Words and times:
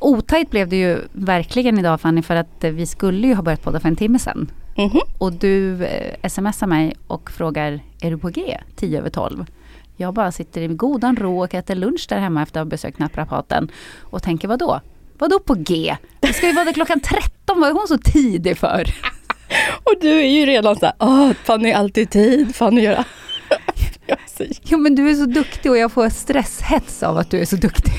Otajt 0.00 0.50
blev 0.50 0.68
det 0.68 0.76
ju 0.76 0.98
verkligen 1.12 1.78
idag 1.78 2.00
Fanny 2.00 2.22
för 2.22 2.36
att 2.36 2.64
eh, 2.64 2.70
vi 2.70 2.86
skulle 2.86 3.26
ju 3.26 3.34
ha 3.34 3.42
börjat 3.42 3.62
podda 3.62 3.80
för 3.80 3.88
en 3.88 3.96
timme 3.96 4.18
sedan. 4.18 4.50
Mhm. 4.76 5.00
Och 5.18 5.32
du 5.32 5.84
eh, 5.84 6.28
smsar 6.28 6.66
mig 6.66 6.94
och 7.06 7.30
frågar, 7.30 7.80
är 8.00 8.10
du 8.10 8.18
på 8.18 8.28
G? 8.28 8.58
10 8.76 8.98
över 8.98 9.10
12. 9.10 9.46
Jag 9.96 10.14
bara 10.14 10.32
sitter 10.32 10.60
i 10.60 10.66
godan 10.68 11.16
ro 11.16 11.42
och 11.44 11.54
äter 11.54 11.74
lunch 11.74 12.06
där 12.08 12.18
hemma 12.18 12.42
efter 12.42 12.60
att 12.60 12.64
ha 12.66 12.70
besökt 12.70 12.98
naprapaten. 12.98 13.70
Och 14.00 14.22
tänker, 14.22 14.48
vad 14.48 14.58
då? 14.58 14.80
Vadå 15.18 15.38
på 15.38 15.54
G? 15.54 15.96
Det 16.20 16.32
ska 16.32 16.46
ju 16.46 16.52
vara 16.52 16.64
där 16.64 16.72
klockan 16.72 17.00
13, 17.00 17.60
vad 17.60 17.68
är 17.70 17.74
hon 17.74 17.88
så 17.88 17.98
tidig 17.98 18.58
för? 18.58 18.84
Och 19.84 19.94
du 20.00 20.20
är 20.20 20.26
ju 20.26 20.46
redan 20.46 20.76
så 20.76 20.86
här, 20.86 20.94
åh, 20.98 21.32
Fanny 21.44 21.70
är 21.70 21.76
alltid 21.76 22.10
tid, 22.10 22.54
Fanny 22.56 22.80
gör 22.80 23.04
Jo 24.62 24.78
men 24.78 24.94
du 24.94 25.10
är 25.10 25.14
så 25.14 25.26
duktig 25.26 25.70
och 25.70 25.78
jag 25.78 25.92
får 25.92 26.08
stresshets 26.08 27.02
av 27.02 27.18
att 27.18 27.30
du 27.30 27.40
är 27.40 27.44
så 27.44 27.56
duktig. 27.56 27.92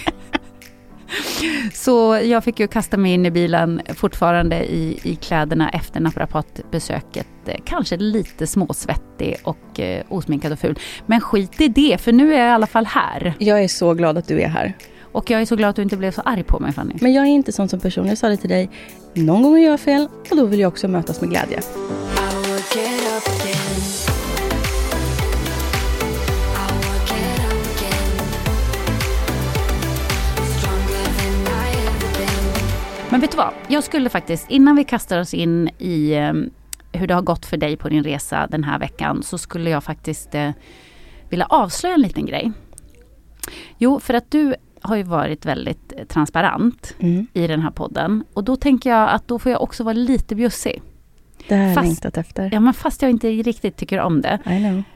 Så 1.73 2.19
jag 2.23 2.43
fick 2.43 2.59
ju 2.59 2.67
kasta 2.67 2.97
mig 2.97 3.13
in 3.13 3.25
i 3.25 3.31
bilen 3.31 3.81
fortfarande 3.95 4.55
i, 4.65 4.99
i 5.03 5.15
kläderna 5.15 5.69
efter 5.69 5.99
naprapatbesöket. 5.99 7.27
Eh, 7.45 7.55
Kanske 7.65 7.97
lite 7.97 8.47
småsvettig 8.47 9.37
och 9.43 9.79
eh, 9.79 10.03
osminkad 10.09 10.51
och 10.51 10.59
ful. 10.59 10.79
Men 11.05 11.21
skit 11.21 11.61
i 11.61 11.67
det, 11.67 12.01
för 12.01 12.11
nu 12.11 12.33
är 12.33 12.39
jag 12.39 12.47
i 12.47 12.51
alla 12.51 12.67
fall 12.67 12.85
här. 12.85 13.33
Jag 13.39 13.63
är 13.63 13.67
så 13.67 13.93
glad 13.93 14.17
att 14.17 14.27
du 14.27 14.41
är 14.41 14.47
här. 14.47 14.77
Och 15.11 15.29
jag 15.29 15.41
är 15.41 15.45
så 15.45 15.55
glad 15.55 15.69
att 15.69 15.75
du 15.75 15.81
inte 15.81 15.97
blev 15.97 16.11
så 16.11 16.21
arg 16.21 16.43
på 16.43 16.59
mig 16.59 16.71
Fanny. 16.73 16.93
Men 17.01 17.13
jag 17.13 17.25
är 17.25 17.29
inte 17.29 17.51
sån 17.51 17.69
som 17.69 17.79
person. 17.79 18.07
Jag 18.07 18.17
sa 18.17 18.29
det 18.29 18.37
till 18.37 18.49
dig. 18.49 18.69
Någon 19.13 19.43
gång 19.43 19.59
gör 19.59 19.71
jag 19.71 19.79
fel 19.79 20.07
och 20.31 20.37
då 20.37 20.45
vill 20.45 20.59
jag 20.59 20.67
också 20.67 20.87
mötas 20.87 21.21
med 21.21 21.29
glädje. 21.29 21.59
Men 33.11 33.19
vet 33.21 33.31
du 33.31 33.37
vad? 33.37 33.53
Jag 33.67 33.83
skulle 33.83 34.09
faktiskt, 34.09 34.49
innan 34.51 34.75
vi 34.75 34.83
kastar 34.83 35.19
oss 35.19 35.33
in 35.33 35.69
i 35.77 36.11
eh, 36.13 36.33
hur 36.99 37.07
det 37.07 37.13
har 37.13 37.21
gått 37.21 37.45
för 37.45 37.57
dig 37.57 37.77
på 37.77 37.89
din 37.89 38.03
resa 38.03 38.47
den 38.47 38.63
här 38.63 38.79
veckan, 38.79 39.23
så 39.23 39.37
skulle 39.37 39.69
jag 39.69 39.83
faktiskt 39.83 40.35
eh, 40.35 40.49
vilja 41.29 41.45
avslöja 41.45 41.95
en 41.95 42.01
liten 42.01 42.25
grej. 42.25 42.51
Jo, 43.77 43.99
för 43.99 44.13
att 44.13 44.31
du 44.31 44.55
har 44.81 44.95
ju 44.95 45.03
varit 45.03 45.45
väldigt 45.45 45.93
eh, 45.97 46.05
transparent 46.05 46.95
Mm. 46.99 47.27
i 47.33 47.47
den 47.47 47.61
här 47.61 47.71
podden. 47.71 48.23
Och 48.33 48.43
då 48.43 48.55
tänker 48.55 48.89
jag 48.89 49.09
att 49.09 49.27
då 49.27 49.39
får 49.39 49.51
jag 49.51 49.61
också 49.61 49.83
vara 49.83 49.93
lite 49.93 50.35
bjussig. 50.35 50.81
Det 51.47 51.55
har 51.55 51.63
jag 51.63 51.75
Fast- 51.75 51.87
längtat 51.87 52.17
efter. 52.17 52.49
Ja, 52.53 52.59
men 52.59 52.73
fast 52.73 53.01
jag 53.01 53.11
inte 53.11 53.27
riktigt 53.29 53.77
tycker 53.77 53.99
om 53.99 54.21
det. 54.21 54.39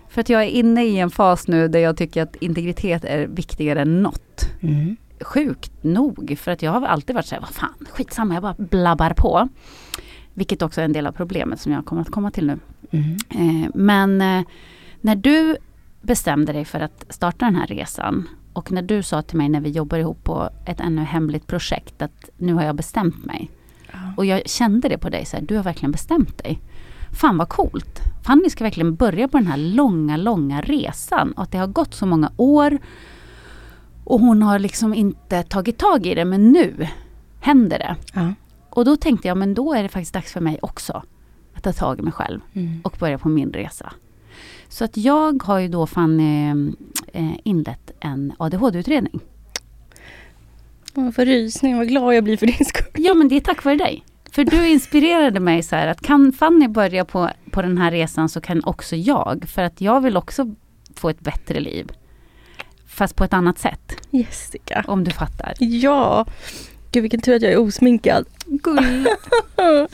För 0.10 0.22
att 0.22 0.30
jag 0.30 0.44
är 0.44 0.48
inne 0.48 0.86
i 0.86 1.00
en 1.00 1.10
fas 1.10 1.48
nu 1.48 1.68
där 1.68 1.80
jag 1.80 1.98
tycker 1.98 2.24
att 2.24 2.36
integritet 2.36 3.06
är 3.06 3.28
viktigare 3.28 3.82
än 3.82 4.02
något. 4.04 4.46
Mm. 4.62 4.98
Sjukt 5.26 5.84
nog, 5.84 6.38
för 6.40 6.52
att 6.52 6.62
jag 6.62 6.72
har 6.72 6.82
alltid 6.82 7.16
varit 7.16 7.26
så 7.26 7.36
här, 7.36 7.42
vad 7.42 7.50
fan, 7.50 7.86
skitsamma, 7.92 8.34
jag 8.34 8.44
bara 8.44 8.56
blabbar 8.58 9.10
på. 9.10 9.50
Vilket 10.34 10.62
också 10.62 10.82
är 10.82 10.86
en 10.86 10.94
del 10.94 11.08
av 11.08 11.12
problemet 11.12 11.60
som 11.60 11.72
jag 11.72 11.86
kommer 11.86 12.02
att 12.02 12.12
komma 12.12 12.32
till 12.32 12.48
nu. 12.48 12.60
Mm. 12.92 13.18
Eh, 13.30 13.70
men 13.74 14.22
eh, 14.22 14.44
när 15.02 15.16
du 15.16 15.58
bestämde 16.02 16.54
dig 16.54 16.66
för 16.66 16.80
att 16.80 17.06
starta 17.10 17.46
den 17.46 17.56
här 17.56 17.68
resan 17.68 18.30
och 18.54 18.72
när 18.72 18.82
du 18.82 19.04
sa 19.04 19.22
till 19.22 19.38
mig 19.38 19.50
när 19.50 19.62
vi 19.62 19.70
jobbar 19.70 19.98
ihop 19.98 20.24
på 20.24 20.50
ett 20.66 20.80
ännu 20.80 21.02
hemligt 21.02 21.48
projekt 21.48 22.02
att 22.02 22.30
nu 22.38 22.54
har 22.54 22.64
jag 22.64 22.76
bestämt 22.76 23.26
mig. 23.26 23.52
Och 24.18 24.26
jag 24.26 24.50
kände 24.50 24.90
det 24.90 24.98
på 24.98 25.10
dig, 25.10 25.26
så 25.26 25.38
här, 25.38 25.44
du 25.44 25.56
har 25.56 25.64
verkligen 25.64 25.92
bestämt 25.92 26.38
dig. 26.38 26.62
Fan 27.20 27.38
vad 27.38 27.50
coolt. 27.50 28.00
Fanny 28.24 28.50
ska 28.50 28.64
verkligen 28.64 28.96
börja 28.96 29.28
på 29.28 29.38
den 29.38 29.48
här 29.48 29.58
långa, 29.58 30.18
långa 30.18 30.62
resan. 30.62 31.32
Och 31.32 31.44
att 31.44 31.52
det 31.52 31.58
har 31.58 31.68
gått 31.68 31.94
så 31.94 32.06
många 32.06 32.32
år. 32.38 32.78
Och 34.06 34.20
hon 34.20 34.42
har 34.44 34.60
liksom 34.60 34.94
inte 34.94 35.44
tagit 35.44 35.78
tag 35.78 36.06
i 36.06 36.16
det, 36.16 36.26
men 36.26 36.52
nu 36.52 36.88
händer 37.40 37.80
det. 37.80 37.96
Ja. 38.14 38.34
Och 38.70 38.86
då 38.86 38.96
tänkte 38.96 39.28
jag, 39.28 39.38
men 39.38 39.54
då 39.54 39.74
är 39.74 39.84
det 39.84 39.90
faktiskt 39.90 40.14
dags 40.14 40.34
för 40.34 40.42
mig 40.42 40.60
också 40.62 41.04
att 41.54 41.64
ta 41.64 41.74
tag 41.74 42.00
i 42.00 42.02
mig 42.02 42.14
själv 42.14 42.40
Mm. 42.54 42.82
och 42.84 42.96
börja 43.00 43.18
på 43.18 43.30
min 43.30 43.54
resa. 43.54 43.94
Så 44.68 44.86
att 44.86 44.98
jag 44.98 45.44
har 45.44 45.60
ju 45.60 45.68
då 45.68 45.88
Fanny 45.88 46.48
eh, 47.14 47.32
inlett 47.44 47.92
en 48.00 48.34
ADHD-utredning. 48.38 49.20
För 51.16 51.26
rysning, 51.26 51.78
vad 51.78 51.88
glad 51.88 52.16
jag 52.16 52.24
blir 52.24 52.38
för 52.38 52.46
din 52.46 52.66
skull. 52.66 52.88
Ja, 52.94 53.14
men 53.14 53.28
det 53.28 53.36
är 53.36 53.40
tack 53.42 53.64
vare 53.64 53.76
dig. 53.76 54.04
För 54.32 54.44
du 54.44 54.68
inspirerade 54.70 55.40
mig 55.40 55.64
så 55.64 55.76
här 55.76 55.88
att 55.88 56.02
kan 56.02 56.32
Fanny 56.32 56.68
börja 56.68 57.06
på, 57.06 57.30
på 57.52 57.62
den 57.62 57.78
här 57.78 57.92
resan 57.92 58.30
så 58.30 58.42
kan 58.42 58.64
också 58.64 58.96
jag. 58.96 59.46
För 59.48 59.62
att 59.62 59.82
jag 59.82 60.02
vill 60.02 60.18
också 60.18 60.56
få 60.96 61.10
ett 61.10 61.20
bättre 61.20 61.60
liv. 61.60 61.92
Fast 62.96 63.16
på 63.16 63.24
ett 63.24 63.34
annat 63.34 63.60
sätt, 63.60 63.94
Jessica. 64.10 64.84
om 64.88 65.04
du 65.04 65.12
fattar. 65.12 65.54
Ja. 65.60 66.26
Gud 66.92 67.02
vilken 67.02 67.22
tur 67.22 67.36
att 67.36 67.42
jag 67.42 67.52
är 67.52 67.58
osminkad. 67.58 68.26
Gull. 68.46 69.08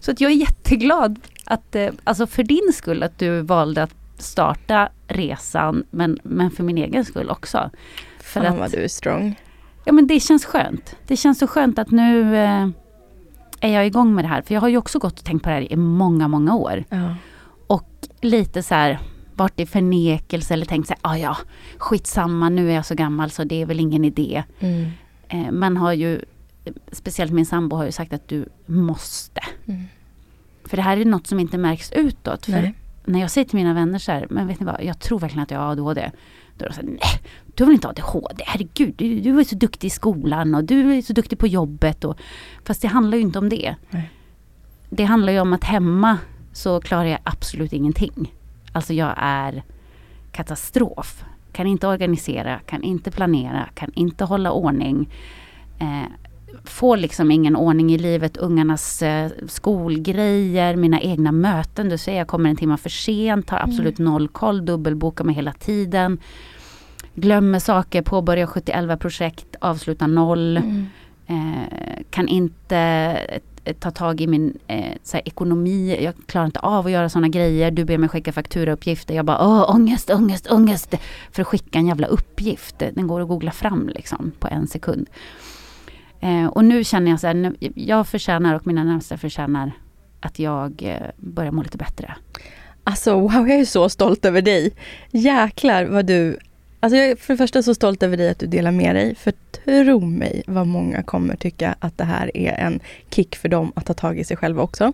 Så 0.00 0.10
att 0.10 0.20
jag 0.20 0.30
är 0.32 0.36
jätteglad 0.36 1.20
att, 1.44 1.74
eh, 1.74 1.88
alltså 2.04 2.26
för 2.26 2.42
din 2.42 2.72
skull, 2.74 3.02
att 3.02 3.18
du 3.18 3.40
valde 3.40 3.82
att 3.82 3.94
starta 4.18 4.88
resan, 5.08 5.84
men, 5.90 6.18
men 6.22 6.50
för 6.50 6.62
min 6.62 6.78
egen 6.78 7.04
skull 7.04 7.30
också. 7.30 7.70
För 8.20 8.40
Fan 8.40 8.52
att, 8.52 8.58
vad 8.58 8.70
du 8.70 8.84
är 8.84 8.88
strong. 8.88 9.40
Ja 9.84 9.92
men 9.92 10.06
det 10.06 10.20
känns 10.20 10.44
skönt. 10.44 10.96
Det 11.06 11.16
känns 11.16 11.38
så 11.38 11.46
skönt 11.46 11.78
att 11.78 11.90
nu 11.90 12.36
eh, 12.36 12.68
är 13.60 13.68
jag 13.68 13.86
igång 13.86 14.14
med 14.14 14.24
det 14.24 14.28
här. 14.28 14.42
För 14.42 14.54
jag 14.54 14.60
har 14.60 14.68
ju 14.68 14.76
också 14.76 14.98
gått 14.98 15.18
och 15.18 15.24
tänkt 15.24 15.42
på 15.42 15.48
det 15.48 15.54
här 15.54 15.72
i 15.72 15.76
många, 15.76 16.28
många 16.28 16.54
år. 16.54 16.84
Ja. 16.88 17.14
Och 17.66 17.88
lite 18.20 18.62
så 18.62 18.74
här 18.74 18.98
varit 19.40 19.60
i 19.60 19.66
förnekelse 19.66 20.54
eller 20.54 20.66
tänkt 20.66 20.88
här, 20.88 20.98
ah, 21.02 21.16
ja, 21.16 21.36
skitsamma, 21.78 22.48
nu 22.48 22.70
är 22.70 22.74
jag 22.74 22.86
så 22.86 22.94
gammal 22.94 23.30
så 23.30 23.44
det 23.44 23.62
är 23.62 23.66
väl 23.66 23.80
ingen 23.80 24.04
idé. 24.04 24.42
Mm. 24.60 24.90
Eh, 25.28 25.50
man 25.50 25.76
har 25.76 25.92
ju, 25.92 26.20
speciellt 26.92 27.32
min 27.32 27.46
sambo 27.46 27.76
har 27.76 27.84
ju 27.84 27.92
sagt 27.92 28.12
att 28.12 28.28
du 28.28 28.48
måste. 28.66 29.40
Mm. 29.66 29.84
För 30.64 30.76
det 30.76 30.82
här 30.82 30.96
är 30.96 31.04
något 31.04 31.26
som 31.26 31.40
inte 31.40 31.58
märks 31.58 31.92
utåt. 31.92 32.46
För 32.46 32.52
Nej. 32.52 32.74
när 33.04 33.20
jag 33.20 33.30
säger 33.30 33.48
till 33.48 33.56
mina 33.56 33.74
vänner 33.74 33.98
så 33.98 34.12
här, 34.12 34.26
men 34.30 34.46
vet 34.46 34.60
ni 34.60 34.66
vad, 34.66 34.84
jag 34.84 34.98
tror 34.98 35.18
verkligen 35.18 35.42
att 35.42 35.50
jag 35.50 35.58
har 35.58 35.70
ADHD. 35.72 36.10
Då 36.56 36.64
är 36.64 36.68
de 36.68 36.74
så 36.74 36.80
här, 36.80 36.88
nej, 36.88 37.22
du 37.54 37.64
har 37.64 37.66
väl 37.66 37.74
inte 37.74 37.88
ADHD? 37.88 38.44
Herregud, 38.46 38.94
du, 38.96 39.20
du 39.20 39.40
är 39.40 39.44
så 39.44 39.54
duktig 39.54 39.88
i 39.88 39.90
skolan 39.90 40.54
och 40.54 40.64
du 40.64 40.96
är 40.96 41.02
så 41.02 41.12
duktig 41.12 41.38
på 41.38 41.46
jobbet. 41.46 42.04
Och, 42.04 42.18
fast 42.64 42.82
det 42.82 42.88
handlar 42.88 43.16
ju 43.16 43.22
inte 43.22 43.38
om 43.38 43.48
det. 43.48 43.74
Nej. 43.90 44.10
Det 44.90 45.04
handlar 45.04 45.32
ju 45.32 45.40
om 45.40 45.52
att 45.52 45.64
hemma 45.64 46.18
så 46.52 46.80
klarar 46.80 47.04
jag 47.04 47.20
absolut 47.24 47.72
ingenting. 47.72 48.32
Alltså 48.72 48.92
jag 48.92 49.14
är 49.16 49.62
katastrof. 50.32 51.24
Kan 51.52 51.66
inte 51.66 51.86
organisera, 51.86 52.58
kan 52.58 52.82
inte 52.82 53.10
planera, 53.10 53.68
kan 53.74 53.92
inte 53.94 54.24
hålla 54.24 54.52
ordning. 54.52 55.08
Eh, 55.78 56.12
får 56.64 56.96
liksom 56.96 57.30
ingen 57.30 57.56
ordning 57.56 57.92
i 57.92 57.98
livet, 57.98 58.36
ungarnas 58.36 59.02
eh, 59.02 59.30
skolgrejer, 59.48 60.76
mina 60.76 61.00
egna 61.00 61.32
möten. 61.32 61.88
Du 61.88 61.98
säger 61.98 62.18
jag 62.18 62.28
kommer 62.28 62.50
en 62.50 62.56
timme 62.56 62.76
för 62.76 62.90
sent, 62.90 63.50
har 63.50 63.58
absolut 63.58 63.98
noll 63.98 64.28
koll, 64.28 64.64
dubbelbokar 64.64 65.24
mig 65.24 65.34
hela 65.34 65.52
tiden. 65.52 66.18
Glömmer 67.14 67.58
saker, 67.58 68.02
påbörjar 68.02 68.46
70 68.46 68.96
projekt, 68.96 69.56
avslutar 69.60 70.06
noll. 70.06 70.56
Eh, 71.26 72.02
kan 72.10 72.28
inte 72.28 73.16
Eh, 73.64 73.74
ta 73.74 73.90
tag 73.90 74.20
i 74.20 74.26
min 74.26 74.58
eh, 74.66 74.94
så 75.02 75.16
här, 75.16 75.28
ekonomi. 75.28 75.98
Jag 76.04 76.14
klarar 76.26 76.46
inte 76.46 76.60
av 76.60 76.86
att 76.86 76.92
göra 76.92 77.08
sådana 77.08 77.28
grejer. 77.28 77.70
Du 77.70 77.84
ber 77.84 77.98
mig 77.98 78.08
skicka 78.08 78.32
fakturauppgifter. 78.32 79.14
Jag 79.14 79.24
bara 79.24 79.46
åh, 79.46 79.74
ångest, 79.74 80.10
ångest, 80.10 80.50
ångest. 80.50 80.94
För 81.32 81.42
att 81.42 81.48
skicka 81.48 81.78
en 81.78 81.86
jävla 81.86 82.06
uppgift. 82.06 82.78
Den 82.78 83.06
går 83.06 83.20
att 83.20 83.28
googla 83.28 83.50
fram 83.50 83.88
liksom 83.94 84.32
på 84.38 84.48
en 84.48 84.66
sekund. 84.66 85.08
Eh, 86.20 86.46
och 86.46 86.64
nu 86.64 86.84
känner 86.84 87.10
jag 87.10 87.20
så 87.20 87.26
här, 87.26 87.34
nu, 87.34 87.56
jag 87.74 88.08
förtjänar 88.08 88.54
och 88.54 88.66
mina 88.66 88.84
närmaste 88.84 89.18
förtjänar 89.18 89.72
att 90.20 90.38
jag 90.38 90.82
eh, 90.82 91.10
börjar 91.16 91.52
må 91.52 91.62
lite 91.62 91.78
bättre. 91.78 92.14
Alltså 92.84 93.20
wow, 93.20 93.48
jag 93.48 93.60
är 93.60 93.64
så 93.64 93.88
stolt 93.88 94.24
över 94.24 94.42
dig. 94.42 94.72
Jäklar 95.10 95.84
vad 95.84 96.06
du... 96.06 96.38
Alltså 96.80 96.96
jag 96.96 97.06
är 97.06 97.16
för 97.16 97.34
det 97.34 97.38
första 97.38 97.62
så 97.62 97.74
stolt 97.74 98.02
över 98.02 98.16
dig 98.16 98.30
att 98.30 98.38
du 98.38 98.46
delar 98.46 98.70
med 98.70 98.94
dig. 98.94 99.14
För 99.14 99.32
tro 99.64 100.00
mig 100.00 100.42
vad 100.46 100.66
många 100.66 101.02
kommer 101.02 101.36
tycka 101.36 101.74
att 101.78 101.98
det 101.98 102.04
här 102.04 102.36
är 102.36 102.52
en 102.52 102.80
kick 103.10 103.36
för 103.36 103.48
dem 103.48 103.72
att 103.76 103.86
ta 103.86 103.94
tag 103.94 104.18
i 104.18 104.24
sig 104.24 104.36
själva 104.36 104.62
också. 104.62 104.92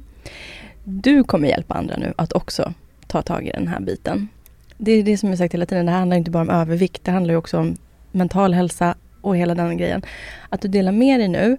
Du 0.84 1.24
kommer 1.24 1.48
hjälpa 1.48 1.74
andra 1.74 1.96
nu 1.96 2.14
att 2.16 2.32
också 2.32 2.72
ta 3.06 3.22
tag 3.22 3.46
i 3.46 3.50
den 3.50 3.68
här 3.68 3.80
biten. 3.80 4.28
Det 4.76 4.92
är 4.92 5.02
det 5.02 5.18
som 5.18 5.28
jag 5.28 5.38
sagt 5.38 5.54
hela 5.54 5.66
tiden, 5.66 5.86
det 5.86 5.92
här 5.92 5.98
handlar 5.98 6.16
inte 6.16 6.30
bara 6.30 6.42
om 6.42 6.50
övervikt, 6.50 7.04
det 7.04 7.10
handlar 7.10 7.34
ju 7.34 7.38
också 7.38 7.58
om 7.58 7.76
mental 8.12 8.54
hälsa 8.54 8.94
och 9.20 9.36
hela 9.36 9.54
den 9.54 9.76
grejen. 9.76 10.02
Att 10.48 10.60
du 10.60 10.68
delar 10.68 10.92
med 10.92 11.20
dig 11.20 11.28
nu, 11.28 11.56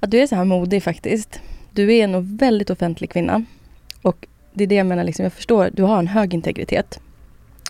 att 0.00 0.10
du 0.10 0.18
är 0.18 0.26
så 0.26 0.34
här 0.34 0.44
modig 0.44 0.82
faktiskt. 0.82 1.40
Du 1.70 1.94
är 1.94 2.04
en 2.04 2.36
väldigt 2.36 2.70
offentlig 2.70 3.10
kvinna. 3.10 3.44
Och 4.02 4.26
det 4.52 4.64
är 4.64 4.68
det 4.68 4.74
jag 4.74 4.86
menar, 4.86 5.04
liksom, 5.04 5.22
jag 5.22 5.32
förstår, 5.32 5.70
du 5.72 5.82
har 5.82 5.98
en 5.98 6.06
hög 6.06 6.34
integritet. 6.34 7.00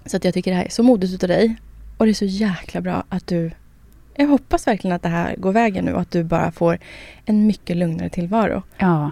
Så 0.06 0.16
att 0.16 0.24
jag 0.24 0.34
tycker 0.34 0.50
det 0.50 0.56
här 0.56 0.64
är 0.64 0.70
så 0.70 0.82
modigt 0.82 1.14
utav 1.14 1.28
dig. 1.28 1.56
Och 1.96 2.04
det 2.06 2.12
är 2.12 2.14
så 2.14 2.24
jäkla 2.24 2.80
bra 2.80 3.04
att 3.08 3.26
du... 3.26 3.50
Jag 4.14 4.26
hoppas 4.28 4.66
verkligen 4.66 4.96
att 4.96 5.02
det 5.02 5.08
här 5.08 5.36
går 5.36 5.52
vägen 5.52 5.84
nu 5.84 5.92
och 5.92 6.00
att 6.00 6.10
du 6.10 6.24
bara 6.24 6.52
får 6.52 6.78
en 7.24 7.46
mycket 7.46 7.76
lugnare 7.76 8.08
tillvaro. 8.10 8.62
Ja. 8.78 9.10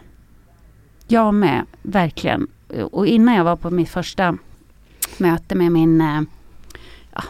Jag 1.09 1.35
med, 1.35 1.65
verkligen. 1.83 2.47
Och 2.93 3.07
innan 3.07 3.35
jag 3.35 3.45
var 3.45 3.57
på 3.57 3.71
mitt 3.71 3.89
första 3.89 4.39
möte 5.19 5.55
med 5.55 5.73
min, 5.73 6.01
eh, 6.01 6.21
ja, 7.15 7.23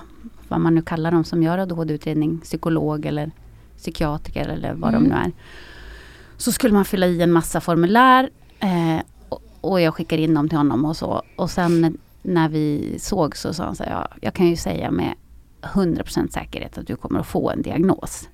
vad 0.48 0.60
man 0.60 0.74
nu 0.74 0.82
kallar 0.82 1.10
dem 1.10 1.24
som 1.24 1.42
gör 1.42 1.58
ADHD-utredning, 1.58 2.38
psykolog 2.40 3.06
eller 3.06 3.30
psykiatriker 3.76 4.48
eller 4.48 4.74
vad 4.74 4.94
Mm. 4.94 5.02
de 5.02 5.08
nu 5.08 5.14
är. 5.14 5.32
Så 6.36 6.52
skulle 6.52 6.74
man 6.74 6.84
fylla 6.84 7.06
i 7.06 7.22
en 7.22 7.32
massa 7.32 7.60
formulär 7.60 8.30
eh, 8.60 8.98
och, 9.60 9.80
jag 9.80 9.94
skickade 9.94 10.22
in 10.22 10.34
dem 10.34 10.48
till 10.48 10.58
honom 10.58 10.84
och 10.84 10.96
så. 10.96 11.22
Och 11.36 11.50
sen 11.50 11.98
när 12.24 12.48
vi 12.48 12.96
såg 12.98 13.36
så 13.36 13.54
sa 13.54 13.64
han 13.64 13.76
så 13.76 13.84
här, 13.84 13.90
ja, 13.90 14.08
jag 14.20 14.34
kan 14.34 14.46
ju 14.46 14.56
säga 14.56 14.90
med 14.90 15.14
100% 15.62 16.32
säkerhet 16.32 16.78
att 16.78 16.86
du 16.86 16.96
kommer 16.96 17.20
att 17.20 17.26
få 17.26 17.50
en 17.50 17.62
diagnos. 17.62 18.28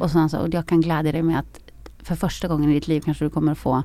Och 0.00 0.10
så 0.10 0.12
sa 0.12 0.18
han 0.18 0.30
så, 0.30 0.38
och 0.38 0.54
jag 0.54 0.66
kan 0.66 0.80
glädja 0.80 1.12
dig 1.12 1.22
med 1.22 1.38
att 1.38 1.60
för 2.02 2.14
första 2.14 2.48
gången 2.48 2.70
i 2.70 2.74
ditt 2.74 2.88
liv 2.88 3.00
kanske 3.00 3.24
du 3.24 3.30
kommer 3.30 3.52
att 3.52 3.58
få 3.58 3.82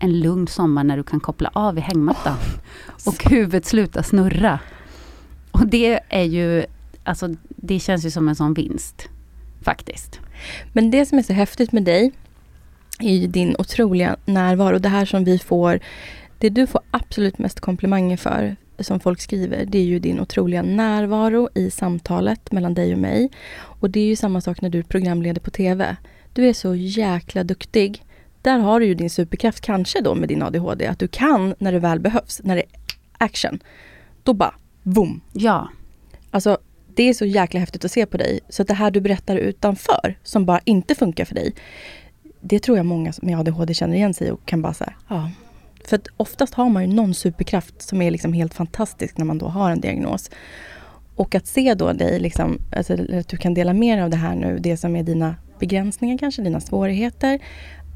en 0.00 0.20
lugn 0.20 0.46
sommar 0.46 0.84
när 0.84 0.96
du 0.96 1.02
kan 1.02 1.20
koppla 1.20 1.50
av 1.52 1.78
i 1.78 1.80
hängmattan. 1.80 2.36
och 3.06 3.24
huvudet 3.30 3.66
slutar 3.66 4.02
snurra. 4.02 4.60
Och 5.50 5.66
det 5.66 6.00
är 6.08 6.24
ju, 6.24 6.64
alltså 7.04 7.34
det 7.48 7.78
känns 7.78 8.06
ju 8.06 8.10
som 8.10 8.28
en 8.28 8.36
sån 8.36 8.54
vinst. 8.54 9.08
Faktiskt. 9.62 10.20
Men 10.72 10.90
det 10.90 11.06
som 11.06 11.18
är 11.18 11.22
så 11.22 11.32
häftigt 11.32 11.72
med 11.72 11.84
dig 11.84 12.12
är 13.00 13.14
ju 13.14 13.26
din 13.26 13.56
otroliga 13.58 14.16
närvaro. 14.24 14.78
Det 14.78 14.88
här 14.88 15.04
som 15.04 15.24
vi 15.24 15.38
får, 15.38 15.80
det 16.38 16.48
du 16.48 16.66
får 16.66 16.80
absolut 16.90 17.38
mest 17.38 17.60
komplimanger 17.60 18.16
för, 18.16 18.56
som 18.80 19.00
folk 19.00 19.20
skriver, 19.20 19.64
det 19.64 19.78
är 19.78 19.84
ju 19.84 19.98
din 19.98 20.20
otroliga 20.20 20.62
närvaro 20.62 21.48
i 21.54 21.70
samtalet 21.70 22.52
mellan 22.52 22.74
dig 22.74 22.92
och 22.92 22.98
mig. 22.98 23.30
Och 23.58 23.90
det 23.90 24.00
är 24.00 24.06
ju 24.06 24.16
samma 24.16 24.40
sak 24.40 24.60
när 24.60 24.70
du 24.70 24.82
programleder 24.82 25.40
på 25.40 25.50
TV. 25.50 25.96
Du 26.32 26.48
är 26.48 26.52
så 26.52 26.74
jäkla 26.74 27.44
duktig. 27.44 28.04
Där 28.42 28.58
har 28.58 28.80
du 28.80 28.86
ju 28.86 28.94
din 28.94 29.10
superkraft, 29.10 29.60
kanske 29.60 30.00
då 30.00 30.14
med 30.14 30.28
din 30.28 30.42
ADHD, 30.42 30.86
att 30.86 30.98
du 30.98 31.08
kan 31.08 31.54
när 31.58 31.72
det 31.72 31.78
väl 31.78 32.00
behövs, 32.00 32.40
när 32.44 32.56
det 32.56 32.62
är 32.62 32.68
action. 33.18 33.58
Då 34.22 34.32
bara, 34.32 34.54
boom! 34.82 35.20
Ja, 35.32 35.68
Alltså, 36.30 36.58
det 36.94 37.02
är 37.02 37.14
så 37.14 37.24
jäkla 37.24 37.60
häftigt 37.60 37.84
att 37.84 37.90
se 37.90 38.06
på 38.06 38.16
dig. 38.16 38.40
Så 38.48 38.62
att 38.62 38.68
det 38.68 38.74
här 38.74 38.90
du 38.90 39.00
berättar 39.00 39.36
utanför, 39.36 40.18
som 40.22 40.46
bara 40.46 40.60
inte 40.64 40.94
funkar 40.94 41.24
för 41.24 41.34
dig, 41.34 41.54
det 42.40 42.58
tror 42.58 42.76
jag 42.76 42.86
många 42.86 43.12
med 43.22 43.38
ADHD 43.38 43.74
känner 43.74 43.96
igen 43.96 44.14
sig 44.14 44.32
och 44.32 44.46
kan 44.46 44.62
bara 44.62 44.74
säga, 44.74 44.92
ja. 45.08 45.30
För 45.88 45.96
att 45.96 46.08
oftast 46.16 46.54
har 46.54 46.68
man 46.68 46.82
ju 46.90 46.94
någon 46.96 47.14
superkraft 47.14 47.82
som 47.82 48.02
är 48.02 48.10
liksom 48.10 48.32
helt 48.32 48.54
fantastisk 48.54 49.16
när 49.18 49.24
man 49.24 49.38
då 49.38 49.46
har 49.48 49.70
en 49.70 49.80
diagnos. 49.80 50.30
Och 51.16 51.34
att 51.34 51.46
se 51.46 51.74
då 51.74 51.92
dig, 51.92 52.20
liksom, 52.20 52.58
alltså, 52.76 52.92
att 52.92 53.28
du 53.28 53.36
kan 53.36 53.54
dela 53.54 53.72
dig 53.72 54.04
av 54.04 54.10
det 54.10 54.16
här 54.16 54.34
nu, 54.34 54.58
det 54.58 54.76
som 54.76 54.96
är 54.96 55.02
dina 55.02 55.36
begränsningar 55.58 56.18
kanske, 56.18 56.42
dina 56.42 56.60
svårigheter. 56.60 57.38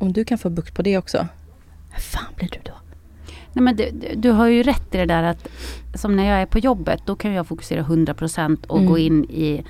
Om 0.01 0.13
du 0.13 0.25
kan 0.25 0.39
få 0.39 0.51
bukt 0.51 0.75
på 0.75 0.83
det 0.83 0.99
också, 0.99 1.27
hur 1.93 2.01
fan 2.01 2.35
blir 2.37 2.49
du 2.53 2.59
då? 2.65 2.73
Nej, 3.53 3.63
men 3.63 3.77
du, 3.77 3.91
du- 4.17 4.31
har 4.31 4.47
ju 4.47 4.63
rätt 4.63 4.95
i 4.95 4.99
det 4.99 5.07
där 5.07 5.23
att 5.23 5.49
som 5.95 6.17
när 6.17 6.25
jag 6.31 6.43
är 6.43 6.47
på 6.47 6.59
jobbet 6.59 7.01
då 7.07 7.17
kan 7.17 7.33
jag 7.33 7.47
fokusera 7.47 7.83
100% 7.83 8.67
och 8.67 8.79
Mm. 8.79 8.91
gå 8.91 8.99
in 8.99 9.25
i 9.25 9.65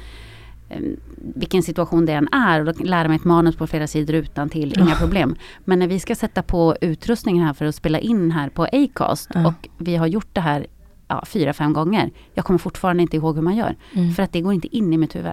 vilken 1.34 1.62
situation 1.62 2.06
det 2.06 2.12
än 2.12 2.28
är 2.32 2.60
och 2.60 2.74
då 2.74 2.84
lära 2.84 3.08
mig 3.08 3.16
ett 3.16 3.24
manus 3.24 3.56
på 3.56 3.66
flera 3.66 3.86
sidor 3.86 4.16
utan 4.16 4.48
till 4.48 4.80
inga 4.80 4.94
problem. 4.94 5.36
Men 5.64 5.78
när 5.78 5.86
vi 5.86 6.00
ska 6.00 6.14
sätta 6.14 6.42
på 6.42 6.76
utrustningen 6.80 7.44
här 7.46 7.52
för 7.54 7.64
att 7.64 7.74
spela 7.74 7.98
in 7.98 8.30
här 8.30 8.48
på 8.48 8.64
Acast 8.72 9.30
Ja. 9.34 9.46
och 9.46 9.68
vi 9.78 9.96
har 9.96 10.06
gjort 10.06 10.28
det 10.34 10.40
här 10.40 10.66
ja, 11.08 11.24
fyra, 11.26 11.52
fem 11.52 11.72
gånger. 11.72 12.10
Jag 12.34 12.44
kommer 12.44 12.58
fortfarande 12.58 13.02
inte 13.02 13.16
ihåg 13.16 13.34
hur 13.34 13.42
man 13.42 13.56
gör. 13.56 13.76
Mm. 13.92 14.12
För 14.12 14.22
att 14.22 14.32
det 14.32 14.40
går 14.40 14.52
inte 14.52 14.76
in 14.76 14.92
i 14.92 14.96
mitt 14.98 15.16
huvud. 15.16 15.32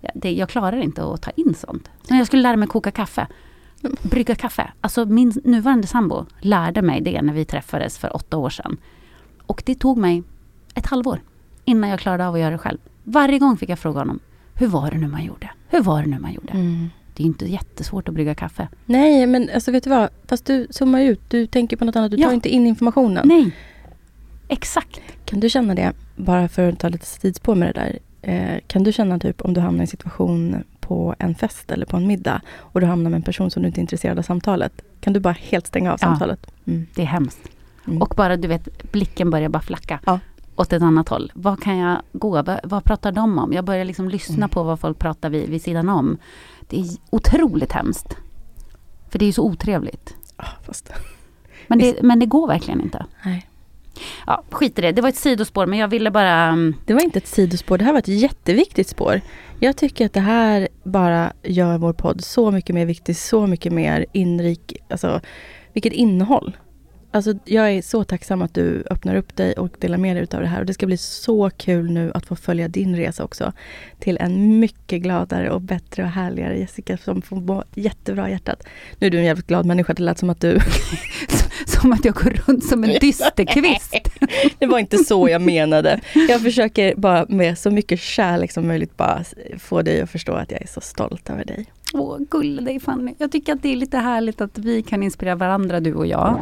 Ja, 0.00 0.10
Det, 0.14 0.32
jag 0.32 0.48
klarar 0.48 0.76
inte 0.80 1.04
att 1.04 1.22
ta 1.22 1.30
in 1.30 1.54
sånt. 1.54 1.90
Så 2.02 2.14
när 2.14 2.18
jag 2.18 2.26
skulle 2.26 2.42
lära 2.42 2.56
mig 2.56 2.68
koka 2.68 2.90
kaffe, 2.90 3.26
brygga 4.02 4.34
kaffe. 4.34 4.72
Alltså 4.80 5.04
min 5.04 5.32
nuvarande 5.44 5.86
sambo 5.86 6.26
lärde 6.40 6.82
mig 6.82 7.00
det 7.00 7.22
när 7.22 7.32
vi 7.32 7.44
träffades 7.44 7.98
för 7.98 8.16
åtta 8.16 8.36
år 8.36 8.50
sedan. 8.50 8.76
Och 9.46 9.62
det 9.66 9.74
tog 9.74 9.98
mig 9.98 10.22
ett 10.74 10.86
halvår 10.86 11.20
innan 11.64 11.90
jag 11.90 12.00
klarade 12.00 12.26
av 12.28 12.34
att 12.34 12.40
göra 12.40 12.50
det 12.50 12.58
själv. 12.58 12.78
Varje 13.04 13.38
gång 13.38 13.56
fick 13.56 13.68
jag 13.68 13.78
fråga 13.78 13.98
honom, 13.98 14.20
hur 14.58 14.66
var 14.66 14.90
det 14.90 14.98
nu 14.98 15.06
man 15.08 15.24
gjorde? 15.24 15.50
Hur 15.68 15.80
var 15.82 16.02
det 16.02 16.08
nu 16.08 16.18
man 16.18 16.32
gjorde? 16.32 16.52
Mm. 16.52 16.90
Det 17.14 17.22
är 17.22 17.26
inte 17.26 17.46
jättesvårt 17.46 18.08
att 18.08 18.14
brygga 18.14 18.34
kaffe. 18.34 18.68
Nej, 18.86 19.26
men 19.26 19.50
alltså 19.54 19.70
vet 19.72 19.84
du 19.84 19.90
vad? 19.90 20.08
Fast 20.26 20.44
du 20.46 20.66
zoomar 20.70 21.00
ut, 21.00 21.20
du 21.28 21.46
tänker 21.46 21.76
på 21.76 21.84
något 21.84 21.96
annat, 21.96 22.10
du 22.10 22.16
tar 22.16 22.24
Ja. 22.24 22.32
inte 22.32 22.48
in 22.48 22.66
informationen. 22.66 23.28
Nej, 23.28 23.50
exakt. 24.48 25.00
Kan 25.24 25.40
du 25.40 25.48
känna 25.50 25.74
det, 25.74 25.92
bara 26.16 26.48
för 26.48 26.68
att 26.72 26.78
ta 26.78 26.88
lite 26.88 27.20
tidsspår 27.20 27.54
med 27.54 27.68
det 27.68 27.80
där. 27.80 27.98
Eh, 28.22 28.60
kan 28.66 28.82
du 28.84 28.92
känna 28.92 29.18
typ 29.18 29.40
om 29.42 29.54
du 29.54 29.60
hamnar 29.60 29.78
i 29.78 29.80
en 29.82 29.86
situation 29.86 30.56
på 30.80 31.14
en 31.18 31.34
fest 31.34 31.70
eller 31.70 31.86
på 31.86 31.96
en 31.96 32.06
middag 32.06 32.40
och 32.56 32.80
du 32.80 32.86
hamnar 32.86 33.10
med 33.10 33.16
en 33.16 33.22
person 33.22 33.50
som 33.50 33.62
du 33.62 33.66
inte 33.68 33.80
är 33.80 33.82
intresserad 33.82 34.18
av 34.18 34.22
samtalet. 34.22 34.72
Kan 35.00 35.12
du 35.12 35.20
bara 35.20 35.36
helt 35.40 35.66
stänga 35.66 35.92
av 35.92 35.98
Ja. 36.00 36.06
samtalet? 36.06 36.46
Mm. 36.66 36.86
Det 36.94 37.02
är 37.02 37.06
hemskt. 37.06 37.40
Mm. 37.86 38.02
Och 38.02 38.14
bara 38.16 38.36
du 38.36 38.48
vet, 38.48 38.92
blicken 38.92 39.30
börjar 39.30 39.48
bara 39.48 39.62
flacka. 39.62 40.00
Ja. 40.06 40.20
Åt 40.58 40.72
ett 40.72 40.82
annat 40.82 41.08
håll. 41.08 41.32
Vad 41.34 41.62
kan 41.62 41.76
jag 41.78 42.02
gå? 42.12 42.30
Vad, 42.42 42.60
vad 42.64 42.84
pratar 42.84 43.12
de 43.12 43.38
om? 43.38 43.52
Jag 43.52 43.64
börjar 43.64 43.84
liksom 43.84 44.08
lyssna 44.08 44.36
Mm. 44.36 44.48
på 44.48 44.62
vad 44.62 44.80
folk 44.80 44.98
pratar 44.98 45.30
vid, 45.30 45.48
vid 45.48 45.62
sidan 45.62 45.88
om. 45.88 46.18
Det 46.68 46.80
är 46.80 46.86
otroligt 47.10 47.72
hemskt. 47.72 48.16
För 49.10 49.18
det 49.18 49.24
är 49.24 49.26
ju 49.26 49.32
så 49.32 49.44
otrevligt. 49.44 50.14
Ah, 50.36 50.46
fast, 50.66 50.92
Men 51.66 51.78
det, 51.78 52.02
men 52.02 52.18
det 52.18 52.26
går 52.26 52.46
verkligen 52.48 52.80
inte. 52.80 53.06
nej. 53.24 53.46
Ja, 54.26 54.42
skit 54.50 54.78
i 54.78 54.82
det. 54.82 54.92
Det 54.92 55.02
var 55.02 55.08
ett 55.08 55.16
sidospår 55.16 55.66
men 55.66 55.78
jag 55.78 55.88
ville 55.88 56.10
bara... 56.10 56.42
mm, 56.42 56.74
Det 56.86 56.94
var 56.94 57.00
inte 57.00 57.18
ett 57.18 57.26
sidospår, 57.26 57.78
det 57.78 57.84
här 57.84 57.92
var 57.92 57.98
ett 57.98 58.08
jätteviktigt 58.08 58.88
spår. 58.88 59.20
Jag 59.60 59.76
tycker 59.76 60.06
att 60.06 60.12
det 60.12 60.20
här 60.20 60.68
bara 60.82 61.32
gör 61.42 61.78
vår 61.78 61.92
podd 61.92 62.24
så 62.24 62.50
mycket 62.50 62.74
mer 62.74 62.86
viktig, 62.86 63.16
så 63.16 63.46
mycket 63.46 63.72
mer 63.72 64.06
inrik, 64.12 64.76
alltså 64.90 65.20
vilket 65.72 65.92
innehåll. 65.92 66.56
Alltså 67.10 67.34
jag 67.44 67.72
är 67.72 67.82
så 67.82 68.04
tacksam 68.04 68.42
att 68.42 68.54
du 68.54 68.84
öppnar 68.90 69.14
upp 69.14 69.36
dig 69.36 69.52
och 69.52 69.70
delar 69.78 69.98
med 69.98 70.16
dig 70.16 70.22
utav 70.22 70.40
det 70.40 70.46
här. 70.46 70.60
Och 70.60 70.66
det 70.66 70.74
ska 70.74 70.86
bli 70.86 70.96
så 70.96 71.50
kul 71.50 71.90
nu 71.90 72.12
att 72.14 72.26
få 72.26 72.36
följa 72.36 72.68
din 72.68 72.96
resa 72.96 73.24
också. 73.24 73.52
Till 73.98 74.18
en 74.18 74.58
mycket 74.60 75.02
gladare 75.02 75.50
och 75.50 75.60
bättre 75.60 76.02
och 76.02 76.08
härligare 76.08 76.58
Jessica 76.58 76.96
som 76.96 77.22
får 77.22 77.36
må 77.36 77.64
jättebra 77.74 78.28
i 78.28 78.32
hjärtat. 78.32 78.62
Nu 78.98 79.06
är 79.06 79.10
du 79.10 79.18
en 79.18 79.24
jävligt 79.24 79.46
glad 79.46 79.66
människa, 79.66 79.94
det 79.94 80.02
lät 80.02 80.18
som 80.18 80.30
att 80.30 80.40
du... 80.40 80.58
Som 81.66 81.92
att 81.92 82.04
jag 82.04 82.14
går 82.14 82.30
runt 82.30 82.64
som 82.64 82.84
en 82.84 82.98
dysterkvist. 83.00 83.96
Det 84.58 84.66
var 84.66 84.78
inte 84.78 84.98
så 84.98 85.28
jag 85.28 85.42
menade. 85.42 86.00
Jag 86.28 86.40
försöker 86.40 86.94
bara 86.94 87.26
med 87.28 87.58
så 87.58 87.70
mycket 87.70 88.00
kärlek 88.00 88.52
som 88.52 88.66
möjligt 88.66 88.96
bara 88.96 89.24
få 89.58 89.82
dig 89.82 90.00
att 90.00 90.10
förstå 90.10 90.32
att 90.32 90.50
jag 90.50 90.62
är 90.62 90.66
så 90.66 90.80
stolt 90.80 91.30
över 91.30 91.44
dig. 91.44 91.66
Åh, 91.94 92.18
gulle 92.30 92.62
dig 92.62 92.80
Fanny. 92.80 93.14
Jag 93.18 93.32
tycker 93.32 93.52
att 93.52 93.62
det 93.62 93.72
är 93.72 93.76
lite 93.76 93.98
härligt 93.98 94.40
att 94.40 94.58
vi 94.58 94.82
kan 94.82 95.02
inspirera 95.02 95.34
varandra 95.34 95.80
du 95.80 95.94
och 95.94 96.06
jag. 96.06 96.40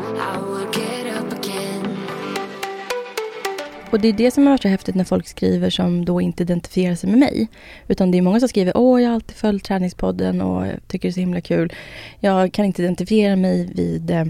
Och 3.90 4.00
det 4.00 4.08
är 4.08 4.12
det 4.12 4.30
som 4.30 4.46
har 4.46 4.52
varit 4.52 4.62
så 4.62 4.68
häftigt 4.68 4.94
när 4.94 5.04
folk 5.04 5.28
skriver 5.28 5.70
som 5.70 6.04
då 6.04 6.20
inte 6.20 6.42
identifierar 6.42 6.94
sig 6.94 7.10
med 7.10 7.18
mig. 7.18 7.48
Utan 7.88 8.10
det 8.10 8.18
är 8.18 8.22
många 8.22 8.40
som 8.40 8.48
skriver, 8.48 8.76
åh 8.76 9.02
jag 9.02 9.08
har 9.08 9.14
alltid 9.14 9.36
följt 9.36 9.64
träningspodden 9.64 10.40
och 10.40 10.66
jag 10.66 10.88
tycker 10.88 11.08
det 11.08 11.10
är 11.10 11.12
så 11.12 11.20
himla 11.20 11.40
kul. 11.40 11.72
Jag 12.20 12.52
kan 12.52 12.64
inte 12.64 12.82
identifiera 12.82 13.36
mig 13.36 13.72
vid 13.74 14.10
eh, 14.10 14.24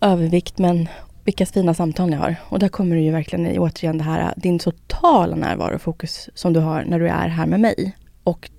övervikt 0.00 0.58
men 0.58 0.88
vilka 1.24 1.46
fina 1.46 1.74
samtal 1.74 2.10
ni 2.10 2.16
har. 2.16 2.36
Och 2.48 2.58
där 2.58 2.68
kommer 2.68 2.96
du 2.96 3.02
ju 3.02 3.10
verkligen 3.10 3.46
i 3.46 3.58
återigen 3.58 3.98
det 3.98 4.04
här, 4.04 4.34
din 4.36 4.58
totala 4.58 5.36
närvaro 5.36 5.74
och 5.74 5.82
fokus 5.82 6.28
som 6.34 6.52
du 6.52 6.60
har 6.60 6.84
när 6.84 7.00
du 7.00 7.08
är 7.08 7.28
här 7.28 7.46
med 7.46 7.60
mig. 7.60 7.96
Och 8.24 8.50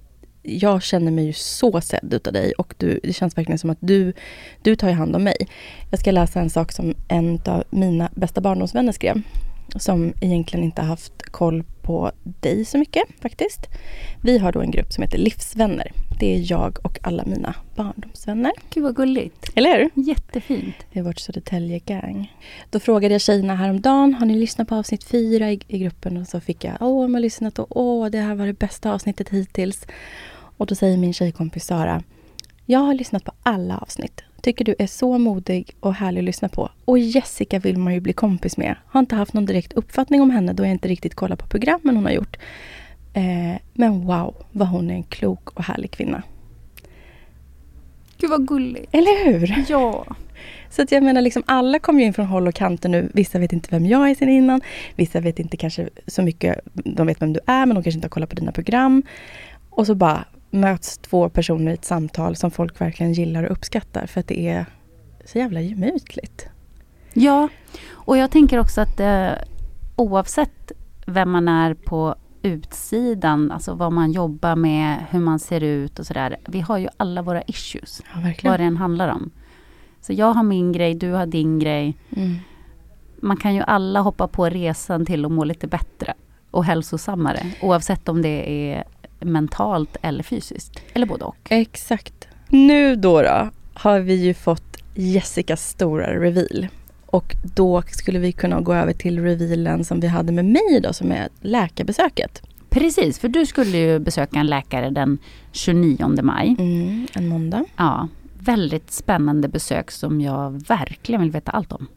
jag 0.44 0.84
känner 0.84 1.12
mig 1.12 1.26
ju 1.26 1.34
så 1.34 1.82
sedd 1.82 2.14
utav 2.14 2.34
dig 2.34 2.54
och 2.54 2.74
du, 2.78 3.00
det 3.04 3.14
känns 3.14 3.38
verkligen 3.38 3.60
som 3.60 3.70
att 3.70 3.78
du, 3.80 4.14
du 4.62 4.76
tar 4.76 4.92
hand 4.92 5.16
om 5.16 5.24
mig. 5.24 5.48
Jag 5.92 6.00
ska 6.00 6.12
läsa 6.12 6.40
en 6.40 6.50
sak 6.50 6.72
som 6.72 6.96
en 7.08 7.40
av 7.46 7.64
mina 7.70 8.10
bästa 8.16 8.42
barndomsvänner 8.42 8.92
skrev 8.92 9.22
som 9.76 10.14
egentligen 10.22 10.66
inte 10.66 10.82
haft 10.82 11.24
koll 11.32 11.64
på 11.82 12.12
dig 12.24 12.66
så 12.66 12.78
mycket 12.78 13.04
faktiskt. 13.22 13.68
Vi 14.24 14.38
har 14.38 14.52
då 14.52 14.62
en 14.62 14.72
grupp 14.72 14.94
som 14.94 15.02
heter 15.02 15.18
Livsvänner. 15.18 15.92
Det 16.20 16.36
är 16.36 16.52
jag 16.52 16.78
och 16.84 17.00
alla 17.02 17.26
mina 17.26 17.56
barndomsvänner. 17.76 18.52
Gud 18.70 18.84
vad 18.84 18.96
gulligt. 18.96 19.52
Eller 19.56 19.78
hur? 19.78 20.04
Jättefint. 20.04 20.76
Det 20.94 21.00
är 21.00 21.04
vårt 21.04 21.20
Södertälje-gang. 21.20 22.34
Då 22.70 22.80
frågade 22.80 23.14
jag 23.14 23.22
tjejerna 23.22 23.56
häromdagen, 23.56 24.14
har 24.14 24.26
ni 24.26 24.36
lyssnat 24.36 24.68
på 24.68 24.76
avsnitt 24.76 25.04
fyra 25.04 25.52
i, 25.52 25.60
i 25.68 25.80
gruppen? 25.80 26.18
Och 26.18 26.28
så 26.28 26.40
fick 26.40 26.64
jag, 26.64 26.78
åh, 26.80 27.02
de 27.02 27.14
har 27.14 27.22
lyssnat 27.22 27.60
och 27.60 27.68
åh, 27.70 28.10
det 28.10 28.20
här 28.20 28.36
var 28.36 28.46
det 28.46 28.54
bästa 28.54 28.94
avsnittet 28.94 29.30
hittills. 29.30 29.86
Och 30.58 30.66
då 30.66 30.76
säger 30.76 30.98
min 30.98 31.14
tjejkompis 31.14 31.66
Sara, 31.66 32.04
jag 32.66 32.80
har 32.80 32.94
lyssnat 32.94 33.24
på 33.24 33.32
alla 33.44 33.78
avsnitt 33.78 34.24
Tycker 34.44 34.66
du 34.66 34.76
är 34.80 34.88
så 34.88 35.18
modig 35.18 35.76
och 35.80 35.94
härlig 35.94 36.20
att 36.20 36.26
lyssna 36.26 36.50
på. 36.50 36.70
Och 36.86 37.00
Jessica 37.00 37.60
vill 37.60 37.78
man 37.78 37.94
ju 37.94 38.00
bli 38.00 38.14
kompis 38.14 38.58
med. 38.58 38.76
Har 38.86 39.00
inte 39.00 39.16
haft 39.16 39.34
någon 39.34 39.46
direkt 39.46 39.74
uppfattning 39.74 40.22
om 40.22 40.30
henne 40.30 40.54
då 40.54 40.64
jag 40.64 40.72
inte 40.72 40.88
riktigt 40.88 41.16
kollar 41.16 41.36
på 41.36 41.48
programmen 41.48 41.96
hon 41.96 42.06
har 42.06 42.12
gjort. 42.12 42.38
Eh, 43.14 43.62
men 43.74 44.06
wow, 44.06 44.36
vad 44.52 44.68
hon 44.68 44.90
är 44.90 44.94
en 44.94 45.04
klok 45.04 45.50
och 45.50 45.64
härlig 45.64 45.92
kvinna. 45.92 46.24
Gud 48.18 48.30
vad 48.30 48.48
gulligt. 48.48 48.96
Eller 48.96 49.26
hur? 49.26 49.66
Ja. 49.70 50.06
Så 50.70 50.82
att 50.82 50.92
jag 50.92 51.04
menar, 51.04 51.22
liksom, 51.22 51.44
alla 51.46 51.80
kommer 51.80 52.00
ju 52.00 52.06
in 52.06 52.14
från 52.14 52.26
håll 52.26 52.48
och 52.48 52.56
kanter 52.56 52.90
nu. 52.90 53.10
Vissa 53.14 53.40
vet 53.40 53.54
inte 53.54 53.68
vem 53.72 53.86
jag 53.86 54.10
är 54.10 54.16
sen 54.16 54.30
innan. 54.30 54.62
Vissa 54.96 55.20
vet 55.20 55.40
inte 55.40 55.58
kanske 55.58 55.90
så 56.08 56.22
mycket. 56.22 56.60
De 56.74 57.08
vet 57.08 57.22
vem 57.22 57.34
du 57.34 57.40
är, 57.46 57.66
men 57.66 57.76
de 57.76 57.84
kanske 57.84 57.98
inte 57.98 58.06
har 58.06 58.10
kollat 58.10 58.30
på 58.30 58.36
dina 58.36 58.52
program. 58.52 59.04
Och 59.70 59.88
så 59.88 59.96
bara 59.96 60.26
möts 60.54 60.98
två 60.98 61.30
personer 61.30 61.72
i 61.72 61.74
ett 61.74 61.86
samtal 61.86 62.36
som 62.36 62.52
folk 62.52 62.82
verkligen 62.82 63.14
gillar 63.14 63.44
och 63.44 63.52
uppskattar 63.52 64.08
för 64.08 64.20
att 64.20 64.28
det 64.28 64.48
är 64.48 64.66
så 65.26 65.38
jävla 65.38 65.62
gemytligt. 65.62 66.48
Ja, 67.14 67.50
och 67.90 68.18
jag 68.18 68.32
tänker 68.32 68.60
också 68.60 68.82
att 68.82 69.00
eh, 69.00 69.32
oavsett 69.96 70.72
vem 71.06 71.32
man 71.32 71.48
är 71.48 71.74
på 71.74 72.16
utsidan, 72.42 73.52
alltså 73.52 73.74
vad 73.74 73.94
man 73.94 74.12
jobbar 74.12 74.56
med, 74.56 75.06
hur 75.10 75.20
man 75.20 75.40
ser 75.40 75.62
ut 75.62 76.00
och 76.00 76.06
sådär. 76.06 76.38
Vi 76.48 76.62
har 76.62 76.78
ju 76.78 76.88
alla 76.98 77.22
våra 77.22 77.42
issues, 77.42 78.02
ja, 78.14 78.22
verkligen. 78.22 78.52
vad 78.52 78.60
det 78.60 78.64
än 78.64 78.78
handlar 78.78 79.08
om. 79.08 79.32
Så 80.02 80.14
jag 80.14 80.34
har 80.34 80.44
min 80.44 80.72
grej, 80.72 80.96
du 80.96 81.12
har 81.12 81.26
din 81.26 81.60
grej. 81.60 81.98
Mm. 82.16 82.36
Man 83.22 83.38
kan 83.38 83.56
ju 83.56 83.62
alla 83.62 84.00
hoppa 84.00 84.28
på 84.28 84.46
resan 84.50 85.06
till 85.06 85.26
att 85.26 85.32
må 85.32 85.44
lite 85.44 85.68
bättre 85.68 86.14
och 86.52 86.66
hälsosammare, 86.66 87.46
oavsett 87.62 88.10
om 88.10 88.22
det 88.22 88.72
är 88.72 88.84
mentalt 89.26 89.98
eller 90.02 90.24
fysiskt. 90.24 90.80
Eller 90.94 91.06
både 91.06 91.26
och. 91.26 91.38
Exakt. 91.50 92.28
Nu 92.50 92.96
då, 92.96 93.22
då 93.22 93.50
har 93.74 94.00
vi 94.00 94.14
ju 94.14 94.34
fått 94.34 94.78
Jessicas 94.96 95.70
stora 95.70 96.20
reveal. 96.20 96.68
Och 97.06 97.36
då 97.56 97.82
skulle 97.88 98.20
vi 98.20 98.32
kunna 98.32 98.62
gå 98.62 98.74
över 98.74 98.94
till 98.94 99.20
revealen 99.20 99.86
som 99.86 100.00
vi 100.00 100.08
hade 100.08 100.32
med 100.32 100.46
mig 100.46 100.80
då, 100.84 100.94
som 100.94 101.12
är 101.12 101.30
läkarbesöket. 101.42 102.42
Precis, 102.70 103.20
för 103.20 103.28
du 103.28 103.46
skulle 103.46 103.78
ju 103.78 104.00
besöka 104.00 104.40
en 104.40 104.48
läkare 104.48 104.90
den 104.90 105.18
29 105.52 106.22
maj. 106.22 106.56
Mm, 106.60 107.08
en 107.14 107.28
måndag. 107.28 107.66
Ja, 107.78 108.08
väldigt 108.40 108.92
spännande 108.92 109.48
besök 109.48 109.92
som 109.92 110.22
jag 110.22 110.68
verkligen 110.68 111.22
vill 111.22 111.32
veta 111.32 111.52
allt 111.52 111.72
om. 111.72 111.88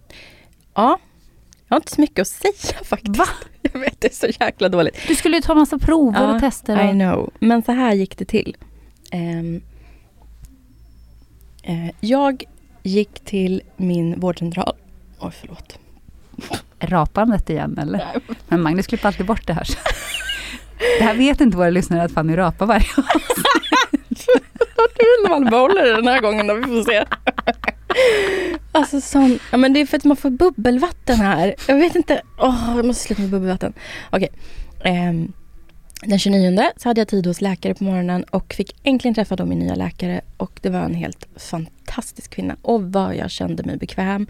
Ja, 0.75 0.99
jag 1.69 1.75
har 1.75 1.81
inte 1.81 1.95
så 1.95 2.01
mycket 2.01 2.23
att 2.23 2.29
säga 2.29 2.79
faktiskt. 2.85 3.19
Va? 3.19 3.27
Jag 3.63 3.81
vet, 3.81 4.01
det 4.01 4.07
är 4.07 4.13
så 4.13 4.45
jäkla 4.45 4.69
dåligt. 4.69 4.97
Du 5.09 5.15
skulle 5.15 5.37
ju 5.37 5.43
ta 5.43 5.55
massa 5.55 5.79
prover 5.79 6.23
ja, 6.23 6.35
och 6.35 6.41
tester. 6.41 6.85
Och... 6.85 6.91
I 6.91 6.93
know. 6.93 7.33
Men 7.39 7.63
så 7.63 7.73
här 7.73 7.95
gick 7.95 8.19
det 8.19 8.25
till. 8.25 8.57
Um, 9.13 9.63
uh, 11.69 11.91
jag 12.01 12.45
gick 12.83 13.21
till 13.25 13.63
min 13.77 14.21
vårdcentral. 14.21 14.75
Oj, 15.19 15.33
förlåt. 15.41 15.79
Rapandet 16.79 17.51
igen 17.51 17.79
eller? 17.79 17.99
Nej. 17.99 18.37
Men 18.49 18.63
Magnus 18.63 18.87
klipper 18.87 19.09
alltid 19.09 19.27
bort 19.27 19.47
det 19.47 19.53
här. 19.53 19.69
Det 20.99 21.05
här 21.05 21.15
vet 21.15 21.41
inte 21.41 21.57
våra 21.57 21.71
lyssnare 21.71 22.03
att 22.03 22.13
Fanny 22.13 22.37
rapar 22.37 22.67
varje 22.67 22.87
gång. 22.97 23.05
Vad 24.87 24.95
kul 24.95 25.23
när 25.23 25.31
man 25.31 25.51
behåller 25.51 25.97
den 25.97 26.09
här 26.09 26.21
gången 26.21 26.47
då, 26.47 26.55
vi 26.55 26.63
får 26.63 26.85
se. 26.85 27.05
Alltså 28.73 29.01
sån, 29.01 29.39
ja 29.51 29.57
men 29.57 29.73
det 29.73 29.81
är 29.81 29.87
för 29.87 29.97
att 29.97 30.05
man 30.05 30.17
får 30.17 30.31
bubbelvatten 30.31 31.17
här. 31.17 31.55
Jag 31.69 31.77
vet 31.77 31.95
inte, 31.95 32.23
åh 32.39 32.73
jag 32.77 32.85
måste 32.85 33.03
sluta 33.03 33.23
med 33.23 33.31
bubbelvatten. 33.31 33.73
Okej. 34.11 34.29
Okay. 34.79 35.09
Um, 35.09 35.33
den 36.03 36.19
29 36.19 36.71
så 36.77 36.89
hade 36.89 37.01
jag 37.01 37.09
tid 37.09 37.27
hos 37.27 37.41
läkare 37.41 37.75
på 37.75 37.85
morgonen 37.85 38.25
och 38.25 38.55
fick 38.55 38.77
äntligen 38.83 39.15
träffa 39.15 39.37
då 39.37 39.47
min 39.47 39.59
nya 39.59 39.75
läkare. 39.75 40.21
Och 40.37 40.59
det 40.63 40.71
var 40.71 40.81
en 40.81 40.95
helt 40.95 41.29
fantastisk 41.37 42.31
kvinna. 42.31 42.57
Och 42.63 42.83
vad 42.83 43.17
jag 43.17 43.31
kände 43.31 43.63
mig 43.63 43.77
bekväm. 43.77 44.27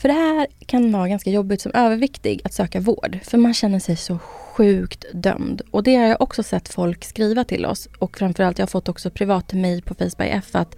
För 0.00 0.08
det 0.08 0.14
här 0.14 0.46
kan 0.66 0.92
vara 0.92 1.08
ganska 1.08 1.30
jobbigt 1.30 1.60
som 1.60 1.72
överviktig 1.74 2.40
att 2.44 2.54
söka 2.54 2.80
vård. 2.80 3.18
För 3.24 3.38
man 3.38 3.54
känner 3.54 3.78
sig 3.78 3.96
så 3.96 4.18
sjukt 4.56 5.04
dömd. 5.12 5.62
Och 5.70 5.82
det 5.82 5.96
har 5.96 6.06
jag 6.06 6.20
också 6.20 6.42
sett 6.42 6.68
folk 6.68 7.04
skriva 7.04 7.44
till 7.44 7.66
oss. 7.66 7.88
Och 7.98 8.18
framförallt, 8.18 8.58
jag 8.58 8.66
har 8.66 8.70
fått 8.70 8.88
också 8.88 9.10
privat 9.10 9.48
till 9.48 9.58
mig 9.58 9.82
på 9.82 9.94
Facebook 9.94 10.28
F 10.30 10.48
att 10.52 10.76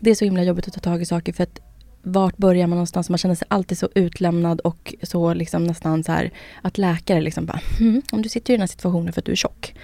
det 0.00 0.10
är 0.10 0.14
så 0.14 0.24
himla 0.24 0.42
jobbigt 0.42 0.68
att 0.68 0.74
ta 0.74 0.80
tag 0.80 1.02
i 1.02 1.04
saker 1.04 1.32
för 1.32 1.42
att 1.42 1.60
vart 2.02 2.36
börjar 2.36 2.66
man 2.66 2.76
någonstans? 2.76 3.10
Man 3.10 3.18
känner 3.18 3.34
sig 3.34 3.48
alltid 3.50 3.78
så 3.78 3.88
utlämnad 3.94 4.60
och 4.60 4.94
så 5.02 5.34
liksom 5.34 5.64
nästan 5.64 6.04
så 6.04 6.12
här 6.12 6.30
att 6.62 6.78
läkare 6.78 7.20
liksom 7.20 7.46
bara, 7.46 7.60
hm, 7.78 8.02
om 8.12 8.22
du 8.22 8.28
sitter 8.28 8.52
i 8.52 8.56
den 8.56 8.60
här 8.60 8.66
situationen 8.66 9.12
för 9.12 9.20
att 9.20 9.24
du 9.24 9.32
är 9.32 9.36
tjock. 9.36 9.74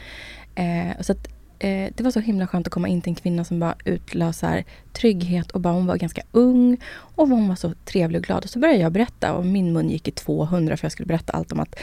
Eh, 0.55 1.01
så 1.01 1.13
att, 1.13 1.29
eh, 1.63 1.93
det 1.95 2.01
var 2.03 2.11
så 2.11 2.21
himla 2.21 2.47
skönt 2.47 2.67
att 2.67 2.73
komma 2.73 2.89
in 2.89 3.03
till 3.03 3.11
en 3.11 3.15
kvinna 3.15 3.45
som 3.45 3.61
bara 3.61 3.75
utlöser 3.85 4.65
trygghet 4.93 5.51
och 5.51 5.61
bara 5.61 5.75
hon 5.75 5.87
var 5.87 5.97
ganska 5.97 6.23
ung 6.33 6.77
och 6.95 7.29
hon 7.29 7.49
var 7.49 7.57
så 7.57 7.73
trevlig 7.85 8.19
och 8.19 8.25
glad. 8.25 8.45
Och 8.45 8.51
så 8.51 8.59
började 8.59 8.81
jag 8.81 8.93
berätta 8.93 9.33
och 9.33 9.47
min 9.47 9.73
mun 9.73 9.91
gick 9.91 10.09
i 10.09 10.11
200 10.11 10.77
för 10.77 10.85
jag 10.85 10.93
skulle 10.93 11.07
berätta 11.07 11.33
allt 11.33 11.53
om 11.53 11.61
att 11.61 11.75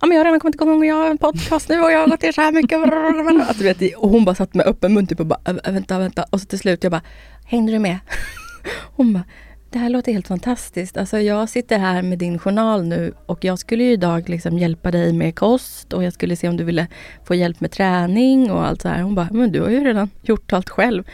ja, 0.00 0.06
men 0.06 0.10
jag 0.10 0.20
har 0.20 0.24
redan 0.24 0.40
kommit 0.40 0.54
igång 0.54 0.78
och 0.78 0.86
jag 0.86 0.94
har 0.94 1.10
en 1.10 1.18
podcast 1.18 1.68
nu 1.68 1.80
och 1.80 1.92
jag 1.92 1.98
har 1.98 2.08
gått 2.08 2.22
ner 2.22 2.32
så 2.32 2.40
här 2.40 2.52
mycket. 2.52 2.78
Alltså, 3.48 3.64
vet, 3.64 3.96
och 3.96 4.10
hon 4.10 4.24
bara 4.24 4.34
satt 4.34 4.54
med 4.54 4.66
öppen 4.66 4.94
mun 4.94 5.06
typ 5.06 5.20
och 5.20 5.26
bara 5.26 5.52
vänta, 5.64 5.98
vänta. 5.98 6.24
Och 6.30 6.40
så 6.40 6.46
till 6.46 6.58
slut 6.58 6.82
jag 6.82 6.92
bara, 6.92 7.02
hängde 7.44 7.72
du 7.72 7.78
med? 7.78 7.98
Hon 8.96 9.12
bara, 9.12 9.24
det 9.70 9.78
här 9.78 9.88
låter 9.88 10.12
helt 10.12 10.28
fantastiskt. 10.28 10.96
Alltså 10.96 11.18
jag 11.20 11.48
sitter 11.48 11.78
här 11.78 12.02
med 12.02 12.18
din 12.18 12.38
journal 12.38 12.84
nu 12.84 13.14
och 13.26 13.44
jag 13.44 13.58
skulle 13.58 13.84
ju 13.84 13.92
idag 13.92 14.28
liksom 14.28 14.58
hjälpa 14.58 14.90
dig 14.90 15.12
med 15.12 15.34
kost 15.34 15.92
och 15.92 16.04
jag 16.04 16.12
skulle 16.12 16.36
se 16.36 16.48
om 16.48 16.56
du 16.56 16.64
ville 16.64 16.86
få 17.24 17.34
hjälp 17.34 17.60
med 17.60 17.70
träning 17.70 18.50
och 18.50 18.66
allt 18.66 18.82
så 18.82 18.88
här. 18.88 19.02
Hon 19.02 19.14
bara, 19.14 19.28
men 19.30 19.52
du 19.52 19.60
har 19.60 19.70
ju 19.70 19.84
redan 19.84 20.10
gjort 20.22 20.52
allt 20.52 20.68
själv. 20.68 21.04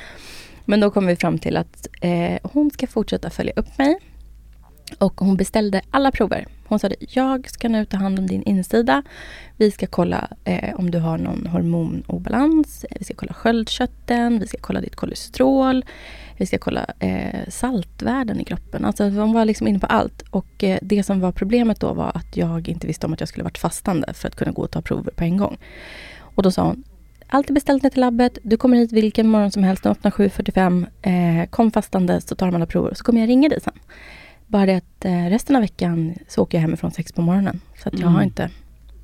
Men 0.64 0.80
då 0.80 0.90
kom 0.90 1.06
vi 1.06 1.16
fram 1.16 1.38
till 1.38 1.56
att 1.56 1.88
eh, 2.00 2.38
hon 2.42 2.70
ska 2.70 2.86
fortsätta 2.86 3.30
följa 3.30 3.52
upp 3.56 3.78
mig. 3.78 3.98
Och 4.98 5.20
hon 5.20 5.36
beställde 5.36 5.82
alla 5.90 6.10
prover. 6.10 6.46
Hon 6.66 6.78
sa 6.78 6.88
jag 6.98 7.50
ska 7.50 7.68
nu 7.68 7.84
ta 7.84 7.96
hand 7.96 8.18
om 8.18 8.26
din 8.26 8.42
insida. 8.42 9.02
Vi 9.56 9.70
ska 9.70 9.86
kolla 9.86 10.28
eh, 10.44 10.74
om 10.74 10.90
du 10.90 10.98
har 10.98 11.18
någon 11.18 11.46
hormonobalans. 11.46 12.84
Eh, 12.84 12.96
vi 12.98 13.04
ska 13.04 13.14
kolla 13.14 13.32
sköldkörteln. 13.32 14.38
Vi 14.38 14.46
ska 14.46 14.58
kolla 14.60 14.80
ditt 14.80 14.96
kolesterol. 14.96 15.84
Vi 16.36 16.46
ska 16.46 16.58
kolla 16.58 16.86
eh, 16.98 17.48
saltvärden 17.48 18.40
i 18.40 18.44
kroppen. 18.44 18.84
Alltså 18.84 19.04
hon 19.08 19.32
var 19.32 19.44
liksom 19.44 19.66
inne 19.66 19.78
på 19.78 19.86
allt. 19.86 20.22
Och 20.30 20.64
eh, 20.64 20.78
det 20.82 21.02
som 21.02 21.20
var 21.20 21.32
problemet 21.32 21.80
då 21.80 21.92
var 21.92 22.12
att 22.14 22.36
jag 22.36 22.68
inte 22.68 22.86
visste 22.86 23.06
om 23.06 23.12
att 23.12 23.20
jag 23.20 23.28
skulle 23.28 23.44
varit 23.44 23.58
fastande 23.58 24.14
för 24.14 24.28
att 24.28 24.36
kunna 24.36 24.52
gå 24.52 24.62
och 24.62 24.70
ta 24.70 24.82
prover 24.82 25.12
på 25.12 25.24
en 25.24 25.36
gång. 25.36 25.58
Och 26.20 26.42
då 26.42 26.50
sa 26.50 26.62
hon, 26.62 26.84
allt 27.28 27.50
är 27.50 27.54
beställt 27.54 27.82
ner 27.82 27.90
till 27.90 28.00
labbet. 28.00 28.38
Du 28.42 28.56
kommer 28.56 28.76
hit 28.76 28.92
vilken 28.92 29.28
morgon 29.28 29.50
som 29.50 29.62
helst. 29.62 29.82
De 29.82 29.88
öppnar 29.88 30.10
7.45. 30.10 30.86
Eh, 31.02 31.48
kom 31.48 31.70
fastande 31.70 32.20
så 32.20 32.34
tar 32.34 32.46
de 32.46 32.54
alla 32.54 32.66
prover. 32.66 32.94
Så 32.94 33.04
kommer 33.04 33.20
jag 33.20 33.28
ringa 33.28 33.48
dig 33.48 33.60
sen. 33.60 33.72
Bara 34.46 34.66
det 34.66 34.76
att 34.76 35.04
eh, 35.04 35.24
resten 35.24 35.56
av 35.56 35.62
veckan 35.62 36.14
så 36.28 36.42
åker 36.42 36.58
jag 36.58 36.62
hemifrån 36.62 36.90
sex 36.90 37.12
på 37.12 37.22
morgonen. 37.22 37.60
Så 37.82 37.88
att 37.88 37.94
jag, 37.94 38.02
mm. 38.02 38.14
har 38.14 38.22
inte, 38.22 38.50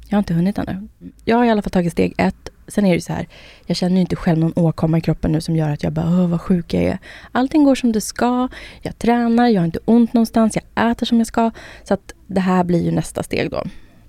jag 0.09 0.16
har 0.16 0.18
inte 0.18 0.35
hunnit 0.35 0.59
ännu. 0.59 0.88
Jag 1.25 1.37
har 1.37 1.44
i 1.44 1.50
alla 1.50 1.62
fall 1.62 1.70
tagit 1.70 1.92
steg 1.92 2.14
ett. 2.18 2.49
Sen 2.68 2.87
är 2.87 2.94
det 2.94 3.00
så 3.00 3.12
här, 3.12 3.28
jag 3.66 3.76
känner 3.76 3.94
ju 3.94 4.00
inte 4.00 4.16
själv 4.16 4.38
någon 4.38 4.52
åkomma 4.56 4.99
i 4.99 5.00
kroppen 5.00 5.32
nu 5.32 5.40
som 5.40 5.56
gör 5.56 5.70
att 5.70 5.82
jag 5.82 5.92
bara, 5.92 6.06
åh 6.06 6.26
vad 6.28 6.40
sjuk 6.40 6.75
jag 6.75 6.82
är. 6.82 6.99
Allting 7.32 7.64
går 7.64 7.75
som 7.75 7.92
det 7.92 8.00
ska. 8.00 8.49
Jag 8.82 8.99
tränar, 8.99 9.49
jag 9.49 9.61
har 9.61 9.66
inte 9.66 9.78
ont 9.85 10.12
någonstans, 10.12 10.56
jag 10.56 10.90
äter 10.90 11.06
som 11.06 11.18
jag 11.18 11.26
ska. 11.26 11.50
Så 11.85 11.94
att 11.94 12.14
det 12.26 12.40
här 12.40 12.64
blir 12.64 12.85
ju 12.85 12.90
nästa 12.90 13.23
steg 13.23 13.50
då 13.50 13.64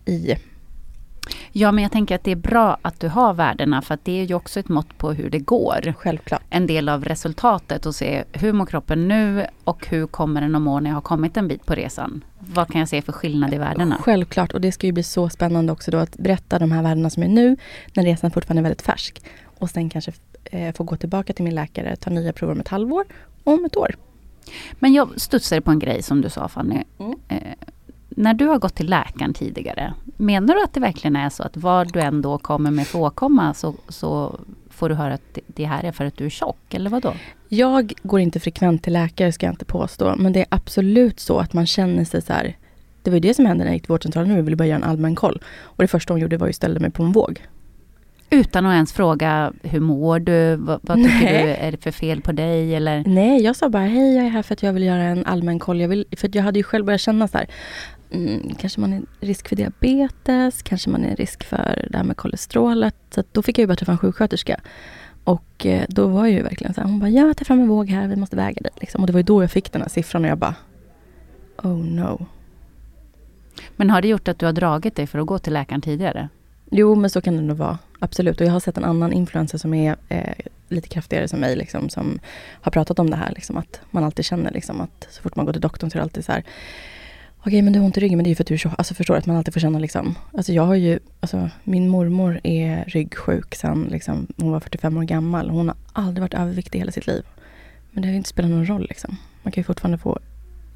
i 0.05 0.35
Ja, 1.53 1.71
men 1.71 1.81
jag 1.81 1.91
tänker 1.91 2.15
att 2.15 2.23
det 2.23 2.31
är 2.31 2.35
bra 2.35 2.77
att 2.81 2.99
du 2.99 3.07
har 3.07 3.33
värdena 3.33 3.81
för 3.81 3.93
att 3.93 4.05
det 4.05 4.19
är 4.19 4.23
ju 4.23 4.35
också 4.35 4.59
ett 4.59 4.69
mått 4.69 4.97
på 4.97 5.11
hur 5.11 5.29
det 5.29 5.39
går. 5.39 5.93
Självklart. 5.97 6.41
En 6.49 6.67
del 6.67 6.89
av 6.89 7.05
resultatet 7.05 7.85
och 7.85 7.95
se 7.95 8.23
hur 8.31 8.53
mår 8.53 8.65
kroppen 8.65 9.07
nu 9.07 9.45
och 9.63 9.87
hur 9.87 10.07
kommer 10.07 10.41
den 10.41 10.55
att 10.55 10.61
må 10.61 10.79
när 10.79 10.89
jag 10.89 10.95
har 10.95 11.01
kommit 11.01 11.37
en 11.37 11.47
bit 11.47 11.65
på 11.65 11.73
resan. 11.73 12.23
Vad 12.39 12.67
kan 12.71 12.79
jag 12.79 12.89
se 12.89 13.01
för 13.01 13.11
skillnad 13.11 13.53
i 13.53 13.57
värdena? 13.57 13.97
Självklart, 14.01 14.51
och 14.51 14.61
det 14.61 14.71
ska 14.71 14.87
ju 14.87 14.93
bli 14.93 15.03
så 15.03 15.29
spännande 15.29 15.71
också 15.71 15.91
då 15.91 15.97
att 15.97 16.17
berätta 16.17 16.59
de 16.59 16.71
här 16.71 16.83
värdena 16.83 17.09
som 17.09 17.23
är 17.23 17.27
nu, 17.27 17.57
när 17.93 18.03
resan 18.03 18.31
fortfarande 18.31 18.59
är 18.59 18.63
väldigt 18.63 18.81
färsk. 18.81 19.21
Och 19.43 19.69
sen 19.69 19.89
kanske 19.89 20.11
eh, 20.43 20.75
få 20.75 20.83
gå 20.83 20.95
tillbaka 20.95 21.33
till 21.33 21.43
min 21.43 21.55
läkare, 21.55 21.95
ta 21.95 22.09
nya 22.09 22.33
prover 22.33 22.53
om 22.53 22.59
ett 22.59 22.67
halvår, 22.67 23.05
och 23.43 23.53
om 23.53 23.65
ett 23.65 23.77
år. 23.77 23.95
Men 24.73 24.93
jag 24.93 25.21
studsade 25.21 25.61
på 25.61 25.71
en 25.71 25.79
grej 25.79 26.03
som 26.03 26.21
du 26.21 26.29
sa 26.29 26.47
Fanny. 26.47 26.83
Mm. 26.99 27.15
Eh, 27.27 27.37
när 28.15 28.33
du 28.33 28.45
har 28.47 28.59
gått 28.59 28.75
till 28.75 28.89
läkaren 28.89 29.33
tidigare, 29.33 29.93
menar 30.17 30.55
du 30.55 30.63
att 30.63 30.73
det 30.73 30.79
verkligen 30.79 31.15
är 31.15 31.29
så 31.29 31.43
att 31.43 31.57
vad 31.57 31.93
du 31.93 31.99
ändå 32.01 32.37
kommer 32.37 32.71
med 32.71 32.87
för 32.87 32.99
åkomma 32.99 33.53
så, 33.53 33.75
så 33.89 34.39
får 34.69 34.89
du 34.89 34.95
höra 34.95 35.13
att 35.13 35.37
det- 35.47 35.65
här 35.65 35.83
är 35.83 35.91
för 35.91 36.05
att 36.05 36.17
du 36.17 36.25
är 36.25 36.29
tjock, 36.29 36.73
eller 36.73 36.89
vad 36.89 37.01
då? 37.01 37.13
Jag 37.49 37.93
går 38.03 38.19
inte 38.19 38.39
frekvent 38.39 38.83
till 38.83 38.93
läkare, 38.93 39.31
ska 39.31 39.45
jag 39.45 39.53
inte 39.53 39.65
påstå. 39.65 40.15
Men 40.17 40.33
det 40.33 40.39
är 40.39 40.45
absolut 40.49 41.19
så 41.19 41.37
att 41.39 41.53
man 41.53 41.65
känner 41.67 42.05
sig 42.05 42.21
så 42.21 42.33
här. 42.33 42.57
Det 43.03 43.09
var 43.09 43.15
ju 43.15 43.19
det 43.19 43.33
som 43.33 43.45
hände 43.45 43.63
när 43.63 43.71
jag 43.71 43.75
gick 43.75 43.83
till 43.83 43.91
vårdcentralen 43.91 44.29
nu. 44.29 44.35
Jag 44.35 44.43
ville 44.43 44.55
bara 44.55 44.67
göra 44.67 44.77
en 44.77 44.83
allmän 44.83 45.15
koll. 45.15 45.41
Och 45.61 45.83
det 45.83 45.87
första 45.87 46.13
hon 46.13 46.21
gjorde 46.21 46.37
var 46.37 46.47
ju 46.47 46.49
att 46.49 46.55
ställa 46.55 46.79
mig 46.79 46.91
på 46.91 47.03
en 47.03 47.11
våg. 47.11 47.41
Utan 48.29 48.65
att 48.65 48.73
ens 48.73 48.93
fråga, 48.93 49.53
hur 49.63 49.79
mår 49.79 50.19
du? 50.19 50.55
Vad, 50.55 50.79
vad 50.83 50.97
tycker 50.97 51.33
Nej. 51.33 51.43
du? 51.43 51.49
Är 51.49 51.71
det 51.71 51.77
för 51.77 51.91
fel 51.91 52.21
på 52.21 52.31
dig? 52.31 52.75
Eller? 52.75 53.03
Nej, 53.07 53.41
jag 53.43 53.55
sa 53.55 53.69
bara 53.69 53.83
hej, 53.83 54.15
jag 54.15 54.25
är 54.25 54.29
här 54.29 54.41
för 54.41 54.53
att 54.53 54.63
jag 54.63 54.73
vill 54.73 54.83
göra 54.83 55.03
en 55.03 55.25
allmän 55.25 55.59
koll. 55.59 55.81
Jag 55.81 55.87
vill, 55.89 56.05
för 56.17 56.29
jag 56.33 56.43
hade 56.43 56.59
ju 56.59 56.63
själv 56.63 56.85
börjat 56.85 57.01
känna 57.01 57.27
så 57.27 57.37
här. 57.37 57.47
Mm, 58.11 58.55
kanske 58.55 58.81
man 58.81 58.93
är 58.93 59.01
risk 59.19 59.47
för 59.47 59.55
diabetes, 59.55 60.61
kanske 60.61 60.89
man 60.89 61.05
är 61.05 61.15
risk 61.15 61.43
för 61.43 61.87
det 61.91 61.97
här 61.97 62.03
med 62.03 62.17
kolesterolet. 62.17 62.95
Så 63.15 63.23
då 63.31 63.41
fick 63.41 63.57
jag 63.57 63.63
ju 63.63 63.67
bara 63.67 63.75
träffa 63.75 63.91
en 63.91 63.97
sjuksköterska. 63.97 64.61
Och 65.23 65.65
eh, 65.65 65.85
då 65.89 66.07
var 66.07 66.25
jag 66.25 66.31
ju 66.31 66.43
verkligen 66.43 66.73
så 66.73 66.81
här, 66.81 66.87
hon 66.87 66.99
bara, 66.99 67.09
ja, 67.09 67.33
ta 67.33 67.45
fram 67.45 67.59
en 67.59 67.67
våg 67.67 67.89
här, 67.89 68.07
vi 68.07 68.15
måste 68.15 68.35
väga 68.35 68.61
dig. 68.61 68.71
Liksom. 68.75 69.01
Och 69.01 69.07
det 69.07 69.13
var 69.13 69.19
ju 69.19 69.23
då 69.23 69.43
jag 69.43 69.51
fick 69.51 69.71
den 69.71 69.81
här 69.81 69.89
siffran 69.89 70.23
och 70.23 70.31
jag 70.31 70.37
bara, 70.37 70.55
oh 71.63 71.85
no. 71.85 72.25
Men 73.75 73.89
har 73.89 74.01
det 74.01 74.07
gjort 74.07 74.27
att 74.27 74.39
du 74.39 74.45
har 74.45 74.53
dragit 74.53 74.95
dig 74.95 75.07
för 75.07 75.19
att 75.19 75.27
gå 75.27 75.39
till 75.39 75.53
läkaren 75.53 75.81
tidigare? 75.81 76.29
Jo, 76.71 76.95
men 76.95 77.09
så 77.09 77.21
kan 77.21 77.35
det 77.35 77.41
nog 77.41 77.57
vara. 77.57 77.77
Absolut. 77.99 78.41
Och 78.41 78.47
jag 78.47 78.51
har 78.51 78.59
sett 78.59 78.77
en 78.77 78.85
annan 78.85 79.13
influencer 79.13 79.57
som 79.57 79.73
är 79.73 79.95
eh, 80.09 80.33
lite 80.67 80.87
kraftigare 80.87 81.27
som 81.27 81.39
mig, 81.39 81.55
liksom, 81.55 81.89
som 81.89 82.19
har 82.61 82.71
pratat 82.71 82.99
om 82.99 83.09
det 83.09 83.15
här. 83.15 83.31
Liksom, 83.35 83.57
att 83.57 83.81
man 83.91 84.03
alltid 84.03 84.25
känner 84.25 84.51
liksom, 84.51 84.81
att 84.81 85.07
så 85.09 85.21
fort 85.21 85.35
man 85.35 85.45
går 85.45 85.53
till 85.53 85.61
doktorn 85.61 85.89
så 85.91 85.97
är 85.97 85.99
det 85.99 86.03
alltid 86.03 86.25
så 86.25 86.31
här. 86.31 86.43
Okej, 87.45 87.61
men 87.61 87.73
du 87.73 87.79
har 87.79 87.85
ont 87.85 87.97
i 87.97 87.99
ryggen, 87.99 88.17
men 88.17 88.23
det 88.23 88.27
är 88.27 88.31
ju 88.31 88.35
för 88.35 88.43
att 88.43 88.47
du 88.47 88.53
är 88.53 88.57
tjock. 88.57 88.73
Alltså 88.77 88.93
förstår 88.93 89.15
att 89.15 89.25
man 89.25 89.35
alltid 89.35 89.53
får 89.53 89.61
känna 89.61 89.79
liksom. 89.79 90.15
Alltså 90.33 90.53
jag 90.53 90.63
har 90.63 90.75
ju, 90.75 90.99
alltså 91.19 91.49
min 91.63 91.89
mormor 91.89 92.39
är 92.43 92.85
ryggsjuk 92.85 93.55
sedan 93.55 93.87
liksom, 93.91 94.27
hon 94.37 94.51
var 94.51 94.59
45 94.59 94.97
år 94.97 95.03
gammal. 95.03 95.49
Hon 95.49 95.67
har 95.67 95.77
aldrig 95.93 96.21
varit 96.21 96.33
överviktig 96.33 96.79
hela 96.79 96.91
sitt 96.91 97.07
liv. 97.07 97.23
Men 97.91 98.01
det 98.01 98.07
har 98.07 98.11
ju 98.11 98.17
inte 98.17 98.29
spelat 98.29 98.51
någon 98.51 98.65
roll 98.65 98.85
liksom. 98.89 99.17
Man 99.43 99.51
kan 99.51 99.61
ju 99.61 99.65
fortfarande 99.65 99.97
få 99.97 100.19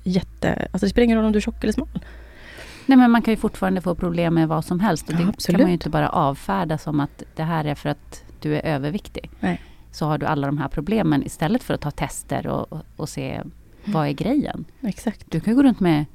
jätte, 0.03 0.67
alltså 0.71 0.85
det 0.85 0.89
spelar 0.89 1.03
ingen 1.03 1.17
roll 1.17 1.25
om 1.25 1.31
du 1.31 1.37
är 1.37 1.41
tjock 1.41 1.63
eller 1.63 1.73
smal. 1.73 1.87
Nej 2.85 2.97
men 2.97 3.11
man 3.11 3.21
kan 3.21 3.31
ju 3.31 3.37
fortfarande 3.37 3.81
få 3.81 3.95
problem 3.95 4.33
med 4.33 4.47
vad 4.47 4.65
som 4.65 4.79
helst. 4.79 5.07
Och 5.07 5.13
Ja, 5.13 5.17
det 5.17 5.23
kan 5.23 5.29
absolut. 5.29 5.61
man 5.61 5.67
ju 5.69 5.73
inte 5.73 5.89
bara 5.89 6.09
avfärda 6.09 6.77
som 6.77 6.99
att 6.99 7.23
det 7.35 7.43
här 7.43 7.65
är 7.65 7.75
för 7.75 7.89
att 7.89 8.23
du 8.39 8.55
är 8.55 8.65
överviktig. 8.65 9.29
Nej. 9.39 9.61
Så 9.91 10.05
har 10.05 10.17
du 10.17 10.25
alla 10.25 10.47
de 10.47 10.57
här 10.57 10.67
problemen 10.67 11.25
istället 11.25 11.63
för 11.63 11.73
att 11.73 11.81
ta 11.81 11.91
tester 11.91 12.47
och, 12.47 12.79
och, 12.95 13.09
se 13.09 13.41
vad 13.85 14.07
är 14.07 14.11
grejen. 14.11 14.65
Exakt. 14.81 15.31
Du 15.31 15.39
kan 15.39 15.53
ju 15.53 15.55
gå 15.55 15.63
runt 15.63 15.79
med 15.79 16.05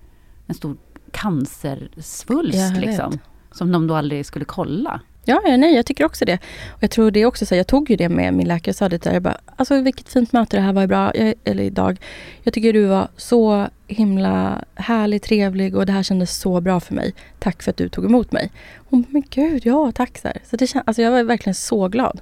en 0.51 0.55
stor 0.55 0.77
cancersvulst 1.13 2.77
liksom. 2.77 3.19
Som 3.53 3.73
de 3.73 3.87
då 3.87 3.95
aldrig 3.95 4.27
skulle 4.27 4.45
kolla. 4.45 5.01
Ja, 5.25 5.43
ja, 5.47 5.57
nej, 5.57 5.75
jag 5.75 5.87
tycker 5.87 6.05
också 6.05 6.25
det. 6.25 6.39
Och 6.69 6.83
jag 6.83 6.91
tror 6.91 7.11
det 7.11 7.27
också 7.27 7.47
så, 7.47 7.55
jag 7.55 7.67
tog 7.67 7.91
ju 7.91 7.97
det 7.97 8.09
med 8.09 8.35
min 8.35 8.49
läkare 8.49 8.73
och 8.73 8.77
sa 8.77 8.89
det 8.89 9.03
där, 9.03 9.13
jag 9.13 9.23
bara, 9.23 9.41
alltså 9.57 9.81
vilket 9.81 10.09
fint 10.09 10.33
möte 10.33 10.57
det 10.57 10.61
här 10.61 10.73
var 10.73 10.87
bra, 10.87 11.17
jag, 11.17 11.35
eller 11.45 11.63
idag. 11.63 12.01
Jag 12.43 12.55
tycker 12.55 12.73
du 12.73 12.85
var 12.87 13.09
så 13.17 13.69
himla 13.87 14.65
härlig, 14.75 15.23
trevlig 15.23 15.77
och 15.77 15.87
det 15.87 15.93
här 15.93 16.03
kändes 16.03 16.37
så 16.37 16.61
bra 16.61 16.81
för 16.81 16.95
mig. 16.95 17.15
Tack 17.39 17.63
för 17.63 17.71
att 17.71 17.77
du 17.77 17.89
tog 17.89 18.05
emot 18.05 18.33
mig. 18.33 18.51
Hon 18.91 19.05
men 19.09 19.23
gud, 19.31 19.67
ja 19.67 19.93
tack. 19.95 20.19
Så, 20.19 20.29
så 20.51 20.57
det 20.57 20.65
kän- 20.65 20.83
alltså, 20.87 21.03
jag 21.03 21.11
var 21.11 21.23
verkligen 21.23 21.55
så 21.55 21.89
glad. 21.89 22.21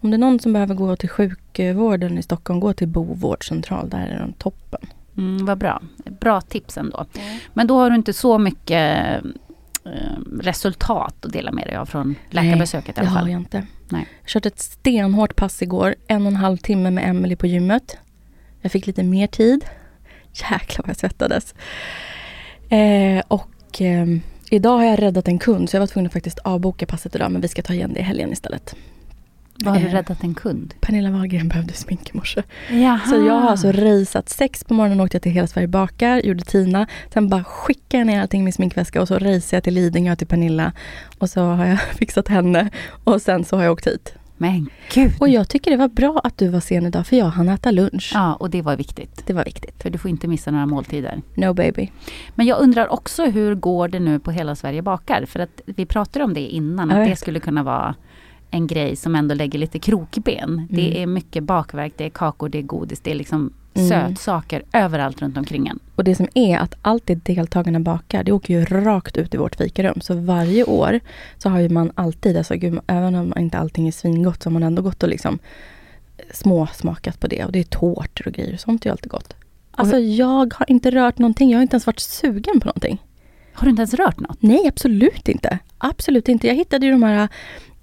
Om 0.00 0.10
det 0.10 0.16
är 0.16 0.18
någon 0.18 0.40
som 0.40 0.52
behöver 0.52 0.74
gå 0.74 0.96
till 0.96 1.08
sjukvården 1.08 2.18
i 2.18 2.22
Stockholm, 2.22 2.60
gå 2.60 2.72
till 2.72 2.88
Bo 2.88 3.14
vårdcentral, 3.14 3.90
där 3.90 4.06
är 4.06 4.18
de 4.18 4.32
toppen. 4.32 4.80
Mm, 5.20 5.46
vad 5.46 5.58
bra. 5.58 5.82
Bra 6.20 6.40
tips 6.40 6.76
ändå. 6.76 7.06
Men 7.54 7.66
då 7.66 7.78
har 7.78 7.90
du 7.90 7.96
inte 7.96 8.12
så 8.12 8.38
mycket 8.38 9.22
eh, 9.84 10.18
resultat 10.40 11.24
att 11.24 11.32
dela 11.32 11.52
med 11.52 11.66
dig 11.66 11.76
av 11.76 11.86
från 11.86 12.14
läkarbesöket 12.30 12.88
i 12.88 12.92
det 12.92 13.00
alla 13.00 13.10
har 13.10 13.18
fall. 13.18 13.30
jag 13.30 13.40
inte. 13.40 13.66
Nej. 13.88 14.06
Jag 14.22 14.28
kört 14.28 14.46
ett 14.46 14.58
stenhårt 14.58 15.36
pass 15.36 15.62
igår. 15.62 15.94
En 16.06 16.22
och 16.22 16.28
en 16.28 16.36
halv 16.36 16.56
timme 16.56 16.90
med 16.90 17.08
Emily 17.08 17.36
på 17.36 17.46
gymmet. 17.46 17.96
Jag 18.60 18.72
fick 18.72 18.86
lite 18.86 19.02
mer 19.02 19.26
tid. 19.26 19.64
Jäklar 20.32 20.82
vad 20.82 20.88
jag 20.88 20.96
svettades. 20.96 21.54
Eh, 22.68 23.22
och 23.28 23.82
eh, 23.82 24.06
idag 24.50 24.76
har 24.78 24.84
jag 24.84 25.02
räddat 25.02 25.28
en 25.28 25.38
kund 25.38 25.70
så 25.70 25.76
jag 25.76 25.80
var 25.80 25.86
tvungen 25.86 26.06
att 26.06 26.12
faktiskt 26.12 26.38
avboka 26.38 26.86
passet 26.86 27.14
idag 27.14 27.30
men 27.32 27.40
vi 27.40 27.48
ska 27.48 27.62
ta 27.62 27.72
igen 27.74 27.92
det 27.94 28.00
i 28.00 28.02
helgen 28.02 28.32
istället. 28.32 28.76
Vad 29.64 29.74
har 29.74 29.80
du 29.80 29.86
Eh. 29.88 29.92
räddat 29.92 30.22
en 30.22 30.34
kund? 30.34 30.74
Pernilla 30.80 31.10
Wahlgren 31.10 31.48
behövde 31.48 31.72
smink 31.74 32.10
i 32.14 32.16
morse. 32.16 32.42
Jaha. 32.70 33.00
Så 33.06 33.14
jag 33.16 33.32
har 33.40 33.50
alltså 33.50 33.72
raceat 33.72 34.28
sex 34.28 34.64
på 34.64 34.74
morgonen 34.74 35.00
åkte 35.00 35.14
jag 35.16 35.22
till 35.22 35.32
Hela 35.32 35.46
Sverige 35.46 35.68
bakar, 35.68 36.20
gjorde 36.20 36.44
Tina. 36.44 36.86
Sen 37.12 37.28
bara 37.28 37.44
skickade 37.44 37.98
jag 38.00 38.06
ner 38.06 38.20
allting 38.22 38.40
i 38.40 38.44
min 38.44 38.52
sminkväska 38.52 39.00
och 39.02 39.08
så 39.08 39.14
raceade 39.14 39.56
jag 39.56 39.64
till 39.64 39.74
Lidingö 39.74 40.16
till 40.16 40.26
Pernilla. 40.26 40.72
Och 41.18 41.30
så 41.30 41.40
har 41.42 41.66
jag 41.66 41.80
fixat 41.98 42.28
henne 42.28 42.70
och 43.04 43.22
sen 43.22 43.44
så 43.44 43.56
har 43.56 43.62
jag 43.64 43.72
åkt 43.72 43.86
hit. 43.86 44.14
Men 44.42 44.70
gud. 44.94 45.12
Och 45.20 45.28
jag 45.28 45.48
tycker 45.48 45.70
det 45.70 45.76
var 45.76 45.88
bra 45.88 46.20
att 46.24 46.38
du 46.38 46.48
var 46.48 46.60
sen 46.60 46.86
idag 46.86 47.06
för 47.06 47.16
jag 47.16 47.26
hann 47.26 47.48
äta 47.48 47.70
lunch. 47.70 48.10
Ja, 48.14 48.34
och 48.34 48.50
det 48.50 48.62
var 48.62 48.76
viktigt. 48.76 49.22
Det 49.26 49.32
var 49.32 49.44
viktigt. 49.44 49.82
För 49.82 49.90
du 49.90 49.98
får 49.98 50.10
inte 50.10 50.28
missa 50.28 50.50
några 50.50 50.66
måltider. 50.66 51.22
No 51.34 51.52
baby. 51.54 51.90
Men 52.34 52.46
jag 52.46 52.58
undrar 52.60 52.92
också 52.92 53.24
hur 53.24 53.54
går 53.54 53.88
det 53.88 54.00
nu 54.00 54.18
på 54.18 54.30
Hela 54.30 54.54
Sverige 54.56 54.82
bakar? 54.82 55.24
För 55.26 55.40
att 55.40 55.60
vi 55.66 55.86
pratade 55.86 56.24
om 56.24 56.34
det 56.34 56.40
innan, 56.40 56.90
att 56.90 57.06
det 57.08 57.16
skulle 57.16 57.40
kunna 57.40 57.62
vara 57.62 57.94
en 58.50 58.66
grej 58.66 58.96
som 58.96 59.14
ändå 59.14 59.34
lägger 59.34 59.58
lite 59.58 59.78
krokben. 59.78 60.66
Det 60.70 60.86
Mm. 60.90 61.02
är 61.02 61.06
mycket 61.06 61.42
bakverk, 61.44 61.92
det 61.96 62.04
är 62.04 62.10
kakor, 62.10 62.48
det 62.48 62.58
är 62.58 62.62
godis, 62.62 63.00
det 63.00 63.10
är 63.10 63.14
liksom 63.14 63.52
Mm. 63.74 63.88
sötsaker 63.88 64.62
överallt 64.72 65.22
runt 65.22 65.36
omkring 65.36 65.66
en. 65.68 65.78
Och 65.96 66.04
det 66.04 66.14
som 66.14 66.28
är 66.34 66.58
att 66.58 66.74
allt 66.82 67.06
det 67.06 67.14
deltagarna 67.24 67.80
bakar, 67.80 68.24
det 68.24 68.32
åker 68.32 68.54
ju 68.54 68.64
rakt 68.64 69.16
ut 69.16 69.34
i 69.34 69.36
vårt 69.36 69.56
fikarum. 69.56 70.00
Så 70.00 70.14
varje 70.14 70.64
år 70.64 71.00
så 71.38 71.48
har 71.48 71.60
ju 71.60 71.68
man 71.68 71.92
alltid, 71.94 72.36
alltså 72.36 72.54
gud, 72.54 72.80
även 72.86 73.14
om 73.14 73.34
inte 73.38 73.58
allting 73.58 73.88
är 73.88 73.92
svingott, 73.92 74.42
så 74.42 74.48
har 74.48 74.52
man 74.52 74.62
ändå 74.62 74.82
gått 74.82 75.02
och 75.02 75.08
liksom 75.08 75.38
småsmakat 76.32 77.20
på 77.20 77.26
det. 77.26 77.44
Och 77.44 77.52
det 77.52 77.58
är 77.58 77.64
tårtor 77.64 78.26
och 78.28 78.32
grejer, 78.32 78.56
sånt 78.56 78.84
är 78.86 78.88
ju 78.88 78.92
alltid 78.92 79.10
gott. 79.10 79.34
Alltså 79.70 79.98
jag 79.98 80.54
har 80.54 80.70
inte 80.70 80.90
rört 80.90 81.18
någonting, 81.18 81.50
jag 81.50 81.58
har 81.58 81.62
inte 81.62 81.74
ens 81.74 81.86
varit 81.86 82.00
sugen 82.00 82.60
på 82.60 82.66
någonting. 82.66 83.02
Har 83.52 83.64
du 83.64 83.70
inte 83.70 83.80
ens 83.80 83.94
rört 83.94 84.20
något? 84.20 84.36
Nej, 84.42 84.68
absolut 84.68 85.28
inte. 85.28 85.58
Absolut 85.78 86.28
inte. 86.28 86.46
Jag 86.46 86.54
hittade 86.54 86.86
ju 86.86 86.92
de 86.92 87.02
här 87.02 87.28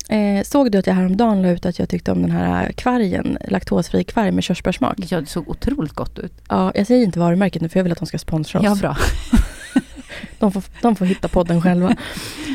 Eh, 0.09 0.43
såg 0.43 0.71
du 0.71 0.77
att 0.77 0.87
jag 0.87 0.93
häromdagen 0.93 1.41
la 1.41 1.49
ut 1.49 1.65
att 1.65 1.79
jag 1.79 1.89
tyckte 1.89 2.11
om 2.11 2.21
den 2.21 2.31
här 2.31 2.71
kvargen, 2.71 3.37
laktosfri 3.47 4.03
kvarg 4.03 4.31
med 4.31 4.43
körsbärssmak? 4.43 4.95
Ja, 4.97 5.21
det 5.21 5.27
såg 5.27 5.49
otroligt 5.49 5.93
gott 5.93 6.19
ut. 6.19 6.33
Ja, 6.49 6.71
jag 6.75 6.87
säger 6.87 7.03
inte 7.03 7.19
varumärket 7.19 7.61
nu 7.61 7.69
för 7.69 7.79
jag 7.79 7.83
vill 7.83 7.91
att 7.91 7.99
de 7.99 8.05
ska 8.05 8.17
sponsra 8.17 8.59
oss. 8.59 8.65
Ja, 8.65 8.75
bra. 8.75 8.97
De 10.39 10.51
får, 10.51 10.63
de 10.81 10.95
får 10.95 11.05
hitta 11.05 11.27
podden 11.27 11.61
själva. 11.61 11.95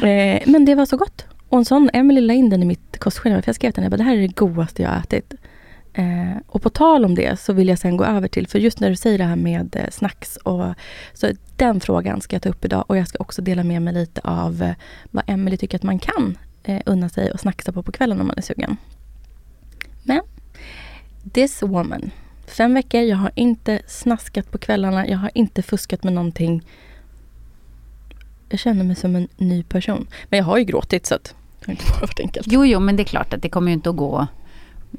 Eh, 0.03 0.43
men 0.47 0.65
det 0.65 0.75
var 0.75 0.87
så 0.87 0.97
gott. 0.97 1.27
Och 1.49 1.59
en 1.59 1.65
sån, 1.65 1.91
Emily 1.93 2.21
la 2.21 2.35
in 2.35 2.51
den 2.51 2.63
i 2.63 2.67
mitt 2.67 2.99
kostschema. 2.99 3.43
För 3.43 3.49
jag 3.49 3.55
skrev 3.57 3.71
till 3.71 3.83
henne, 3.83 3.85
jag 3.85 3.91
bara, 3.91 3.97
det 3.97 4.03
här 4.03 4.17
är 4.17 4.21
det 4.21 4.37
godaste 4.37 4.83
jag 4.83 4.91
har 4.91 4.99
ätit. 4.99 5.35
Eh, 5.95 6.37
och 6.47 6.63
på 6.63 6.71
tal 6.71 7.05
om 7.05 7.15
det 7.15 7.41
så 7.41 7.53
vill 7.53 7.69
jag 7.69 7.79
sen 7.79 7.97
gå 7.97 8.05
över 8.05 8.29
till, 8.29 8.49
för 8.49 8.59
just 8.59 8.81
när 8.81 8.91
du 8.91 8.97
säger 8.97 9.19
det 9.19 9.25
här 9.25 9.37
med 9.37 9.77
eh, 9.77 9.91
snacks 9.91 10.37
och 10.37 10.65
så 11.15 11.31
den 11.57 11.81
frågan 11.81 12.21
ska 12.21 12.37
jag 12.37 12.43
ta 12.43 12.49
upp 12.49 12.65
idag. 12.65 12.85
Och 12.87 12.97
jag 12.97 13.09
ska 13.09 13.19
också 13.19 13.43
dela 13.43 13.65
med 13.65 13.83
mig 13.83 13.95
lite 13.95 14.21
av 14.25 14.63
eh, 14.63 14.75
vad 15.11 15.25
Emily 15.27 15.57
tycker 15.57 15.77
att 15.77 15.83
man 15.83 15.99
kan 15.99 16.39
eh, 16.65 16.81
unna 16.87 17.09
sig 17.09 17.33
och 17.33 17.41
snacksa 17.41 17.73
på 17.73 17.83
på 17.83 17.93
kvällen 17.93 18.21
om 18.21 18.27
man 18.27 18.39
är 18.39 18.43
sugen. 18.43 18.77
Men, 20.03 20.21
this 21.33 21.63
woman. 21.63 22.11
Fem 22.47 22.75
veckor, 22.75 23.01
jag 23.01 23.17
har 23.17 23.31
inte 23.35 23.83
snaskat 23.87 24.51
på 24.51 24.59
kvällarna, 24.59 25.09
jag 25.09 25.19
har 25.19 25.31
inte 25.35 25.63
fuskat 25.63 26.05
med 26.05 26.13
någonting. 26.13 26.63
Jag 28.49 28.61
känner 28.61 28.85
mig 28.85 28.97
som 28.97 29.17
en 29.17 29.29
ny 29.37 29.63
person. 29.63 30.07
Men 30.29 30.39
jag 30.39 30.45
har 30.45 30.59
ju 30.59 30.65
gråtit 30.65 31.07
så 31.07 31.15
att 31.15 31.35
det 31.61 31.67
har 31.67 31.73
inte 31.73 31.85
bara 31.93 32.01
varit 32.01 32.21
enkelt. 32.21 32.47
Jo, 32.51 32.65
jo, 32.67 32.81
men 32.81 32.97
det 32.97 33.03
är 33.03 33.05
klart 33.05 33.35
att 33.35 33.43
det 33.43 33.49
kommer 33.49 33.69
ju 33.69 33.73
inte 33.73 33.91
att 33.91 33.97
gå 33.97 34.27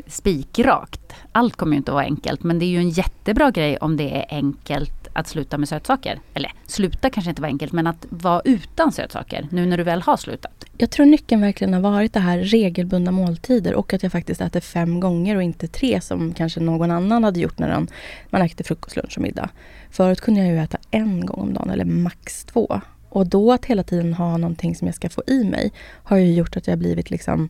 spikrakt. 0.07 1.13
Allt 1.31 1.55
kommer 1.55 1.73
ju 1.73 1.77
inte 1.77 1.91
att 1.91 1.95
vara 1.95 2.05
enkelt, 2.05 2.43
men 2.43 2.59
det 2.59 2.65
är 2.65 2.67
ju 2.67 2.77
en 2.77 2.89
jättebra 2.89 3.51
grej 3.51 3.77
om 3.77 3.97
det 3.97 4.17
är 4.17 4.25
enkelt 4.29 5.07
att 5.13 5.27
sluta 5.27 5.57
med 5.57 5.69
sötsaker. 5.69 6.19
Eller 6.33 6.53
sluta 6.65 7.09
kanske 7.09 7.29
inte 7.29 7.41
var 7.41 7.49
enkelt, 7.49 7.73
men 7.73 7.87
att 7.87 8.05
vara 8.09 8.41
utan 8.45 8.91
sötsaker 8.91 9.47
nu 9.51 9.65
när 9.65 9.77
du 9.77 9.83
väl 9.83 10.01
har 10.01 10.17
slutat. 10.17 10.62
Jag 10.77 10.89
tror 10.89 11.05
nyckeln 11.05 11.41
verkligen 11.41 11.73
har 11.73 11.81
varit 11.81 12.13
det 12.13 12.19
här 12.19 12.37
regelbundna 12.39 13.11
måltider 13.11 13.73
och 13.73 13.93
att 13.93 14.03
jag 14.03 14.11
faktiskt 14.11 14.41
äter 14.41 14.59
fem 14.59 14.99
gånger 14.99 15.35
och 15.35 15.43
inte 15.43 15.67
tre 15.67 16.01
som 16.01 16.33
kanske 16.33 16.59
någon 16.59 16.91
annan 16.91 17.23
hade 17.23 17.39
gjort 17.39 17.59
när 17.59 17.69
man, 17.69 17.87
man 18.29 18.41
äter 18.41 18.63
frukost, 18.63 18.95
lunch 18.95 19.17
och 19.17 19.23
middag. 19.23 19.49
Förut 19.89 20.21
kunde 20.21 20.41
jag 20.41 20.49
ju 20.49 20.59
äta 20.59 20.77
en 20.91 21.25
gång 21.25 21.39
om 21.39 21.53
dagen 21.53 21.69
eller 21.69 21.85
max 21.85 22.45
två. 22.45 22.81
Och 23.09 23.27
då 23.27 23.51
att 23.51 23.65
hela 23.65 23.83
tiden 23.83 24.13
ha 24.13 24.37
någonting 24.37 24.75
som 24.75 24.87
jag 24.87 24.95
ska 24.95 25.09
få 25.09 25.23
i 25.27 25.43
mig 25.43 25.71
har 26.03 26.17
ju 26.17 26.33
gjort 26.33 26.57
att 26.57 26.67
jag 26.67 26.77
blivit 26.77 27.09
liksom... 27.09 27.49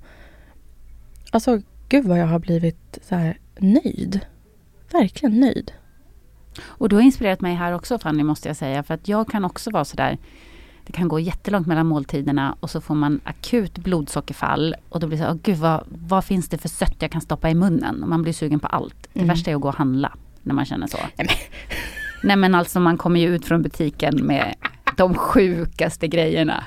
Alltså, 1.31 1.61
gud 1.89 2.05
vad 2.05 2.19
jag 2.19 2.27
har 2.27 2.39
blivit 2.39 2.99
så 3.01 3.15
här 3.15 3.37
nöjd. 3.59 4.19
Verkligen 4.91 5.39
nöjd. 5.39 5.71
Och 6.61 6.89
du 6.89 6.95
har 6.95 7.03
inspirerat 7.03 7.41
mig 7.41 7.55
här 7.55 7.73
också 7.73 7.99
Fanny, 7.99 8.23
måste 8.23 8.47
jag 8.47 8.57
säga. 8.57 8.83
För 8.83 8.93
att 8.93 9.07
jag 9.07 9.27
kan 9.27 9.45
också 9.45 9.71
vara 9.71 9.85
sådär, 9.85 10.17
det 10.85 10.93
kan 10.93 11.07
gå 11.07 11.19
jättelångt 11.19 11.67
mellan 11.67 11.85
måltiderna 11.87 12.55
och 12.59 12.69
så 12.69 12.81
får 12.81 12.95
man 12.95 13.21
akut 13.23 13.77
blodsockerfall. 13.77 14.75
Och 14.89 14.99
då 14.99 15.07
blir 15.07 15.17
det 15.17 15.23
så, 15.23 15.29
oh, 15.29 15.37
gud 15.43 15.57
vad, 15.57 15.83
vad 15.87 16.25
finns 16.25 16.49
det 16.49 16.57
för 16.57 16.69
sött 16.69 16.95
jag 16.99 17.11
kan 17.11 17.21
stoppa 17.21 17.49
i 17.49 17.55
munnen? 17.55 18.03
Och 18.03 18.09
man 18.09 18.21
blir 18.21 18.33
sugen 18.33 18.59
på 18.59 18.67
allt. 18.67 18.95
Det 19.13 19.19
Mm. 19.19 19.27
värsta 19.27 19.51
är 19.51 19.55
att 19.55 19.61
gå 19.61 19.67
och 19.67 19.75
handla 19.75 20.11
när 20.43 20.53
man 20.53 20.65
känner 20.65 20.87
så. 20.87 20.97
Nej, 20.97 21.11
men, 21.17 21.27
Nej 22.23 22.35
men 22.35 22.55
alltså 22.55 22.79
man 22.79 22.97
kommer 22.97 23.19
ju 23.19 23.35
ut 23.35 23.45
från 23.45 23.61
butiken 23.61 24.15
med 24.25 24.55
de 24.97 25.13
sjukaste 25.15 26.07
grejerna. 26.07 26.63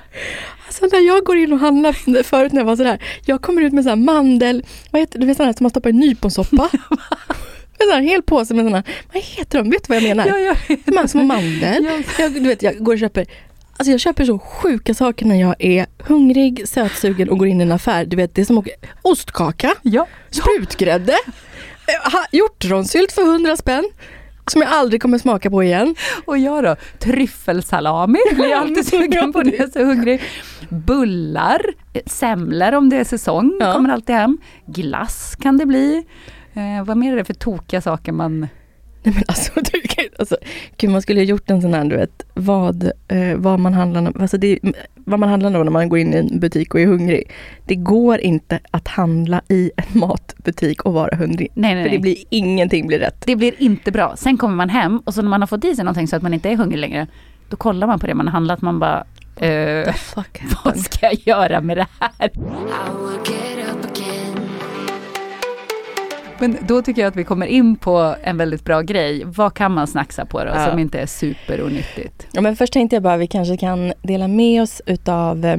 alltså 0.67 0.87
när 0.93 1.07
jag 1.07 1.25
går 1.25 1.37
in 1.37 1.53
och 1.53 1.59
handlar 1.59 1.93
förut 2.23 2.53
när 2.53 2.61
jag 2.61 2.67
var 2.67 2.77
sådär. 2.77 3.03
Jag 3.25 3.43
kommer 3.43 3.63
ut 3.63 3.73
med 3.73 3.85
så 3.85 3.91
här 3.91 3.97
mandel, 3.97 4.65
vad 4.91 5.01
heter 5.03 5.19
du 5.19 5.27
vet 5.27 5.37
sådana 5.37 5.53
som 5.53 5.65
man 5.65 5.71
stoppar 5.71 5.91
i 5.91 5.93
nyponsoppa. 5.93 6.71
med 7.79 7.97
en 7.99 8.03
hel 8.05 8.23
påse 8.23 8.55
med 8.55 8.65
sådana, 8.65 8.83
vad 9.13 9.23
heter 9.23 9.59
de? 9.59 9.71
Vet 9.71 9.87
du 9.89 9.93
vad 9.95 10.03
jag 10.03 10.17
menar? 10.17 10.39
jag 10.39 10.57
De 10.85 10.97
här 10.97 11.07
små 11.07 11.23
mandel. 11.23 11.89
Jag, 12.19 12.33
du 12.33 12.41
vet, 12.41 12.63
jag 12.63 12.79
går 12.85 12.93
och 12.93 12.99
köper 12.99 13.27
Alltså 13.79 13.91
jag 13.91 14.01
köper 14.01 14.25
så 14.25 14.39
sjuka 14.39 14.95
saker 14.95 15.27
när 15.27 15.41
jag 15.41 15.55
är 15.59 15.87
hungrig, 15.99 16.69
sötsugen 16.69 17.29
och 17.29 17.39
går 17.39 17.49
in 17.49 17.61
i 17.61 17.65
en 17.65 17.73
affär. 17.73 18.05
Du 18.05 18.17
vet, 18.17 18.35
det 18.35 18.41
är 18.41 18.45
som 18.45 18.59
åker 18.59 18.73
ostkaka, 19.03 19.75
Ja. 19.83 20.07
sprutgrädde, 20.31 21.13
eh, 21.13 22.21
hjortronsylt 22.33 23.13
för 23.13 23.23
100 23.23 23.57
spänn. 23.57 23.85
Som 24.51 24.63
jag 24.63 24.71
aldrig 24.71 25.03
kommer 25.03 25.19
smaka 25.19 25.51
på 25.51 25.63
igen. 25.63 25.95
Och 26.25 26.39
jag 26.39 26.65
då? 26.65 26.77
Tryffelsalami 26.99 28.19
blir 28.33 28.47
jag 28.47 28.59
alltid 28.59 28.87
sugen 28.91 29.33
på 29.33 29.43
när 29.43 29.53
jag 29.53 29.61
är 29.61 29.71
så 29.71 29.85
hungrig. 29.85 30.23
Bullar, 30.69 31.61
eh, 31.93 32.03
semlor 32.07 32.73
om 32.75 32.89
det 32.89 32.97
är 32.97 33.05
säsong, 33.05 33.57
Ja. 33.61 33.73
kommer 33.73 33.89
alltid 33.91 34.15
hem. 34.17 34.39
Glass 34.67 35.37
kan 35.43 35.59
det 35.59 35.67
bli. 35.67 36.05
Eh, 36.55 36.85
vad 36.85 36.97
mer 36.97 37.13
är 37.13 37.17
det 37.17 37.25
för 37.25 37.35
tokiga 37.35 37.81
saker 37.81 38.13
man... 38.13 38.49
Nej 39.07 39.15
men 39.15 39.25
alltså, 39.29 39.53
du, 39.73 39.81
kan- 39.81 40.05
alltså 40.19 40.37
gud, 40.77 40.91
man 40.91 41.03
skulle 41.03 41.21
ha 41.21 41.25
gjort 41.25 41.51
en 41.51 41.63
sån 41.63 41.75
här, 41.75 41.85
du 41.85 41.97
vet, 41.97 42.23
vad, 42.35 42.91
eh, 43.09 43.35
vad 43.37 43.61
man 43.61 43.75
handlar 43.75 44.21
alltså 44.21 44.39
det, 44.39 44.59
vad 44.95 45.19
man 45.21 45.29
handlar 45.29 45.51
då 45.51 45.65
när 45.65 45.71
man 45.71 45.89
går 45.89 45.99
in 45.99 46.15
i 46.15 46.17
en 46.17 46.41
butik 46.41 46.75
och 46.75 46.81
är 46.81 46.87
hungrig. 46.87 47.31
Det 47.67 47.75
går 47.75 48.19
inte 48.19 48.59
att 48.71 48.89
handla 48.89 49.43
i 49.49 49.71
en 49.77 50.01
matbutik 50.01 50.83
och 50.83 50.93
vara 50.93 51.17
hungrig. 51.17 51.49
Nej, 51.55 51.75
nej, 51.75 51.85
För 51.85 51.91
det 51.91 51.97
nej. 51.97 52.03
blir, 52.03 52.17
ingenting 52.31 52.87
blir 52.87 52.99
rätt. 52.99 53.23
Det 53.27 53.37
blir 53.37 53.55
inte 53.59 53.93
bra. 53.93 54.15
Sen 54.17 54.37
kommer 54.39 54.57
man 54.57 54.69
hem 54.69 54.99
och 55.05 55.15
så 55.15 55.23
när 55.23 55.29
man 55.29 55.43
har 55.43 55.47
fått 55.47 55.65
i 55.65 55.77
sig 55.77 55.85
någonting 55.85 56.09
så 56.09 56.17
att 56.17 56.23
man 56.23 56.35
inte 56.35 56.49
är 56.51 56.57
hungrig 56.57 56.79
längre. 56.79 57.07
Då 57.51 57.57
kollar 57.57 57.87
man 57.87 57.99
på 57.99 58.07
det 58.07 58.15
man 58.15 58.27
har 58.27 58.33
handlat. 58.33 58.63
Man 58.63 58.79
bara, 58.79 59.05
eh, 59.37 59.95
vad 60.65 60.79
ska 60.79 60.99
jag 61.07 61.19
göra 61.25 61.61
med 61.61 61.77
det 61.77 61.87
här? 62.01 62.31
Men 66.39 66.57
då 66.67 66.83
tycker 66.83 67.03
jag 67.03 67.09
att 67.09 67.17
vi 67.17 67.25
kommer 67.25 67.47
in 67.47 67.77
på 67.77 68.15
en 68.23 68.37
väldigt 68.37 68.65
bra 68.65 68.81
grej. 68.81 69.23
Vad 69.25 69.55
kan 69.55 69.73
man 69.73 69.87
snacksa 69.87 70.25
på 70.27 70.45
då 70.45 70.51
Ja. 70.55 70.67
som 70.71 70.79
inte 70.79 71.01
är 71.01 71.07
superonyttigt? 71.07 72.27
Ja, 72.33 72.41
men 72.41 72.57
först 72.57 72.73
tänkte 72.73 72.97
jag 72.97 73.03
bara 73.03 73.17
vi 73.17 73.27
kanske 73.27 73.57
kan 73.57 73.93
dela 74.03 74.29
med 74.29 74.63
oss 74.63 74.83
utav 74.87 75.45
eh, 75.45 75.59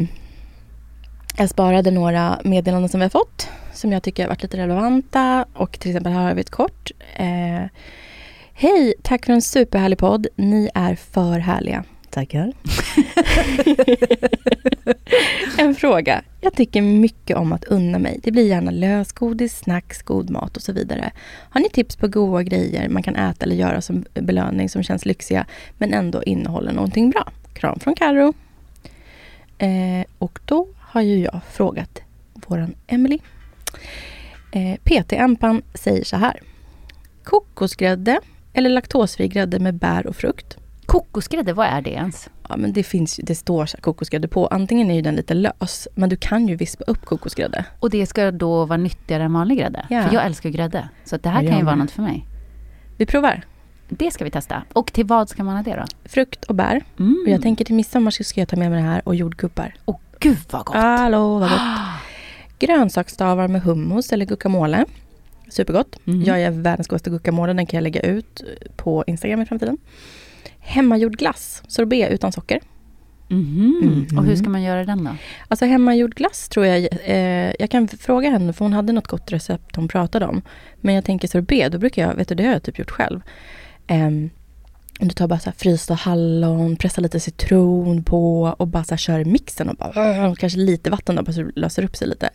Jag 1.38 1.50
sparade 1.50 1.92
några 1.92 2.40
meddelanden 2.44 2.90
som 2.90 3.00
vi 3.00 3.04
har 3.04 3.10
fått 3.10 3.50
som 3.74 3.92
jag 3.92 4.04
tycker 4.04 4.24
har 4.24 4.30
varit 4.30 4.44
lite 4.44 4.58
relevanta 4.58 5.46
och 5.54 5.72
till 5.80 5.92
exempel 5.92 6.12
här 6.14 6.24
har 6.24 6.34
vi 6.34 6.42
ett 6.42 6.50
kort. 6.50 6.92
Eh, 7.16 7.66
Hej, 8.54 8.94
tack 9.04 9.26
för 9.26 9.34
en 9.34 9.42
superhärlig 9.42 9.98
podd. 10.00 10.28
Ni 10.36 10.70
är 10.74 10.96
för 10.96 11.40
härliga. 11.40 11.84
Tackar. 12.18 12.54
en 15.58 15.76
fråga. 15.76 16.22
Jag 16.42 16.54
tycker 16.54 16.82
mycket 16.82 17.38
om 17.38 17.54
att 17.54 17.64
unna 17.64 18.00
mig. 18.00 18.20
Det 18.24 18.32
blir 18.32 18.48
gärna 18.48 18.72
lösgodis, 18.72 19.58
snacks, 19.58 20.02
god 20.02 20.30
mat 20.30 20.58
och 20.58 20.64
så 20.64 20.74
vidare. 20.74 21.12
Har 21.50 21.62
ni 21.62 21.70
tips 21.70 21.96
på 21.96 22.08
goda 22.08 22.44
grejer 22.44 22.90
man 22.90 23.04
kan 23.04 23.16
äta 23.16 23.46
eller 23.46 23.56
göra 23.56 23.82
som 23.82 24.06
belöning 24.14 24.70
som 24.70 24.84
känns 24.84 25.06
lyxiga 25.06 25.46
men 25.78 25.94
ändå 25.94 26.24
innehåller 26.24 26.72
någonting 26.72 27.10
bra? 27.10 27.32
Kram 27.54 27.80
från 27.80 27.96
Karo. 27.96 28.34
Eh, 29.58 30.06
och 30.18 30.40
då 30.46 30.68
har 30.80 31.02
ju 31.02 31.20
jag 31.20 31.40
frågat 31.52 32.02
våran 32.34 32.76
Emily. 32.88 33.20
Eh, 34.52 34.76
PT 34.84 35.14
Empan 35.14 35.62
säger 35.74 36.04
så 36.04 36.18
här. 36.18 36.40
Kokosgrädde 37.24 38.20
eller 38.54 38.70
laktosfri 38.70 39.28
grädde 39.28 39.60
med 39.60 39.74
bär 39.74 40.08
och 40.08 40.16
frukt? 40.16 40.58
Kokosgrädde, 40.88 41.54
vad 41.54 41.68
är 41.68 41.82
det 41.82 41.90
ens? 41.90 42.30
Ja, 42.50 42.58
men 42.58 42.74
det, 42.74 42.84
finns, 42.84 43.20
ju- 43.20 43.24
det 43.24 43.36
står 43.36 43.66
kokosgrädde 43.82 44.28
på. 44.28 44.48
Antingen 44.48 44.92
är 44.92 44.96
ju 44.96 45.02
den 45.02 45.16
lite 45.16 45.34
lös, 45.34 45.88
men 45.96 46.10
du 46.10 46.16
kan 46.18 46.48
ju 46.48 46.56
vispa 46.56 46.84
upp 46.88 47.06
kokosgrädde. 47.06 47.66
Och 47.80 47.90
det 47.90 48.06
ska 48.06 48.32
då 48.32 48.66
vara 48.66 48.78
nyttigare 48.78 49.24
än 49.24 49.34
vanlig 49.34 49.58
grädde? 49.58 49.86
Ja. 49.90 50.04
För 50.04 50.14
jag 50.14 50.26
älskar 50.26 50.50
ju 50.50 50.56
grädde. 50.56 50.90
Så 51.06 51.18
det 51.18 51.30
här 51.30 51.42
Ja, 51.44 51.48
kan 51.50 51.54
ju 51.58 51.60
jag 51.62 51.66
vara 51.66 51.76
något 51.76 51.92
för 51.92 52.02
mig. 52.02 52.26
Vi 52.98 53.06
provar. 53.06 53.42
Det 53.90 54.12
ska 54.12 54.24
vi 54.24 54.32
testa. 54.32 54.64
Och 54.74 54.94
till 54.94 55.06
vad 55.06 55.30
ska 55.30 55.44
man 55.44 55.56
ha 55.56 55.64
det 55.64 55.76
då? 55.76 56.10
Frukt 56.10 56.44
och 56.46 56.56
bär. 56.56 56.82
Mm. 57.00 57.24
Och 57.26 57.32
jag 57.34 57.42
tänker 57.42 57.66
till 57.66 57.76
midsommar 57.76 58.12
så 58.12 58.24
ska 58.24 58.42
jag 58.42 58.48
ta 58.48 58.56
med 58.56 58.72
mig 58.72 58.82
det 58.82 58.88
här 58.88 59.02
och 59.08 59.16
jordgubbar. 59.16 59.74
Åh 59.86 59.98
gud 60.20 60.38
vad 60.52 60.66
gott! 60.66 60.76
Hallå, 60.76 61.40
vad 61.40 61.50
gott. 61.50 61.60
Grönsaksstavar 62.60 63.48
med 63.48 63.62
hummus 63.62 64.14
eller 64.14 64.26
guacamole. 64.26 64.86
Supergott. 65.50 66.00
Mhm. 66.04 66.24
Jag 66.24 66.42
är 66.42 66.52
världens 66.52 66.88
godaste 66.88 67.10
guacamole. 67.10 67.54
Den 67.54 67.66
kan 67.66 67.78
jag 67.78 67.82
lägga 67.84 68.02
ut 68.02 68.44
på 68.76 69.04
Instagram 69.08 69.42
i 69.42 69.46
framtiden. 69.46 69.78
Hemmagjord 70.68 71.18
glass. 71.18 71.64
Sorbet 71.68 72.12
utan 72.12 72.32
socker. 72.32 72.60
Mhm. 73.30 73.80
Mhm. 73.82 74.18
Och 74.18 74.26
hur 74.26 74.36
ska 74.36 74.50
man 74.50 74.64
göra 74.64 74.86
den 74.86 75.04
då? 75.04 75.12
Alltså 75.48 75.66
hemmagjord 75.66 76.16
glass 76.16 76.50
tror 76.50 76.66
jag, 76.66 76.88
eh, 77.06 77.54
jag 77.60 77.70
kan 77.70 77.88
fråga 77.88 78.30
henne 78.30 78.54
för 78.54 78.66
hon 78.66 78.74
hade 78.74 78.94
något 78.94 79.08
gott 79.08 79.32
recept 79.32 79.76
hon 79.76 79.88
pratade 79.88 80.26
om. 80.26 80.42
Men 80.82 80.96
jag 80.96 81.06
tänker 81.06 81.28
sorbet, 81.28 81.72
då 81.72 81.78
brukar 81.78 82.08
jag, 82.08 82.16
vet 82.16 82.28
du 82.28 82.36
det 82.36 82.44
har 82.44 82.54
jag 82.54 82.64
typ 82.64 82.80
gjort 82.80 82.92
själv. 82.92 83.22
Om 85.00 85.08
du 85.08 85.14
tar 85.14 85.28
bara 85.28 85.40
så 85.40 85.50
här 85.50 85.56
frysta 85.58 85.94
hallon, 85.94 86.76
pressar 86.76 87.02
lite 87.02 87.20
citron 87.20 88.04
på 88.04 88.44
och 88.58 88.68
bara 88.68 88.84
så 88.84 88.92
här 88.92 88.98
kör 88.98 89.20
i 89.20 89.26
mixen 89.26 89.70
och 89.70 89.76
bara, 89.76 90.30
och 90.30 90.38
kanske 90.38 90.60
lite 90.60 90.90
vatten 90.90 91.16
då 91.16 91.24
bara 91.24 91.32
så 91.32 91.42
det 91.44 91.52
löser 91.56 91.84
upp 91.84 91.96
sig 91.96 92.08
lite. 92.08 92.30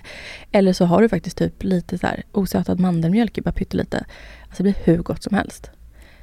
Eller 0.52 0.72
så 0.72 0.84
har 0.84 1.02
du 1.02 1.08
faktiskt 1.08 1.38
typ 1.38 1.62
lite 1.62 1.98
så 1.98 2.06
här 2.06 2.22
osötad 2.32 2.80
mandelmjölk 2.80 3.38
i, 3.38 3.40
bara 3.40 3.52
pyttelite. 3.52 4.04
Alltså 4.48 4.62
det 4.62 4.72
blir 4.84 4.84
hur 4.84 5.02
gott 5.02 5.22
som 5.22 5.36
helst. 5.36 5.70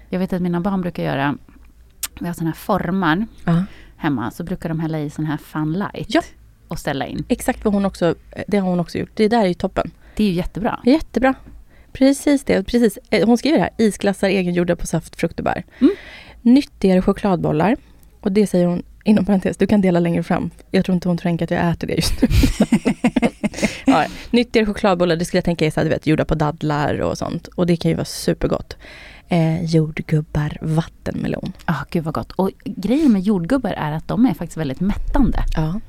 Jag 0.10 0.20
vet 0.20 0.34
att 0.34 0.42
mina 0.42 0.62
barn 0.62 0.82
brukar 0.82 1.04
göra, 1.04 1.38
vi 2.20 2.28
har 2.28 2.34
sådana 2.34 2.50
här 2.50 2.56
formar 2.58 3.26
Ja. 3.46 3.64
hemma, 3.98 4.32
så 4.32 4.44
brukar 4.44 4.70
de 4.70 4.80
hälla 4.80 5.00
i 5.00 5.10
sån 5.10 5.26
här 5.26 5.38
fun 5.38 5.74
light 5.74 6.08
Ja. 6.14 6.22
och 6.68 6.80
ställa 6.80 7.08
in. 7.08 7.24
Exakt 7.30 7.66
vad 7.66 7.74
hon 7.74 7.86
också, 7.86 8.16
det 8.48 8.58
har 8.58 8.70
hon 8.70 8.80
också 8.80 8.98
gjort. 8.98 9.10
Det 9.14 9.28
där 9.28 9.42
är 9.42 9.48
ju 9.48 9.54
toppen. 9.54 9.92
Det 10.16 10.24
är 10.24 10.28
ju 10.28 10.34
jättebra. 10.34 10.80
Jättebra. 10.86 11.34
Precis 11.94 12.44
det. 12.44 12.64
Precis. 12.64 13.00
Eh, 13.10 13.26
Hon 13.28 13.38
skriver 13.38 13.60
här, 13.60 13.70
isglassar 13.78 14.28
egengjorda 14.30 14.76
på 14.76 14.88
saft, 14.88 15.16
frukt 15.16 15.40
och 15.40 15.46
bär. 15.46 15.64
Mm. 15.80 15.94
Nyttigare 16.42 17.02
chokladbollar. 17.02 17.76
Och 18.22 18.32
det 18.32 18.48
säger 18.48 18.66
hon 18.66 18.84
inom 19.04 19.26
parentes, 19.26 19.58
du 19.58 19.68
kan 19.68 19.82
dela 19.82 20.00
längre 20.00 20.24
fram. 20.24 20.50
Jag 20.72 20.86
tror 20.86 20.96
inte 20.96 21.08
hon 21.08 21.18
tänker 21.18 21.46
att 21.46 21.52
jag 21.52 21.70
äter 21.72 21.88
det 21.88 21.94
just 21.94 22.22
nu. 22.22 22.28
ja, 23.86 24.06
nyttigare 24.32 24.66
chokladbollar, 24.66 25.16
det 25.16 25.26
skulle 25.26 25.38
jag 25.38 25.46
tänka 25.46 25.66
är 25.66 25.72
så 25.72 25.80
här, 25.80 25.86
du 25.86 25.90
vet, 25.90 26.08
gjorda 26.08 26.26
på 26.26 26.36
dadlar 26.36 27.00
och 27.02 27.18
sånt. 27.18 27.48
Och 27.48 27.66
det 27.68 27.76
kan 27.78 27.92
ju 27.92 27.96
vara 27.96 28.06
supergott. 28.06 28.78
Eh, 29.32 29.64
jordgubbar, 29.66 30.58
vattenmelon. 30.62 31.54
Ah, 31.66 31.84
gud 31.90 32.04
vad 32.04 32.14
gott. 32.14 32.32
Och 32.32 32.52
grejen 32.66 33.12
med 33.12 33.22
jordgubbar 33.22 33.72
är 33.72 33.92
att 33.92 34.08
de 34.08 34.26
är 34.26 34.34
faktiskt 34.34 34.58
väldigt 34.58 34.80
mättande. 34.80 35.44
Ja. 35.56 35.80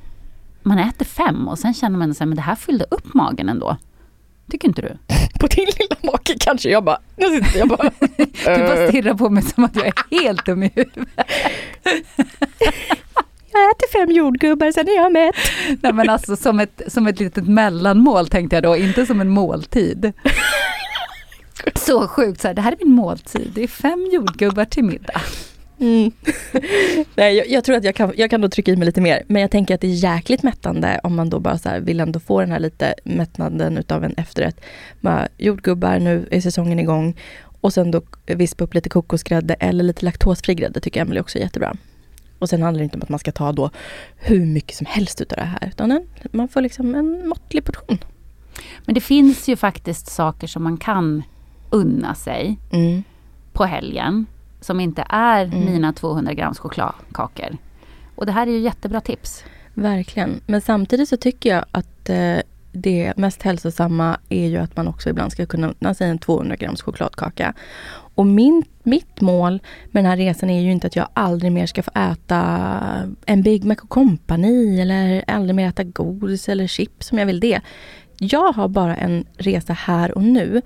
Man 0.63 0.79
äter 0.79 1.05
fem 1.05 1.47
och 1.47 1.59
sen 1.59 1.73
känner 1.73 1.97
man 1.97 2.11
att 2.11 2.35
det 2.35 2.41
här 2.41 2.55
fyllde 2.55 2.85
upp 2.89 3.13
magen 3.13 3.49
ändå. 3.49 3.77
Tycker 4.51 4.67
inte 4.67 4.81
du? 4.81 4.97
På 5.39 5.47
din 5.47 5.65
lilla 5.79 6.11
make 6.11 6.35
kanske. 6.39 6.69
Jag 6.69 6.83
bara, 6.83 6.99
nu 7.15 7.25
sitter 7.25 7.59
jag 7.59 7.67
bara. 7.67 7.91
Du 8.55 8.63
bara 8.67 8.87
stirrar 8.87 9.13
på 9.13 9.29
mig 9.29 9.43
som 9.43 9.63
att 9.63 9.75
jag 9.75 9.87
är 9.87 9.93
helt 10.23 10.45
dum 10.45 10.63
i 10.63 10.71
huvudet. 10.75 11.09
jag 13.51 13.71
äter 13.71 13.91
fem 13.93 14.11
jordgubbar, 14.11 14.71
sen 14.71 14.87
är 14.87 14.95
jag 14.95 15.11
mätt. 15.11 15.35
Nej 15.81 15.93
men 15.93 16.09
alltså 16.09 16.35
som 16.35 16.59
ett, 16.59 16.81
som 16.87 17.07
ett 17.07 17.19
litet 17.19 17.47
mellanmål 17.47 18.27
tänkte 18.27 18.55
jag 18.55 18.63
då, 18.63 18.77
inte 18.77 19.05
som 19.05 19.21
en 19.21 19.29
måltid. 19.29 20.13
Så 21.75 22.07
sjukt, 22.07 22.41
så 22.41 22.47
här, 22.47 22.55
det 22.55 22.61
här 22.61 22.71
är 22.71 22.77
min 22.85 22.93
måltid. 22.93 23.51
Det 23.55 23.63
är 23.63 23.67
fem 23.67 24.09
jordgubbar 24.11 24.65
till 24.65 24.83
middag. 24.83 25.21
Mm. 25.79 26.11
Nej, 27.15 27.35
jag, 27.35 27.49
jag 27.49 27.63
tror 27.63 27.75
att 27.75 27.83
jag 27.83 27.95
kan, 27.95 28.13
jag 28.17 28.29
kan 28.29 28.41
då 28.41 28.49
trycka 28.49 28.71
i 28.71 28.75
mig 28.75 28.85
lite 28.85 29.01
mer. 29.01 29.23
Men 29.27 29.41
jag 29.41 29.51
tänker 29.51 29.75
att 29.75 29.81
det 29.81 29.87
är 29.87 29.91
jäkligt 29.91 30.43
mättande 30.43 30.99
om 31.03 31.15
man 31.15 31.29
då 31.29 31.39
bara 31.39 31.57
så 31.57 31.79
vill 31.79 31.99
ändå 31.99 32.19
få 32.19 32.39
den 32.39 32.51
här 32.51 32.59
lite 32.59 32.95
mättnaden 33.03 33.77
utav 33.77 34.03
en 34.03 34.13
efterrätt. 34.17 34.61
Bara, 34.99 35.27
jordgubbar, 35.37 35.99
nu 35.99 36.27
är 36.31 36.41
säsongen 36.41 36.79
igång. 36.79 37.17
Och 37.61 37.73
sen 37.73 37.91
då 37.91 38.01
vispa 38.25 38.63
upp 38.63 38.73
lite 38.73 38.89
kokosgrädde 38.89 39.53
eller 39.53 39.83
lite 39.83 40.05
laktosfri 40.05 40.55
grädde 40.55 40.79
tycker 40.79 41.01
Emelie 41.01 41.21
också 41.21 41.37
är 41.37 41.41
jättebra. 41.41 41.75
Och 42.39 42.49
sen 42.49 42.61
handlar 42.61 42.79
det 42.79 42.83
inte 42.83 42.97
om 42.97 43.01
att 43.01 43.09
man 43.09 43.19
ska 43.19 43.31
ta 43.31 43.51
då 43.51 43.69
hur 44.15 44.45
mycket 44.45 44.75
som 44.75 44.85
helst 44.85 45.21
utav 45.21 45.37
det 45.37 45.43
här. 45.43 45.67
Utan 45.67 45.91
en, 45.91 46.07
man 46.31 46.47
får 46.47 46.61
liksom 46.61 46.95
en 46.95 47.27
måttlig 47.27 47.65
portion. 47.65 47.97
Men 48.85 48.95
det 48.95 49.01
finns 49.01 49.49
ju 49.49 49.55
faktiskt 49.55 50.07
saker 50.07 50.47
som 50.47 50.63
man 50.63 50.77
kan 50.77 51.23
unna 51.71 52.15
sig 52.15 52.57
Mm. 52.71 53.03
på 53.53 53.65
helgen. 53.65 54.25
Som 54.61 54.79
inte 54.79 55.05
är 55.09 55.45
Mm. 55.45 55.65
mina 55.65 55.93
200 55.93 56.33
grams 56.33 56.59
chokladkakor. 56.59 57.57
Och 58.15 58.25
det 58.25 58.31
här 58.31 58.47
är 58.47 58.51
ju 58.51 58.59
jättebra 58.59 59.01
tips. 59.01 59.43
Verkligen. 59.73 60.41
Men 60.45 60.61
samtidigt 60.61 61.09
så 61.09 61.17
tycker 61.17 61.49
jag 61.49 61.65
att 61.71 62.09
eh, 62.09 62.37
det 62.73 63.13
mest 63.17 63.41
hälsosamma 63.43 64.17
är 64.29 64.47
ju 64.47 64.57
att 64.57 64.77
man 64.77 64.87
också 64.87 65.09
ibland 65.09 65.31
ska 65.31 65.45
kunna 65.45 65.73
unna 65.79 65.93
sig 65.93 66.09
en 66.09 66.19
200 66.19 66.55
grams 66.55 66.81
chokladkaka. 66.81 67.53
Och 68.15 68.25
min, 68.25 68.63
mitt 68.83 69.21
mål 69.21 69.61
med 69.91 70.03
den 70.03 70.09
här 70.09 70.17
resan 70.17 70.49
är 70.49 70.61
ju 70.61 70.71
inte 70.71 70.87
att 70.87 70.95
jag 70.95 71.07
aldrig 71.13 71.51
mer 71.51 71.65
ska 71.65 71.83
få 71.83 71.91
äta 71.95 72.69
en 73.25 73.41
Big 73.43 73.63
Mac 73.65 73.75
Company 73.75 74.79
eller 74.81 75.23
aldrig 75.27 75.55
mer 75.55 75.67
äta 75.69 75.83
godis 75.83 76.49
eller 76.49 76.67
chips 76.67 77.11
om 77.11 77.17
jag 77.17 77.25
vill 77.25 77.39
det. 77.39 77.61
Jag 78.17 78.53
har 78.53 78.67
bara 78.67 78.95
en 78.95 79.25
resa 79.37 79.73
här 79.73 80.11
och 80.17 80.23
nu 80.23 80.61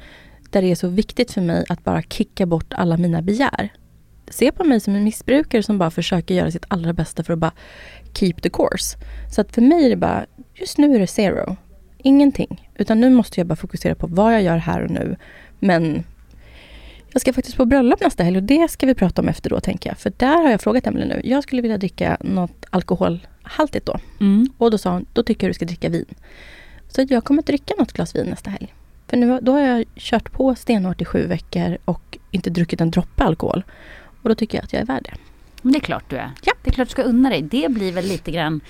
där 0.52 0.62
det 0.62 0.72
är 0.72 0.76
så 0.76 0.88
viktigt 0.88 1.32
för 1.32 1.42
mig 1.42 1.66
att 1.70 1.84
bara 1.84 2.02
kicka 2.02 2.46
bort 2.46 2.74
alla 2.74 2.98
mina 2.98 3.22
begär. 3.22 3.74
Se 4.30 4.52
på 4.52 4.64
mig 4.64 4.80
som 4.80 4.96
en 4.96 5.04
missbrukare 5.04 5.64
som 5.64 5.78
bara 5.78 5.92
försöker 5.92 6.36
göra 6.36 6.52
sitt 6.52 6.66
allra 6.68 6.94
bästa 6.94 7.24
för 7.24 7.34
att 7.34 7.40
bara 7.40 7.54
keep 8.14 8.34
the 8.34 8.50
course. 8.50 8.98
Så 9.36 9.42
att 9.42 9.56
för 9.56 9.62
mig 9.62 9.86
är 9.86 9.90
det 9.90 9.96
bara, 9.96 10.26
just 10.54 10.78
nu 10.78 10.96
är 10.96 11.00
det 11.00 11.08
zero. 11.08 11.58
Ingenting. 11.98 12.70
Utan 12.76 13.00
nu 13.00 13.10
måste 13.10 13.40
jag 13.40 13.48
bara 13.48 13.56
fokusera 13.56 13.96
på 13.96 14.08
vad 14.08 14.34
jag 14.34 14.44
gör 14.44 14.58
här 14.58 14.82
och 14.84 14.92
nu. 14.92 15.16
Men 15.60 16.04
jag 17.12 17.22
ska 17.22 17.34
faktiskt 17.34 17.58
på 17.58 17.66
bröllop 17.66 18.02
nästa 18.02 18.24
helg 18.24 18.38
och 18.38 18.44
det 18.44 18.72
ska 18.72 18.86
vi 18.86 18.96
prata 18.96 19.22
om 19.22 19.28
efter 19.28 19.50
då 19.50 19.60
tänker 19.60 19.90
jag. 19.90 19.98
För 19.98 20.14
där 20.18 20.44
har 20.44 20.52
jag 20.52 20.62
frågat 20.62 20.88
Emelie 20.88 21.08
nu. 21.08 21.22
Jag 21.24 21.44
skulle 21.44 21.62
vilja 21.62 21.78
dricka 21.78 22.18
något 22.22 22.66
alkoholhaltigt 22.70 23.86
då. 23.86 24.00
Mm. 24.20 24.50
Och 24.58 24.72
då 24.72 24.78
sa 24.78 24.92
hon, 24.92 25.06
då 25.14 25.24
tycker 25.24 25.48
jag 25.48 25.50
du 25.50 25.54
ska 25.54 25.66
dricka 25.66 25.90
vin. 25.90 26.06
Så 26.88 27.06
jag 27.10 27.24
kommer 27.24 27.42
att 27.42 27.48
dricka 27.48 27.74
något 27.80 27.94
glas 27.94 28.16
vin 28.16 28.26
nästa 28.26 28.50
helg. 28.50 28.74
För 29.08 29.18
nu, 29.18 29.40
då 29.42 29.52
har 29.52 29.60
jag 29.60 29.86
kört 29.96 30.32
på 30.32 30.56
stenhårt 30.56 31.02
i 31.02 31.06
sju 31.06 31.28
veckor 31.28 31.78
och 31.86 32.18
inte 32.32 32.50
druckit 32.50 32.82
en 32.82 32.92
droppe 32.92 33.24
alkohol. 33.24 33.64
Och 34.22 34.30
då 34.30 34.36
tycker 34.36 34.58
jag 34.58 34.64
att 34.64 34.74
jag 34.74 34.82
är 34.82 34.86
värd 34.86 35.04
det. 35.04 35.14
Men 35.62 35.72
det 35.74 35.78
är 35.78 35.82
klart 35.82 36.04
du 36.10 36.16
är. 36.18 36.32
Ja. 36.44 36.54
Det 36.64 36.70
är 36.70 36.74
klart 36.74 36.88
du 36.88 36.92
ska 36.92 37.04
unna 37.04 37.30
dig. 37.30 37.42
Det 37.42 37.72
blir 37.72 37.92
väl 37.92 38.06
lite 38.06 38.32
grann 38.32 38.62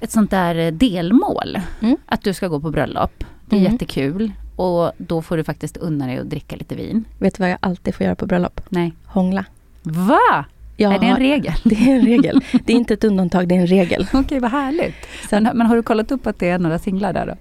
ett 0.00 0.10
sånt 0.10 0.30
där 0.30 0.54
eh, 0.54 0.72
delmål. 0.72 1.58
Mm. 1.80 1.96
Att 2.06 2.22
du 2.22 2.32
ska 2.34 2.48
gå 2.48 2.60
på 2.60 2.70
bröllop. 2.70 3.24
Det 3.46 3.56
är 3.56 3.60
Mm. 3.60 3.72
jättekul. 3.72 4.32
Och 4.56 4.92
då 4.98 5.22
får 5.22 5.36
du 5.36 5.44
faktiskt 5.44 5.76
unna 5.76 6.06
dig 6.06 6.18
att 6.18 6.30
dricka 6.30 6.56
lite 6.56 6.74
vin. 6.74 7.04
Vet 7.18 7.34
du 7.34 7.42
vad 7.42 7.50
jag 7.50 7.58
alltid 7.62 7.94
får 7.94 8.04
göra 8.04 8.14
på 8.16 8.26
bröllop? 8.26 8.60
Nej. 8.68 8.92
Hångla. 9.04 9.44
Va? 9.82 10.44
Jag 10.76 10.94
är 10.94 10.98
det 10.98 11.06
en 11.06 11.16
regel? 11.16 11.54
Det 11.64 11.74
är 11.74 11.94
en 11.96 12.06
regel. 12.06 12.40
Det 12.64 12.72
är 12.72 12.76
inte 12.76 12.94
ett 12.94 13.04
undantag, 13.04 13.48
det 13.48 13.54
är 13.56 13.60
en 13.60 13.66
regel. 13.66 14.06
Okej, 14.12 14.40
vad 14.40 14.50
härligt. 14.50 14.94
Men, 15.30 15.42
men 15.42 15.66
har 15.66 15.76
du 15.76 15.82
kollat 15.82 16.10
upp 16.12 16.26
att 16.26 16.38
det 16.38 16.48
är 16.48 16.58
några 16.58 16.78
singlar 16.78 17.12
där 17.12 17.26
då? 17.26 17.34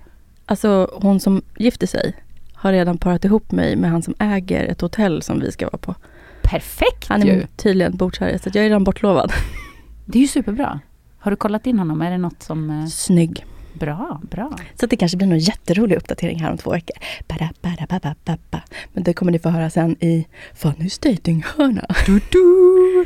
Alltså 0.49 0.91
hon 0.93 1.19
som 1.19 1.41
gifter 1.57 1.87
sig 1.87 2.13
har 2.53 2.71
redan 2.71 2.97
parat 2.97 3.25
ihop 3.25 3.51
mig 3.51 3.75
med 3.75 3.91
han 3.91 4.01
som 4.01 4.15
äger 4.19 4.65
ett 4.65 4.81
hotell 4.81 5.21
som 5.21 5.39
vi 5.39 5.51
ska 5.51 5.65
vara 5.65 5.77
på. 5.77 5.95
Perfekt 6.41 7.07
Han 7.09 7.21
är 7.21 7.25
ju! 7.25 7.47
tydligen 7.55 7.97
bordsherre, 7.97 8.39
så 8.39 8.49
jag 8.53 8.55
är 8.55 8.63
redan 8.63 8.83
bortlovad. 8.83 9.31
Det 10.05 10.17
är 10.17 10.21
ju 10.21 10.27
superbra. 10.27 10.79
Har 11.19 11.31
du 11.31 11.37
kollat 11.37 11.67
in 11.67 11.79
honom? 11.79 12.01
Är 12.01 12.11
det 12.11 12.17
något 12.17 12.43
som... 12.43 12.69
Eh, 12.69 12.85
Snygg. 12.85 13.45
bra, 13.73 14.21
bra. 14.31 14.55
Så 14.79 14.85
det 14.85 14.95
kanske 14.95 15.17
blir 15.17 15.27
någon 15.27 15.39
jätterolig 15.39 15.95
uppdatering 15.95 16.39
här 16.39 16.51
om 16.51 16.57
två 16.57 16.71
veckor. 16.71 16.97
Bada, 17.27 17.49
bada, 17.61 18.15
bada. 18.25 18.63
Men 18.93 19.03
det 19.03 19.13
kommer 19.13 19.31
ni 19.31 19.39
få 19.39 19.49
höra 19.49 19.69
sen 19.69 20.03
i 20.03 20.27
Fannys 20.53 20.99
dejtinghörna. 20.99 21.85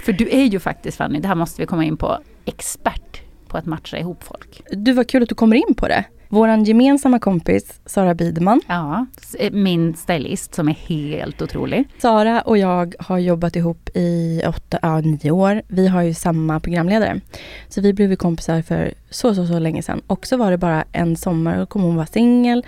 För 0.03 0.11
du 0.11 0.29
är 0.29 0.43
ju 0.43 0.59
faktiskt 0.59 0.97
Fanny, 0.97 1.19
det 1.19 1.27
här 1.27 1.35
måste 1.35 1.61
vi 1.61 1.65
komma 1.65 1.85
in 1.85 1.97
på, 1.97 2.17
expert 2.45 3.21
på 3.47 3.57
att 3.57 3.65
matcha 3.65 3.97
ihop 3.97 4.23
folk. 4.23 4.61
Du, 4.71 4.93
vad 4.93 5.09
kul 5.09 5.23
att 5.23 5.29
du 5.29 5.35
kommer 5.35 5.55
in 5.55 5.75
på 5.75 5.87
det. 5.87 6.05
Vår 6.33 6.49
gemensamma 6.49 7.19
kompis 7.19 7.81
Sara 7.85 8.13
Biderman. 8.13 8.61
Ja, 8.67 9.05
eh, 9.39 9.51
min 9.51 9.95
stylist 9.95 10.55
som 10.55 10.69
är 10.69 10.73
helt 10.73 11.41
otrolig. 11.41 11.87
Sara 11.97 12.41
och 12.41 12.57
jag 12.57 12.95
har 12.99 13.17
jobbat 13.17 13.55
ihop 13.55 13.89
i 13.93 14.41
åtta, 14.47 14.79
ja, 14.81 15.01
nio 15.01 15.31
år. 15.31 15.61
Vi 15.67 15.87
har 15.87 16.01
ju 16.01 16.13
samma 16.13 16.59
programledare. 16.59 17.21
Så 17.67 17.81
vi 17.81 17.93
blev 17.93 18.15
kompisar 18.15 18.61
för 18.61 18.93
så, 19.09 19.35
så, 19.35 19.47
så 19.47 19.59
länge 19.59 19.83
sedan. 19.83 20.01
Och 20.07 20.27
så 20.27 20.37
var 20.37 20.51
det 20.51 20.57
bara 20.57 20.85
en 20.91 21.15
sommar 21.15 21.57
och 21.61 21.69
kom 21.69 21.81
hon 21.81 21.95
vara 21.95 22.05
singel. 22.05 22.65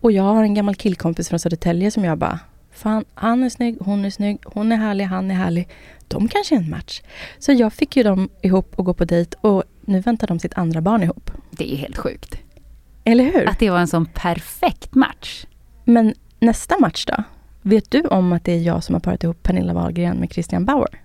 Och 0.00 0.12
jag 0.12 0.22
har 0.22 0.42
en 0.42 0.54
gammal 0.54 0.74
killkompis 0.74 1.28
från 1.28 1.38
Södertälje 1.38 1.90
som 1.90 2.04
jag 2.04 2.18
bara, 2.18 2.38
fan 2.72 3.04
han 3.14 3.44
är 3.44 3.48
snygg, 3.48 3.76
hon 3.80 4.04
är 4.04 4.10
snygg, 4.10 4.38
hon 4.44 4.72
är 4.72 4.76
härlig, 4.76 5.04
han 5.04 5.30
är 5.30 5.34
härlig. 5.34 5.68
De 6.08 6.28
kanske 6.28 6.54
är 6.54 6.58
en 6.58 6.70
match. 6.70 7.02
Så 7.38 7.52
jag 7.52 7.72
fick 7.72 7.96
ju 7.96 8.02
dem 8.02 8.28
ihop 8.42 8.72
och 8.76 8.84
gå 8.84 8.94
på 8.94 9.04
dejt 9.04 9.36
och 9.40 9.62
nu 9.80 10.00
väntar 10.00 10.26
de 10.26 10.38
sitt 10.38 10.58
andra 10.58 10.80
barn 10.80 11.02
ihop. 11.02 11.30
Det 11.50 11.72
är 11.72 11.76
helt 11.76 11.98
sjukt. 11.98 12.45
Eller 13.06 13.24
hur? 13.24 13.48
Att 13.48 13.58
det 13.58 13.70
var 13.70 13.78
en 13.78 13.86
sån 13.86 14.06
perfekt 14.06 14.94
match. 14.94 15.46
Men 15.84 16.14
nästa 16.40 16.78
match 16.78 17.04
då? 17.04 17.22
Vet 17.62 17.90
du 17.90 18.00
om 18.00 18.32
att 18.32 18.44
det 18.44 18.52
är 18.52 18.60
jag 18.60 18.84
som 18.84 18.94
har 18.94 19.00
parat 19.00 19.24
ihop 19.24 19.42
Pernilla 19.42 19.74
Wahlgren 19.74 20.16
med 20.16 20.32
Christian 20.32 20.64
Bauer? 20.64 21.00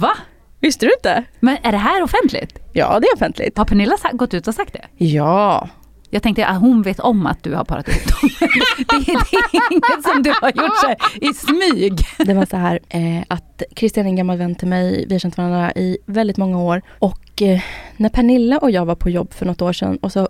Va? 0.00 0.16
Visste 0.60 0.86
du 0.86 0.92
inte? 0.92 1.24
Men 1.40 1.56
är 1.62 1.72
det 1.72 1.78
här 1.78 2.02
offentligt? 2.02 2.58
Ja, 2.72 3.00
det 3.00 3.06
är 3.06 3.14
offentligt. 3.14 3.58
Har 3.58 3.64
Pernilla 3.64 3.96
gått 4.12 4.34
ut 4.34 4.48
och 4.48 4.54
sagt 4.54 4.72
det? 4.72 5.04
Ja. 5.04 5.68
Jag 6.10 6.22
tänkte 6.22 6.46
att 6.46 6.60
hon 6.60 6.82
vet 6.82 7.00
om 7.00 7.26
att 7.26 7.42
du 7.42 7.54
har 7.54 7.64
parat 7.64 7.88
ihop 7.88 8.02
dem. 8.06 8.30
det, 8.40 8.46
det 9.06 9.56
är 9.58 9.72
inget 9.72 10.02
som 10.12 10.22
du 10.22 10.32
har 10.40 10.48
gjort 10.48 10.76
så 10.80 10.94
i 11.20 11.34
smyg. 11.34 11.98
Det 12.18 12.34
var 12.34 12.46
så 12.46 12.56
här 12.56 12.80
eh, 12.88 13.22
att 13.28 13.62
Christian 13.76 14.06
är 14.06 14.10
en 14.10 14.16
gammal 14.16 14.38
vän 14.38 14.54
till 14.54 14.68
mig. 14.68 15.06
Vi 15.08 15.14
har 15.14 15.18
känt 15.18 15.36
varandra 15.36 15.72
i 15.72 15.98
väldigt 16.06 16.36
många 16.36 16.58
år. 16.58 16.82
Och 16.98 17.42
eh, 17.42 17.60
när 17.96 18.08
Pernilla 18.08 18.58
och 18.58 18.70
jag 18.70 18.84
var 18.84 18.94
på 18.94 19.10
jobb 19.10 19.32
för 19.34 19.46
något 19.46 19.62
år 19.62 19.72
sedan 19.72 19.96
och 19.96 20.12
så 20.12 20.28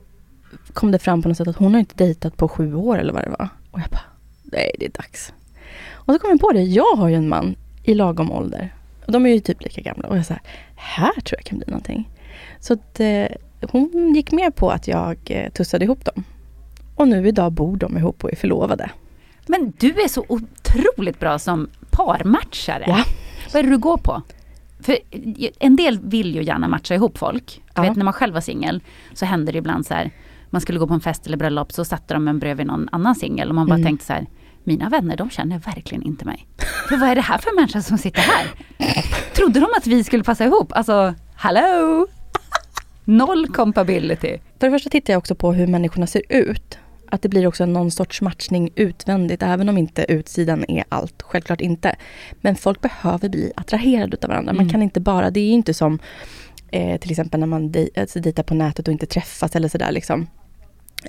kom 0.78 0.90
det 0.90 0.98
fram 0.98 1.22
på 1.22 1.28
något 1.28 1.36
sätt 1.36 1.48
att 1.48 1.56
hon 1.56 1.72
har 1.72 1.80
inte 1.80 1.94
dejtat 1.94 2.36
på 2.36 2.48
sju 2.48 2.74
år 2.74 2.98
eller 2.98 3.12
vad 3.12 3.24
det 3.24 3.30
var. 3.30 3.48
Och 3.70 3.80
jag 3.80 3.88
bara, 3.90 4.00
nej 4.42 4.70
det 4.78 4.84
är 4.86 4.90
dags. 4.90 5.32
Och 5.92 6.12
så 6.14 6.18
kom 6.18 6.30
jag 6.30 6.40
på 6.40 6.52
det, 6.52 6.62
jag 6.62 6.96
har 6.96 7.08
ju 7.08 7.14
en 7.14 7.28
man 7.28 7.56
i 7.82 7.94
lagom 7.94 8.30
ålder. 8.32 8.74
Och 9.06 9.12
de 9.12 9.26
är 9.26 9.30
ju 9.30 9.40
typ 9.40 9.62
lika 9.62 9.80
gamla. 9.80 10.08
Och 10.08 10.16
jag 10.18 10.26
sa, 10.26 10.34
här 10.74 11.12
tror 11.20 11.38
jag 11.38 11.44
kan 11.44 11.58
bli 11.58 11.66
någonting. 11.66 12.10
Så 12.60 12.72
att, 12.72 13.00
eh, 13.00 13.26
hon 13.70 14.12
gick 14.14 14.32
med 14.32 14.54
på 14.56 14.70
att 14.70 14.88
jag 14.88 15.16
eh, 15.24 15.50
tussade 15.52 15.84
ihop 15.84 16.04
dem. 16.04 16.24
Och 16.94 17.08
nu 17.08 17.28
idag 17.28 17.52
bor 17.52 17.76
de 17.76 17.98
ihop 17.98 18.24
och 18.24 18.32
är 18.32 18.36
förlovade. 18.36 18.90
Men 19.46 19.72
du 19.78 19.88
är 20.00 20.08
så 20.08 20.24
otroligt 20.28 21.20
bra 21.20 21.38
som 21.38 21.68
parmatchare. 21.90 22.84
Ja. 22.86 23.04
Vad 23.52 23.60
är 23.60 23.62
det 23.62 23.70
du 23.70 23.78
går 23.78 23.96
på? 23.96 24.22
För 24.80 24.96
en 25.58 25.76
del 25.76 25.98
vill 26.02 26.34
ju 26.34 26.42
gärna 26.42 26.68
matcha 26.68 26.94
ihop 26.94 27.18
folk. 27.18 27.62
Du 27.66 27.72
Ja. 27.74 27.82
vet 27.82 27.96
när 27.96 28.04
man 28.04 28.12
själv 28.14 28.34
var 28.34 28.40
singel 28.40 28.80
så 29.14 29.24
hände 29.26 29.52
det 29.52 29.58
ibland 29.58 29.86
så 29.86 29.94
här. 29.94 30.10
Man 30.50 30.60
skulle 30.60 30.78
gå 30.78 30.86
på 30.86 30.94
en 30.94 31.00
fest 31.00 31.26
eller 31.26 31.36
bröllop 31.36 31.72
så 31.72 31.84
satte 31.84 32.14
de 32.14 32.28
en 32.28 32.38
bredvid 32.38 32.66
någon 32.66 32.88
annan 32.92 33.14
singel 33.14 33.48
och 33.48 33.54
man 33.54 33.66
bara 33.66 33.74
Mm. 33.74 33.86
tänkte 33.86 34.06
så 34.06 34.12
här. 34.12 34.26
Mina 34.64 34.88
vänner 34.88 35.16
de 35.16 35.30
känner 35.30 35.58
verkligen 35.58 36.02
inte 36.02 36.24
mig. 36.24 36.46
För 36.88 36.96
vad 36.96 37.08
är 37.08 37.14
det 37.14 37.20
här 37.20 37.38
för 37.38 37.56
människa 37.56 37.82
som 37.82 37.98
sitter 37.98 38.20
här? 38.20 38.46
Trodde 39.34 39.60
de 39.60 39.66
att 39.76 39.86
vi 39.86 40.04
skulle 40.04 40.24
passa 40.24 40.44
ihop? 40.44 40.72
Alltså, 40.72 41.14
hallå? 41.34 42.06
Noll 43.04 43.48
compability. 43.48 44.38
För 44.60 44.66
det 44.66 44.70
första 44.70 44.90
tittar 44.90 45.12
jag 45.12 45.18
också 45.18 45.34
på 45.34 45.52
hur 45.52 45.66
människorna 45.66 46.06
ser 46.06 46.22
ut. 46.28 46.78
Att 47.10 47.22
det 47.22 47.28
blir 47.28 47.46
också 47.46 47.66
någon 47.66 47.90
sorts 47.90 48.22
matchning 48.22 48.70
utvändigt, 48.74 49.42
även 49.42 49.68
om 49.68 49.78
inte 49.78 50.12
utsidan 50.12 50.64
är 50.68 50.84
allt. 50.88 51.22
Självklart 51.22 51.60
inte. 51.60 51.96
Men 52.40 52.56
folk 52.56 52.80
behöver 52.80 53.28
bli 53.28 53.52
attraherade 53.56 54.16
av 54.22 54.28
varandra. 54.28 54.52
Man 54.52 54.60
Mm. 54.60 54.72
kan 54.72 54.82
inte 54.82 55.00
bara, 55.00 55.30
det 55.30 55.40
är 55.40 55.50
inte 55.52 55.74
som 55.74 55.98
eh, 56.70 57.00
till 57.00 57.10
exempel 57.10 57.40
när 57.40 57.46
man 57.46 57.72
dej, 57.72 57.90
alltså, 57.96 58.20
dejtar 58.20 58.42
på 58.42 58.54
nätet 58.54 58.88
och 58.88 58.92
inte 58.92 59.06
träffas 59.06 59.56
eller 59.56 59.68
sådär 59.68 59.92
liksom. 59.92 60.26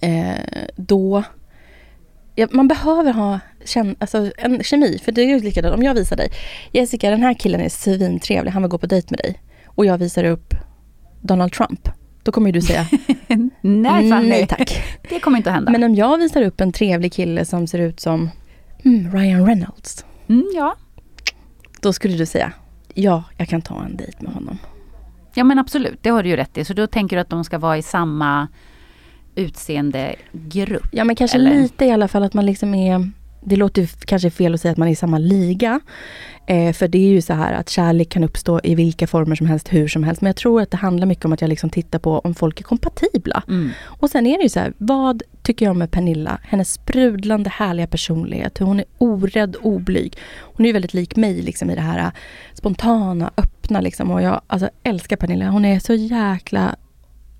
Eh, 0.01 0.65
då 0.75 1.23
Ja, 2.35 2.47
man 2.51 2.67
behöver 2.67 3.13
ha 3.13 3.39
känn, 3.65 3.95
alltså, 3.99 4.31
en 4.37 4.63
kemi, 4.63 4.99
för 5.05 5.11
det 5.11 5.21
är 5.21 5.25
ju 5.25 5.39
likadant. 5.39 5.75
Om 5.75 5.83
jag 5.83 5.93
visar 5.93 6.15
dig, 6.15 6.29
Jessica 6.71 7.09
den 7.09 7.21
här 7.21 7.33
killen 7.33 7.61
är 7.61 7.69
svintrevlig, 7.69 8.51
han 8.51 8.61
vill 8.61 8.69
gå 8.69 8.77
på 8.77 8.85
dejt 8.85 9.07
med 9.09 9.19
dig. 9.19 9.41
Och 9.65 9.85
jag 9.85 9.97
visar 9.97 10.23
upp 10.23 10.53
Donald 11.21 11.51
Trump. 11.51 11.89
Då 12.23 12.31
kommer 12.31 12.47
ju 12.47 12.51
du 12.51 12.61
säga, 12.61 12.87
Nej 13.61 14.09
Fanny, 14.09 14.29
nej 14.29 14.47
tack. 14.47 14.83
det 15.09 15.19
kommer 15.19 15.37
inte 15.37 15.49
att 15.49 15.55
hända. 15.55 15.71
Men 15.71 15.83
om 15.83 15.95
jag 15.95 16.17
visar 16.17 16.41
upp 16.41 16.61
en 16.61 16.71
trevlig 16.71 17.13
kille 17.13 17.45
som 17.45 17.67
ser 17.67 17.79
ut 17.79 17.99
som 17.99 18.29
mm, 18.85 19.11
Ryan 19.11 19.45
Reynolds. 19.45 20.05
mm, 20.27 20.45
ja. 20.55 20.75
Då 21.81 21.93
skulle 21.93 22.17
du 22.17 22.25
säga, 22.25 22.51
ja, 22.93 23.23
jag 23.37 23.47
kan 23.47 23.61
ta 23.61 23.83
en 23.83 23.97
dejt 23.97 24.17
med 24.19 24.33
honom. 24.33 24.57
ja 25.33 25.43
men 25.43 25.59
absolut, 25.59 25.99
det 26.03 26.09
har 26.09 26.23
du 26.23 26.29
ju 26.29 26.35
rätt 26.35 26.57
i. 26.57 26.65
Så 26.65 26.73
då 26.73 26.87
tänker 26.87 27.15
du 27.15 27.21
att 27.21 27.29
de 27.29 27.43
ska 27.43 27.57
vara 27.57 27.77
i 27.77 27.81
samma 27.81 28.47
utseendegrupp. 29.39 30.87
Ja, 30.91 31.03
men 31.03 31.15
kanske 31.15 31.37
Eller? 31.37 31.61
lite 31.61 31.85
i 31.85 31.91
alla 31.91 32.07
fall 32.07 32.23
att 32.23 32.33
man 32.33 32.45
liksom 32.45 32.75
är 32.75 33.11
det 33.41 33.55
låter 33.55 33.89
kanske 34.05 34.29
fel 34.29 34.53
att 34.53 34.61
säga 34.61 34.71
att 34.71 34.77
man 34.77 34.87
är 34.87 34.91
i 34.91 34.95
samma 34.95 35.17
liga. 35.17 35.79
Eh, 36.45 36.73
för 36.73 36.87
det 36.87 36.97
är 36.97 37.09
ju 37.09 37.21
så 37.21 37.33
här 37.33 37.53
att 37.53 37.69
kärlek 37.69 38.09
kan 38.09 38.23
uppstå 38.23 38.59
i 38.63 38.75
vilka 38.75 39.07
former 39.07 39.35
som 39.35 39.47
helst, 39.47 39.73
hur 39.73 39.87
som 39.87 40.03
helst. 40.03 40.21
Men 40.21 40.27
jag 40.27 40.35
tror 40.35 40.61
att 40.61 40.71
det 40.71 40.77
handlar 40.77 41.07
mycket 41.07 41.25
om 41.25 41.33
att 41.33 41.41
jag 41.41 41.47
liksom 41.47 41.69
tittar 41.69 41.99
på 41.99 42.19
om 42.19 42.35
folk 42.35 42.59
är 42.59 42.63
kompatibla. 42.63 43.43
Mm. 43.47 43.69
Och 43.85 44.09
sen 44.09 44.27
är 44.27 44.37
det 44.37 44.43
ju 44.43 44.49
så 44.49 44.59
här, 44.59 44.73
vad 44.77 45.23
tycker 45.43 45.65
jag 45.65 45.71
om 45.71 45.77
med 45.77 45.91
Pernilla? 45.91 46.39
Hennes 46.43 46.73
sprudlande 46.73 47.49
härliga 47.49 47.87
personlighet, 47.87 48.61
hur 48.61 48.65
hon 48.65 48.79
är 48.79 48.85
orädd, 48.97 49.55
oblyg. 49.61 50.17
Hon 50.39 50.65
är 50.65 50.69
ju 50.69 50.73
väldigt 50.73 50.93
lik 50.93 51.15
mig 51.15 51.41
liksom 51.41 51.69
i 51.69 51.75
det 51.75 51.81
här 51.81 52.11
spontana, 52.53 53.31
öppna 53.37 53.81
liksom. 53.81 54.11
Och 54.11 54.21
jag 54.21 54.41
alltså, 54.47 54.69
älskar 54.83 55.15
Pernilla. 55.15 55.49
Hon 55.49 55.65
är 55.65 55.79
så 55.79 55.93
jäkla... 55.93 56.75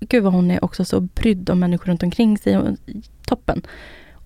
Gud 0.00 0.24
vad 0.24 0.32
hon 0.32 0.50
är 0.50 0.64
också 0.64 0.84
så 0.84 1.00
brydd 1.00 1.50
om 1.50 1.58
människor 1.60 1.86
runt 1.86 2.02
omkring 2.02 2.38
sig. 2.38 2.58
Och, 2.58 2.76
toppen. 3.26 3.62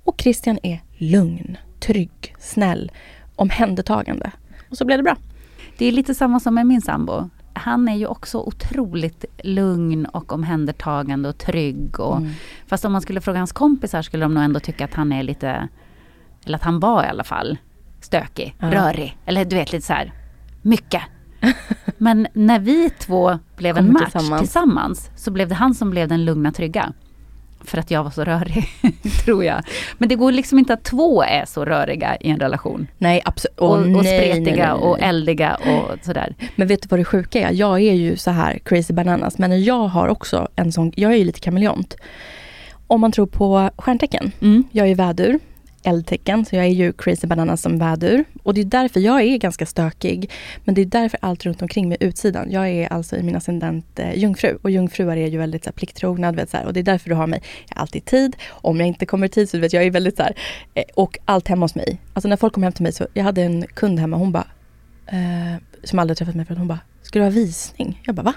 Och 0.04 0.20
Christian 0.20 0.58
är 0.62 0.80
lugn, 0.98 1.56
trygg, 1.80 2.34
snäll, 2.38 2.92
omhändertagande. 3.36 4.30
Och 4.70 4.76
så 4.76 4.84
blev 4.84 4.98
det 4.98 5.02
bra. 5.02 5.16
Det 5.78 5.86
är 5.86 5.92
lite 5.92 6.14
samma 6.14 6.40
som 6.40 6.54
med 6.54 6.66
min 6.66 6.80
sambo. 6.82 7.30
han 7.56 7.88
är 7.88 7.96
ju 7.96 8.06
också 8.06 8.38
otroligt 8.38 9.24
lugn 9.42 10.06
och 10.06 10.32
omhändertagande 10.32 11.28
och 11.28 11.38
trygg. 11.38 12.00
Och, 12.00 12.16
Mm. 12.16 12.30
Fast 12.66 12.84
om 12.84 12.92
man 12.92 13.00
skulle 13.02 13.20
fråga 13.20 13.38
hans 13.38 13.52
kompisar 13.52 14.02
skulle 14.02 14.24
de 14.24 14.34
nog 14.34 14.44
ändå 14.44 14.60
tycka 14.60 14.84
att 14.84 14.94
han 14.94 15.12
är 15.12 15.22
lite, 15.22 15.68
eller 16.46 16.58
att 16.58 16.62
han 16.64 16.80
var 16.80 17.04
i 17.04 17.06
alla 17.06 17.24
fall, 17.24 17.58
stökig, 18.00 18.54
Ja. 18.60 18.70
rörig. 18.74 19.16
Eller 19.26 19.44
du 19.44 19.56
vet 19.56 19.72
lite 19.72 19.86
så 19.86 19.92
här, 19.92 20.12
mycket. 20.62 21.02
Men 21.98 22.26
när 22.32 22.58
vi 22.58 22.90
två 22.90 23.38
blev 23.56 23.76
en 23.78 23.92
match 23.92 24.02
tillsammans. 24.12 24.40
tillsammans. 24.42 25.10
så 25.16 25.30
blev 25.30 25.48
det 25.48 25.54
han 25.54 25.74
som 25.74 25.90
blev 25.90 26.08
den 26.08 26.24
lugna 26.24 26.52
trygga. 26.52 26.92
För 27.66 27.78
att 27.78 27.90
jag 27.90 28.04
var 28.04 28.10
så 28.10 28.24
rörig, 28.24 28.64
tror 29.24 29.44
jag. 29.44 29.62
Men 29.98 30.08
det 30.08 30.14
går 30.14 30.32
liksom 30.32 30.58
inte 30.58 30.72
att 30.74 30.84
två 30.84 31.22
är 31.22 31.44
så 31.46 31.64
röriga 31.64 32.16
i 32.16 32.30
en 32.30 32.38
relation. 32.38 32.86
Nej, 32.98 33.22
absolut. 33.24 33.58
Och, 33.58 33.70
och 33.78 33.80
nej, 33.88 34.02
spretiga 34.02 34.40
nej, 34.40 34.52
nej, 34.56 34.56
nej. 34.66 34.70
och 34.72 34.98
eldiga 35.00 35.54
och 35.54 36.04
sådär. 36.04 36.34
Men 36.56 36.68
vet 36.68 36.82
du 36.82 36.88
vad 36.90 37.00
det 37.00 37.04
sjuka 37.04 37.48
är? 37.48 37.52
Jag 37.52 37.80
är 37.80 37.92
ju 37.94 38.16
så 38.16 38.30
här 38.30 38.58
crazy 38.64 38.94
bananas, 38.94 39.38
men 39.38 39.64
jag 39.64 39.88
har 39.88 40.08
också 40.08 40.48
en 40.56 40.72
sån, 40.72 40.92
jag 40.96 41.12
är 41.12 41.16
ju 41.16 41.24
lite 41.24 41.40
kameleont. 41.40 41.96
Om 42.86 43.00
man 43.00 43.12
tror 43.12 43.26
på 43.26 43.70
stjärntecken, 43.76 44.32
Mm. 44.40 44.64
jag 44.72 44.84
är 44.84 44.88
ju 44.88 44.94
vädur, 44.94 45.38
eldtecken, 45.84 46.44
så 46.44 46.56
jag 46.56 46.64
är 46.64 46.68
ju 46.68 46.92
crazy 46.92 47.26
banana 47.26 47.56
som 47.56 47.78
vädur. 47.78 48.24
Och 48.42 48.54
det 48.54 48.60
är 48.60 48.64
därför 48.64 49.00
jag 49.00 49.22
är 49.22 49.36
ganska 49.36 49.66
stökig. 49.66 50.30
Men 50.64 50.74
det 50.74 50.80
är 50.80 50.86
därför 50.86 51.18
allt 51.22 51.44
runt 51.44 51.62
omkring 51.62 51.88
mig 51.88 51.98
är 52.00 52.06
utsidan. 52.06 52.50
Jag 52.50 52.68
är 52.68 52.92
alltså 52.92 53.16
i 53.16 53.22
min 53.22 53.36
ascendent 53.36 53.98
eh, 53.98 54.18
jungfru. 54.18 54.58
Och 54.62 54.70
jungfruar 54.70 55.16
är 55.16 55.26
ju 55.26 55.38
väldigt 55.38 55.64
så 55.64 55.70
här, 55.70 55.74
plikttrogna. 55.74 56.32
Vet, 56.32 56.50
så 56.50 56.56
här, 56.56 56.66
och 56.66 56.72
det 56.72 56.80
är 56.80 56.84
därför 56.84 57.08
du 57.08 57.14
har 57.14 57.26
mig. 57.26 57.42
Jag 57.68 57.76
är 57.76 57.80
alltid 57.80 58.02
i 58.02 58.04
tid. 58.04 58.36
Om 58.50 58.78
jag 58.80 58.88
inte 58.88 59.06
kommer 59.06 59.26
i 59.26 59.28
tid 59.28 59.50
så 59.50 59.58
vet 59.58 59.72
jag 59.72 59.84
är 59.84 59.90
väldigt 59.90 60.16
så 60.16 60.22
här. 60.22 60.34
Eh, 60.74 60.84
och 60.94 61.18
allt 61.24 61.48
hemma 61.48 61.64
hos 61.64 61.74
mig. 61.74 62.00
Alltså 62.12 62.28
när 62.28 62.36
folk 62.36 62.52
kommer 62.52 62.66
hem 62.66 62.72
till 62.72 62.82
mig 62.82 62.92
så, 62.92 63.06
jag 63.14 63.24
hade 63.24 63.42
en 63.42 63.66
kund 63.66 63.98
hemma, 63.98 64.16
hon 64.16 64.32
bara, 64.32 64.46
eh, 65.06 65.60
som 65.84 65.98
aldrig 65.98 66.18
träffat 66.18 66.34
mig 66.34 66.46
förut, 66.46 66.58
hon 66.58 66.68
bara, 66.68 66.80
ska 67.02 67.18
du 67.18 67.24
ha 67.24 67.30
visning? 67.30 68.02
Jag 68.06 68.14
bara, 68.14 68.22
va? 68.22 68.34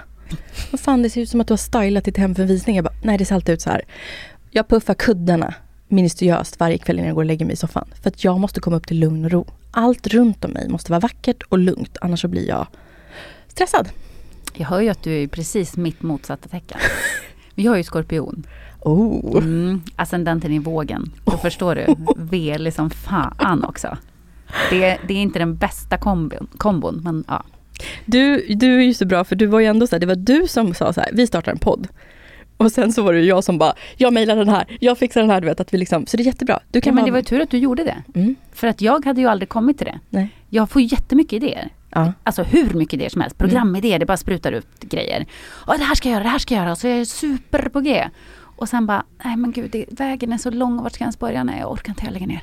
Vad 0.70 0.80
fan, 0.80 1.02
det 1.02 1.10
ser 1.10 1.20
ut 1.20 1.28
som 1.28 1.40
att 1.40 1.46
du 1.46 1.52
har 1.52 1.58
stylat 1.58 2.04
ditt 2.04 2.16
hem 2.16 2.34
för 2.34 2.42
en 2.42 2.48
visning. 2.48 2.76
Jag 2.76 2.84
bara, 2.84 2.94
nej 3.02 3.18
det 3.18 3.24
ser 3.24 3.34
alltid 3.34 3.54
ut 3.54 3.62
så 3.62 3.70
här. 3.70 3.82
Jag 4.50 4.68
puffar 4.68 4.94
kuddarna 4.94 5.54
ministeriöst 5.88 6.60
varje 6.60 6.78
kväll 6.78 6.96
innan 6.96 7.06
jag 7.06 7.14
går 7.14 7.22
och 7.22 7.26
lägger 7.26 7.46
mig 7.46 7.52
i 7.52 7.56
soffan. 7.56 7.88
För 8.02 8.10
att 8.10 8.24
jag 8.24 8.40
måste 8.40 8.60
komma 8.60 8.76
upp 8.76 8.86
till 8.86 8.98
lugn 8.98 9.24
och 9.24 9.30
ro. 9.30 9.46
Allt 9.70 10.06
runt 10.06 10.44
om 10.44 10.50
mig 10.50 10.68
måste 10.68 10.92
vara 10.92 11.00
vackert 11.00 11.42
och 11.42 11.58
lugnt, 11.58 11.96
annars 12.00 12.20
så 12.20 12.28
blir 12.28 12.48
jag 12.48 12.66
stressad. 13.48 13.88
Jag 14.54 14.66
hör 14.66 14.80
ju 14.80 14.88
att 14.88 15.02
du 15.02 15.22
är 15.22 15.26
precis 15.26 15.76
mitt 15.76 16.02
motsatta 16.02 16.48
tecken. 16.48 16.78
Vi 17.54 17.66
har 17.66 17.76
ju 17.76 17.82
skorpion. 17.82 18.46
Oh. 18.80 19.38
Mm, 19.38 19.82
ascendenten 19.96 20.52
i 20.52 20.58
vågen. 20.58 21.12
Då 21.24 21.36
förstår 21.36 21.74
du. 21.74 21.86
Velig 22.16 22.74
som 22.74 22.90
fan 22.90 23.64
också. 23.64 23.96
Det, 24.70 24.98
det 25.08 25.14
är 25.14 25.22
inte 25.22 25.38
den 25.38 25.56
bästa 25.56 25.98
kombon, 25.98 26.48
kombon 26.56 27.00
men 27.04 27.24
ja. 27.28 27.44
Du, 28.04 28.46
du 28.54 28.78
är 28.78 28.82
ju 28.82 28.94
så 28.94 29.06
bra 29.06 29.24
för 29.24 29.36
du 29.36 29.46
var 29.46 29.60
ju 29.60 29.66
ändå 29.66 29.86
så 29.86 29.96
här, 29.96 30.00
det 30.00 30.06
var 30.06 30.14
du 30.14 30.46
som 30.48 30.74
sa 30.74 30.92
så 30.92 31.00
här, 31.00 31.10
vi 31.12 31.26
startar 31.26 31.52
en 31.52 31.58
podd. 31.58 31.88
Och 32.58 32.72
sen 32.72 32.92
så 32.92 33.02
var 33.02 33.12
det 33.12 33.18
ju 33.20 33.24
jag 33.26 33.44
som 33.44 33.58
bara, 33.58 33.74
jag 33.96 34.12
mejlar 34.12 34.36
den 34.36 34.48
här, 34.48 34.76
jag 34.80 34.98
fixar 34.98 35.20
den 35.20 35.30
här, 35.30 35.40
du 35.40 35.46
vet 35.46 35.60
att 35.60 35.74
vi 35.74 35.78
liksom, 35.78 36.06
så 36.06 36.16
det 36.16 36.22
är 36.22 36.24
jättebra. 36.24 36.60
Du 36.70 36.78
ja 36.78 36.80
kan 36.82 36.94
men 36.94 37.02
bara- 37.02 37.06
det 37.06 37.10
var 37.12 37.18
ju 37.18 37.24
tur 37.24 37.40
att 37.40 37.50
du 37.50 37.58
gjorde 37.58 37.84
det. 37.84 38.02
Mm. 38.14 38.36
För 38.52 38.66
att 38.66 38.80
jag 38.80 39.04
hade 39.04 39.20
ju 39.20 39.26
aldrig 39.26 39.48
kommit 39.48 39.78
till 39.78 39.86
det. 39.86 39.98
Nej. 40.10 40.28
Jag 40.48 40.70
får 40.70 40.82
jättemycket 40.82 41.32
idéer. 41.32 41.68
Ja. 41.90 42.12
Alltså 42.22 42.42
hur 42.42 42.74
mycket 42.74 42.94
idéer 42.94 43.08
som 43.08 43.20
helst. 43.20 43.38
Programidéer, 43.38 43.98
det 43.98 44.06
bara 44.06 44.16
sprutar 44.16 44.52
ut 44.52 44.66
grejer. 44.80 45.26
Och 45.46 45.74
det 45.78 45.84
här 45.84 45.94
ska 45.94 46.08
jag 46.08 46.14
göra, 46.14 46.22
det 46.24 46.28
här 46.30 46.38
ska 46.38 46.54
jag 46.54 46.64
göra. 46.64 46.76
Så 46.76 46.86
jag 46.86 46.98
är 46.98 47.04
super 47.04 47.68
på 47.68 47.80
G. 47.80 48.08
Och 48.56 48.68
sen 48.68 48.86
bara, 48.86 49.04
nej 49.24 49.36
men 49.36 49.52
gud, 49.52 49.70
det, 49.70 49.84
vägen 49.90 50.32
är 50.32 50.38
så 50.38 50.50
lång. 50.50 50.82
Vart 50.82 50.92
ska 50.92 51.02
jag 51.02 51.06
ens 51.06 51.18
börja? 51.18 51.44
Nej, 51.44 51.60
jag 51.60 51.72
orkar 51.72 51.90
inte, 51.92 52.04
jag 52.04 52.12
lägger 52.12 52.26
ner. 52.26 52.42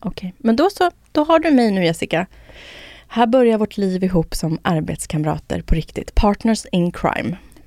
Okej, 0.00 0.34
men 0.38 0.56
då 0.56 0.70
så, 0.70 0.90
då 1.12 1.24
har 1.24 1.38
du 1.38 1.50
mig 1.50 1.70
nu 1.70 1.84
Jessica. 1.84 2.26
Här 3.08 3.26
börjar 3.26 3.58
vårt 3.58 3.76
liv 3.76 4.04
ihop 4.04 4.34
som 4.34 4.58
arbetskamrater 4.62 5.62
på 5.62 5.74
riktigt. 5.74 6.14
Partners 6.14 6.66
in 6.72 6.92
crime. 6.92 7.36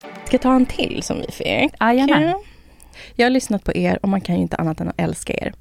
Ska 0.00 0.34
jag 0.34 0.40
ta 0.40 0.54
en 0.54 0.66
till 0.66 1.02
som 1.02 1.20
vi 1.20 1.32
fick? 1.32 1.74
Jajamän. 1.80 2.34
Jag 3.14 3.26
har 3.26 3.30
lyssnat 3.30 3.64
på 3.64 3.76
er 3.76 3.98
och 4.02 4.08
man 4.08 4.20
kan 4.20 4.34
ju 4.34 4.42
inte 4.42 4.56
annat 4.56 4.80
än 4.80 4.88
att 4.88 5.00
älska 5.00 5.32
er. 5.32 5.54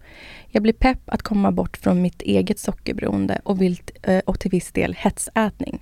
Jag 0.50 0.63
blir 0.63 0.73
pepp 0.73 1.00
att 1.06 1.21
komma 1.21 1.52
bort 1.52 1.78
från 1.78 2.02
mitt 2.02 2.21
eget 2.21 2.60
sockerberoende 2.60 3.41
och, 3.43 3.62
vill, 3.62 3.82
eh, 4.04 4.19
och 4.26 4.39
till 4.39 4.52
viss 4.52 4.71
del 4.71 4.93
hetsätning. 4.93 5.80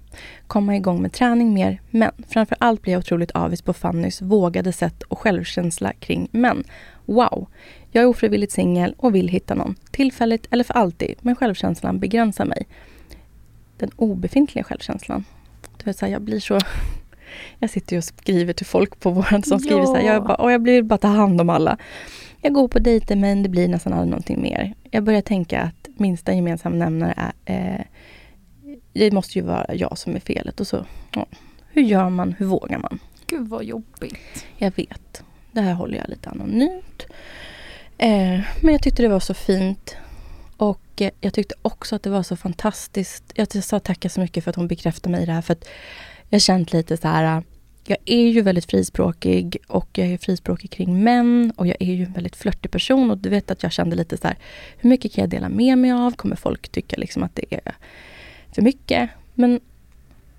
Komma 0.47 0.75
igång 0.75 1.01
med 1.01 1.13
träning 1.13 1.53
mer, 1.53 1.81
men 1.89 2.11
framför 2.29 2.57
allt 2.59 2.81
blir 2.81 2.93
jag 2.93 2.99
otroligt 2.99 3.31
avis 3.31 3.61
på 3.61 3.73
Fannys 3.73 4.21
vågade 4.21 4.73
sätt 4.73 5.03
och 5.03 5.19
självkänsla 5.19 5.93
kring 5.93 6.27
män. 6.31 6.63
Wow! 7.05 7.47
Jag 7.91 8.01
är 8.01 8.07
ofrivilligt 8.07 8.53
singel 8.53 8.95
och 8.97 9.15
vill 9.15 9.27
hitta 9.27 9.55
någon. 9.55 9.75
Tillfälligt 9.91 10.47
eller 10.51 10.63
för 10.63 10.73
alltid, 10.73 11.15
men 11.21 11.35
självkänslan 11.35 11.99
begränsar 11.99 12.45
mig. 12.45 12.67
Den 13.77 13.91
obefintliga 13.95 14.63
självkänslan. 14.63 15.25
Vet, 15.83 15.97
så 15.97 16.05
här, 16.05 16.13
jag 16.13 16.21
blir 16.21 16.39
så... 16.39 16.59
Jag 17.59 17.69
sitter 17.69 17.93
ju 17.93 17.97
och 17.97 18.03
skriver 18.03 18.53
till 18.53 18.65
folk 18.65 18.99
på 18.99 19.09
våran 19.09 19.43
som 19.43 19.59
skriver 19.59 19.85
så 19.85 19.95
här, 19.95 20.01
jag, 20.01 20.23
bara, 20.23 20.51
jag 20.51 20.61
blir 20.61 20.81
bara 20.81 20.97
ta 20.97 21.07
hand 21.07 21.41
om 21.41 21.49
alla. 21.49 21.77
Jag 22.41 22.53
går 22.53 22.67
på 22.67 22.79
dejter 22.79 23.15
men 23.15 23.43
det 23.43 23.49
blir 23.49 23.67
nästan 23.67 23.93
aldrig 23.93 24.09
någonting 24.09 24.41
mer. 24.41 24.73
Jag 24.91 25.03
börjar 25.03 25.21
tänka 25.21 25.61
att 25.61 25.89
minsta 25.97 26.33
gemensamma 26.33 26.75
nämnare 26.75 27.33
är, 27.45 27.77
eh, 27.77 27.85
det 28.93 29.11
måste 29.11 29.39
ju 29.39 29.45
vara 29.45 29.75
jag 29.75 29.97
som 29.97 30.15
är 30.15 30.19
felet. 30.19 30.59
Och 30.59 30.67
så, 30.67 30.85
ja. 31.11 31.25
Hur 31.71 31.81
gör 31.81 32.09
man? 32.09 32.35
Hur 32.37 32.45
vågar 32.45 32.79
man? 32.79 32.99
Gud 33.27 33.47
vad 33.47 33.63
jobbigt. 33.63 34.45
Jag 34.57 34.75
vet. 34.75 35.23
Det 35.51 35.61
här 35.61 35.73
håller 35.73 35.97
jag 35.97 36.09
lite 36.09 36.29
anonymt. 36.29 37.05
Eh, 37.97 38.39
men 38.61 38.71
jag 38.71 38.81
tyckte 38.81 39.01
det 39.01 39.07
var 39.07 39.19
så 39.19 39.33
fint. 39.33 39.97
Och 40.57 41.01
eh, 41.01 41.11
jag 41.21 41.33
tyckte 41.33 41.55
också 41.61 41.95
att 41.95 42.03
det 42.03 42.09
var 42.09 42.23
så 42.23 42.35
fantastiskt. 42.35 43.23
Jag 43.35 43.63
sa 43.63 43.79
tacka 43.79 44.09
så 44.09 44.19
mycket 44.19 44.43
för 44.43 44.49
att 44.49 44.55
hon 44.55 44.67
bekräftade 44.67 45.11
mig 45.11 45.23
i 45.23 45.25
det 45.25 45.31
här. 45.31 45.41
För 45.41 45.53
att 45.53 45.67
jag 46.29 46.35
har 46.35 46.39
känt 46.39 46.73
lite 46.73 46.97
så 46.97 47.07
här. 47.07 47.37
Äh, 47.37 47.43
jag 47.87 47.97
är 48.05 48.27
ju 48.27 48.41
väldigt 48.41 48.65
frispråkig 48.65 49.57
och 49.67 49.89
jag 49.97 50.07
är 50.07 50.17
frispråkig 50.17 50.71
kring 50.71 51.03
män 51.03 51.53
och 51.55 51.67
jag 51.67 51.75
är 51.79 51.93
ju 51.93 52.03
en 52.03 52.13
väldigt 52.13 52.35
flörtig 52.35 52.71
person 52.71 53.11
och 53.11 53.17
du 53.17 53.29
vet 53.29 53.51
att 53.51 53.63
jag 53.63 53.71
kände 53.71 53.95
lite 53.95 54.17
så 54.17 54.27
här, 54.27 54.37
hur 54.77 54.89
mycket 54.89 55.13
kan 55.13 55.21
jag 55.21 55.29
dela 55.29 55.49
med 55.49 55.77
mig 55.77 55.91
av? 55.91 56.11
Kommer 56.11 56.35
folk 56.35 56.69
tycka 56.69 56.95
liksom 56.97 57.23
att 57.23 57.35
det 57.35 57.53
är 57.53 57.75
för 58.55 58.61
mycket? 58.61 59.09
Men 59.33 59.59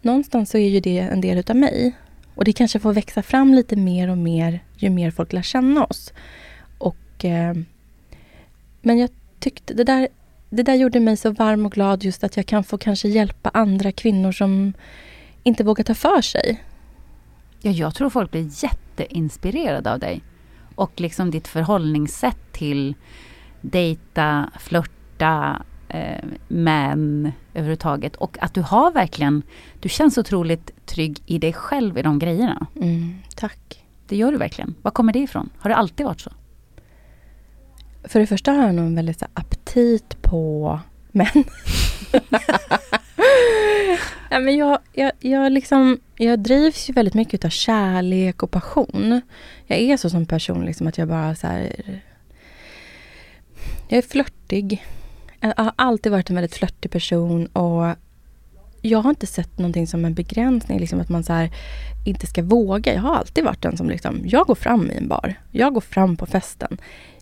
någonstans 0.02 0.50
så 0.50 0.58
är 0.58 0.68
ju 0.68 0.80
det 0.80 0.98
en 0.98 1.20
del 1.20 1.38
utav 1.38 1.56
mig. 1.56 1.94
Och 2.34 2.44
det 2.44 2.52
kanske 2.52 2.78
får 2.78 2.92
växa 2.92 3.22
fram 3.22 3.54
lite 3.54 3.76
mer 3.76 4.10
och 4.10 4.18
mer 4.18 4.60
ju 4.76 4.90
mer 4.90 5.10
folk 5.10 5.32
lär 5.32 5.42
känna 5.42 5.84
oss. 5.84 6.12
Och, 6.78 7.24
eh, 7.24 7.54
men 8.82 8.98
jag 8.98 9.10
tyckte 9.38 9.74
det 9.74 9.84
där, 9.84 10.08
det 10.50 10.62
där 10.62 10.74
gjorde 10.74 11.00
mig 11.00 11.16
så 11.16 11.30
varm 11.30 11.66
och 11.66 11.72
glad 11.72 12.04
just 12.04 12.24
att 12.24 12.36
jag 12.36 12.46
kan 12.46 12.64
få 12.64 12.78
kanske 12.78 13.08
hjälpa 13.08 13.50
andra 13.54 13.92
kvinnor 13.92 14.32
som 14.32 14.72
inte 15.46 15.64
vågar 15.64 15.84
ta 15.84 15.94
för 15.94 16.22
sig. 16.22 16.64
Ja, 17.60 17.70
jag 17.70 17.94
tror 17.94 18.10
folk 18.10 18.30
blir 18.30 18.64
jätteinspirerade 18.64 19.92
av 19.92 19.98
dig. 19.98 20.22
Och 20.74 21.00
liksom 21.00 21.30
ditt 21.30 21.48
förhållningssätt 21.48 22.52
till 22.52 22.94
dejta, 23.60 24.50
flörta, 24.58 25.62
eh, 25.88 26.24
män 26.48 27.32
överhuvudtaget. 27.54 28.16
Och 28.16 28.38
att 28.40 28.54
du 28.54 28.62
har 28.62 28.92
verkligen, 28.92 29.42
du 29.80 29.88
känns 29.88 30.18
otroligt 30.18 30.86
trygg 30.86 31.22
i 31.26 31.38
dig 31.38 31.52
själv 31.52 31.98
i 31.98 32.02
de 32.02 32.18
grejerna. 32.18 32.66
Mm, 32.76 33.18
tack. 33.36 33.84
Det 34.08 34.16
gör 34.16 34.32
du 34.32 34.38
verkligen. 34.38 34.74
Var 34.82 34.90
kommer 34.90 35.12
det 35.12 35.18
ifrån? 35.18 35.50
Har 35.58 35.70
det 35.70 35.76
alltid 35.76 36.06
varit 36.06 36.20
så? 36.20 36.30
För 38.04 38.20
det 38.20 38.26
första 38.26 38.52
har 38.52 38.66
jag 38.66 38.74
nog 38.74 38.86
en 38.86 38.94
väldigt 38.94 39.18
så 39.18 39.26
aptit 39.34 40.22
på 40.22 40.80
män. 41.12 41.44
Nej, 44.30 44.40
men 44.40 44.56
jag, 44.56 44.78
jag, 44.92 45.12
jag, 45.20 45.52
liksom, 45.52 46.00
jag 46.16 46.38
drivs 46.38 46.90
ju 46.90 46.92
väldigt 46.92 47.14
mycket 47.14 47.44
av 47.44 47.48
kärlek 47.48 48.42
och 48.42 48.50
passion. 48.50 49.20
Jag 49.66 49.78
är 49.78 49.96
så 49.96 50.10
som 50.10 50.26
person 50.26 50.64
liksom 50.64 50.86
att 50.86 50.98
jag 50.98 51.08
bara 51.08 51.34
så 51.34 51.46
här, 51.46 51.72
Jag 53.88 53.98
är 53.98 54.02
flörtig. 54.02 54.84
Jag 55.40 55.54
har 55.56 55.72
alltid 55.76 56.12
varit 56.12 56.30
en 56.30 56.36
väldigt 56.36 56.54
flörtig 56.54 56.90
person 56.90 57.46
och 57.46 57.96
jag 58.82 58.98
har 58.98 59.10
inte 59.10 59.26
sett 59.26 59.58
någonting 59.58 59.86
som 59.86 60.04
en 60.04 60.14
begränsning, 60.14 60.80
liksom 60.80 61.00
att 61.00 61.08
man 61.08 61.24
så 61.24 61.32
här, 61.32 61.50
inte 62.06 62.26
ska 62.26 62.42
våga. 62.42 62.94
Jag 62.94 63.02
har 63.02 63.14
alltid 63.14 63.44
varit 63.44 63.62
den 63.62 63.76
som 63.76 63.88
liksom, 63.88 64.20
jag 64.24 64.46
går 64.46 64.54
fram 64.54 64.90
i 64.90 64.96
en 64.96 65.08
bar. 65.08 65.34
Jag 65.50 65.74
går 65.74 65.80
fram 65.80 66.16
på 66.16 66.26
festen. 66.26 66.78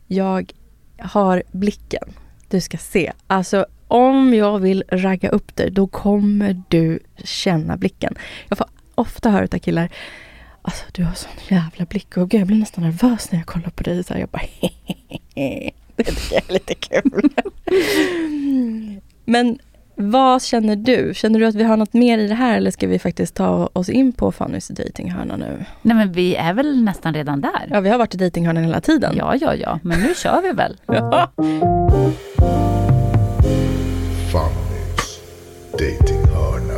Jag 0.06 0.52
har 0.98 1.42
blicken. 1.52 2.12
Du 2.54 2.60
ska 2.60 2.78
se. 2.78 3.12
Alltså 3.26 3.66
om 3.88 4.34
jag 4.34 4.58
vill 4.58 4.84
ragga 4.88 5.28
upp 5.28 5.56
dig, 5.56 5.70
då 5.70 5.86
kommer 5.86 6.62
du 6.68 6.98
känna 7.24 7.76
blicken. 7.76 8.14
Jag 8.48 8.58
får 8.58 8.66
ofta 8.94 9.30
höra 9.30 9.48
av 9.52 9.58
killar, 9.58 9.88
alltså 10.62 10.84
du 10.92 11.04
har 11.04 11.14
sån 11.14 11.30
jävla 11.48 11.84
blick 11.84 12.16
och 12.16 12.34
jag 12.34 12.46
blir 12.46 12.56
nästan 12.56 12.84
nervös 12.84 13.32
när 13.32 13.38
jag 13.38 13.46
kollar 13.46 13.70
på 13.70 13.82
dig. 13.82 14.04
Så 14.04 14.14
här, 14.14 14.20
jag 14.20 14.28
bara 14.28 14.42
Det 15.96 16.04
tycker 16.04 16.34
jag 16.34 16.42
är 16.48 16.52
lite 16.52 16.74
kul. 16.74 17.30
Men 19.24 19.58
vad 19.96 20.42
känner 20.42 20.76
du? 20.76 21.12
Känner 21.14 21.38
du 21.38 21.46
att 21.46 21.54
vi 21.54 21.64
har 21.64 21.76
något 21.76 21.92
mer 21.92 22.18
i 22.18 22.28
det 22.28 22.34
här 22.34 22.56
eller 22.56 22.70
ska 22.70 22.86
vi 22.86 22.98
faktiskt 22.98 23.34
ta 23.34 23.70
oss 23.72 23.88
in 23.88 24.12
på 24.12 24.32
Fannys 24.32 24.68
dejtinghörna 24.68 25.36
nu? 25.36 25.64
Nej 25.82 25.96
men 25.96 26.12
vi 26.12 26.34
är 26.34 26.54
väl 26.54 26.84
nästan 26.84 27.14
redan 27.14 27.40
där. 27.40 27.68
Ja, 27.70 27.80
vi 27.80 27.88
har 27.88 27.98
varit 27.98 28.14
i 28.14 28.18
dejtinghörnan 28.18 28.64
hela 28.64 28.80
tiden. 28.80 29.14
Ja, 29.16 29.36
ja, 29.40 29.54
ja. 29.54 29.78
Men 29.82 30.00
nu 30.00 30.14
kör 30.14 30.42
vi 30.42 30.50
väl. 30.52 30.76
Ja. 30.86 31.30
Fannys 34.32 35.20
datinghörna. 35.72 36.74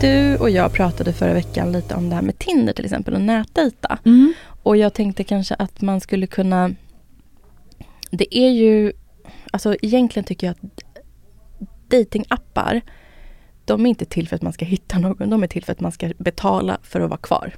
Du 0.00 0.36
och 0.36 0.50
jag 0.50 0.72
pratade 0.72 1.12
förra 1.12 1.34
veckan 1.34 1.72
lite 1.72 1.94
om 1.94 2.08
det 2.08 2.14
här 2.14 2.22
med 2.22 2.38
Tinder 2.38 2.72
till 2.72 2.84
exempel 2.84 3.14
och 3.14 3.20
nätdejta. 3.20 3.98
Mm. 4.04 4.34
Och 4.62 4.76
jag 4.76 4.94
tänkte 4.94 5.24
kanske 5.24 5.54
att 5.54 5.80
man 5.80 6.00
skulle 6.00 6.26
kunna... 6.26 6.70
Det 8.10 8.38
är 8.38 8.50
ju... 8.50 8.92
Alltså 9.54 9.76
egentligen 9.82 10.24
tycker 10.24 10.46
jag 10.46 10.52
att 10.62 10.82
datingappar 11.90 12.80
de 13.64 13.86
är 13.86 13.90
inte 13.90 14.04
till 14.04 14.28
för 14.28 14.36
att 14.36 14.42
man 14.42 14.52
ska 14.52 14.64
hitta 14.64 14.98
någon. 14.98 15.30
De 15.30 15.42
är 15.42 15.46
till 15.46 15.64
för 15.64 15.72
att 15.72 15.80
man 15.80 15.92
ska 15.92 16.12
betala 16.18 16.78
för 16.82 17.00
att 17.00 17.10
vara 17.10 17.20
kvar. 17.20 17.54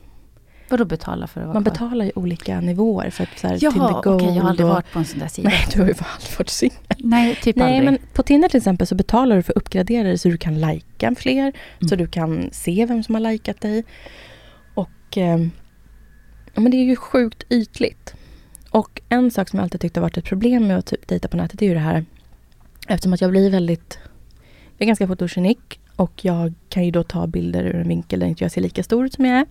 Vadå 0.70 0.84
betala 0.84 1.26
för 1.26 1.40
att 1.40 1.46
vara 1.46 1.54
Man 1.54 1.62
kvar? 1.64 1.72
betalar 1.72 2.04
ju 2.04 2.12
olika 2.14 2.60
nivåer 2.60 3.10
för 3.10 3.22
att 3.24 3.38
så 3.38 3.48
här, 3.48 3.58
Jaha, 3.60 3.72
Tinder 3.72 3.98
okej, 3.98 4.12
Gold 4.12 4.36
jag 4.36 4.42
har 4.42 4.50
aldrig 4.50 4.66
och- 4.66 4.72
varit 4.74 4.92
på 4.92 4.98
en 4.98 5.04
sån 5.04 5.18
där 5.18 5.28
sida. 5.28 5.48
Nej, 5.48 5.58
du 5.72 5.80
har 5.80 5.86
ju 5.88 5.94
aldrig 6.14 6.38
varit 6.38 6.48
singel. 6.50 6.76
Nej, 6.98 7.34
typ 7.42 7.56
Nej, 7.56 7.66
aldrig. 7.78 7.84
men 7.84 7.98
på 8.14 8.22
Tinder 8.22 8.48
till 8.48 8.58
exempel 8.58 8.86
så 8.86 8.94
betalar 8.94 9.36
du 9.36 9.42
för 9.42 9.58
uppgraderare 9.58 10.18
så 10.18 10.28
du 10.28 10.36
kan 10.36 10.60
lajka 10.60 11.14
fler. 11.18 11.40
Mm. 11.42 11.88
Så 11.88 11.96
du 11.96 12.06
kan 12.06 12.48
se 12.52 12.86
vem 12.86 13.02
som 13.02 13.14
har 13.14 13.22
likat 13.22 13.60
dig. 13.60 13.84
Och 14.74 15.18
eh, 15.18 15.38
men 16.54 16.70
det 16.70 16.76
är 16.76 16.84
ju 16.84 16.96
sjukt 16.96 17.42
ytligt. 17.50 18.14
Och 18.74 19.00
en 19.08 19.30
sak 19.30 19.48
som 19.48 19.58
jag 19.58 19.64
alltid 19.64 19.80
tyckt 19.80 19.96
har 19.96 20.02
varit 20.02 20.16
ett 20.16 20.24
problem 20.24 20.66
med 20.66 20.78
att 20.78 20.86
typ 20.86 21.08
dejta 21.08 21.28
på 21.28 21.36
nätet 21.36 21.62
är 21.62 21.66
ju 21.66 21.74
det 21.74 21.80
här 21.80 22.04
eftersom 22.88 23.12
att 23.12 23.20
jag 23.20 23.30
blir 23.30 23.50
väldigt 23.50 23.98
jag 24.72 24.82
är 24.82 24.86
ganska 24.86 25.06
fotogenik 25.06 25.80
och 25.96 26.24
jag 26.24 26.54
kan 26.68 26.84
ju 26.84 26.90
då 26.90 27.02
ta 27.02 27.26
bilder 27.26 27.64
ur 27.64 27.74
en 27.74 27.88
vinkel 27.88 28.20
där 28.20 28.26
inte 28.26 28.44
jag 28.44 28.50
ser 28.50 28.60
lika 28.60 28.82
stor 28.82 29.06
ut 29.06 29.14
som 29.14 29.24
jag 29.24 29.38
är. 29.38 29.46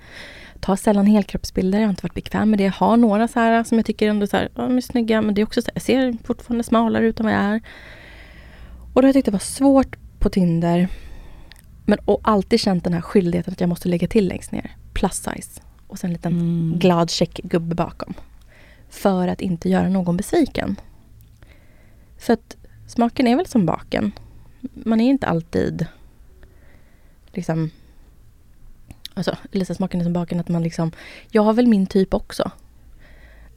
Tar 0.59 0.75
sällan 0.75 1.05
helkroppsbilder, 1.05 1.79
jag 1.79 1.87
har 1.87 1.89
inte 1.89 2.03
varit 2.03 2.13
bekväm 2.13 2.49
med 2.49 2.59
det. 2.59 2.63
Jag 2.63 2.71
har 2.71 2.97
några 2.97 3.27
så 3.27 3.39
här 3.39 3.63
som 3.63 3.77
jag 3.77 3.85
tycker 3.85 4.09
ändå 4.09 4.27
så 4.27 4.37
här, 4.37 4.49
ja, 4.55 4.61
de 4.61 4.77
är 4.77 4.81
snygga 4.81 5.21
men 5.21 5.35
det 5.35 5.41
är 5.41 5.45
också 5.45 5.61
så 5.61 5.67
här, 5.67 5.73
jag 5.75 5.81
ser 5.81 6.17
fortfarande 6.23 6.63
smalare 6.63 7.05
ut 7.05 7.19
än 7.19 7.25
vad 7.25 7.35
jag 7.35 7.41
är. 7.41 7.61
Och 8.93 9.01
då 9.01 9.01
har 9.01 9.07
jag 9.07 9.13
tyckt 9.13 9.25
det 9.25 9.31
var 9.31 9.39
svårt 9.39 9.95
på 10.19 10.29
Tinder. 10.29 10.87
Men 11.85 11.99
och 12.05 12.21
alltid 12.23 12.59
känt 12.59 12.83
den 12.83 12.93
här 12.93 13.01
skyldigheten 13.01 13.53
att 13.53 13.61
jag 13.61 13.69
måste 13.69 13.89
lägga 13.89 14.07
till 14.07 14.27
längst 14.27 14.51
ner. 14.51 14.71
Plus 14.93 15.15
size. 15.15 15.61
Och 15.87 15.99
sen 15.99 16.09
en 16.09 16.13
liten 16.13 16.33
Mm. 16.33 16.79
glad 16.79 17.09
check 17.09 17.39
gubbe 17.43 17.75
bakom. 17.75 18.13
För 18.93 19.27
att 19.27 19.41
inte 19.41 19.69
göra 19.69 19.89
någon 19.89 20.17
besviken. 20.17 20.75
För 22.17 22.33
att 22.33 22.57
smaken 22.87 23.27
är 23.27 23.35
väl 23.35 23.47
som 23.47 23.65
baken. 23.65 24.11
Man 24.73 25.01
är 25.01 25.09
inte 25.09 25.27
alltid 25.27 25.87
liksom 27.31 27.69
Alltså, 29.13 29.37
eller 29.51 29.65
så 29.65 29.75
smaken 29.75 29.99
är 29.99 30.03
som 30.03 30.13
baken 30.13 30.39
att 30.39 30.49
man 30.49 30.63
liksom 30.63 30.91
Jag 31.31 31.41
har 31.41 31.53
väl 31.53 31.67
min 31.67 31.87
typ 31.87 32.13
också. 32.13 32.51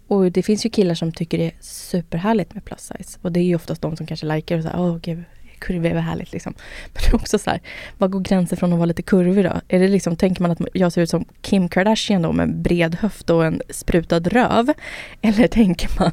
Och 0.06 0.32
det 0.32 0.42
finns 0.42 0.66
ju 0.66 0.70
killar 0.70 0.94
som 0.94 1.12
tycker 1.12 1.38
det 1.38 1.46
är 1.46 1.56
superhärligt 1.60 2.54
med 2.54 2.64
plus 2.64 2.80
size. 2.80 3.18
Och 3.22 3.32
det 3.32 3.40
är 3.40 3.44
ju 3.44 3.54
oftast 3.54 3.82
de 3.82 3.96
som 3.96 4.06
kanske 4.06 4.26
likar 4.26 4.56
och 4.56 4.62
säger 4.62 4.80
åh 4.80 4.98
gud, 4.98 5.24
kurvig 5.58 5.90
är 5.90 5.94
härligt 5.94 6.32
liksom. 6.32 6.54
Men 6.94 7.20
också 7.20 7.38
så 7.38 7.50
här, 7.50 7.60
vad 7.98 8.10
går 8.10 8.20
gränsen 8.20 8.58
från 8.58 8.72
att 8.72 8.78
vara 8.78 8.86
lite 8.86 9.02
kurvig 9.02 9.44
då? 9.44 9.52
Är 9.68 9.78
det 9.80 9.88
liksom, 9.88 10.16
tänker 10.16 10.42
man 10.42 10.50
att 10.50 10.60
jag 10.72 10.92
ser 10.92 11.02
ut 11.02 11.10
som 11.10 11.24
Kim 11.40 11.68
Kardashian 11.68 12.22
då 12.22 12.32
med 12.32 12.48
en 12.48 12.62
bred 12.62 12.94
höft 12.94 13.30
och 13.30 13.44
en 13.44 13.62
sprutad 13.70 14.26
röv? 14.26 14.72
Eller 15.22 15.48
tänker 15.48 15.90
man, 16.00 16.10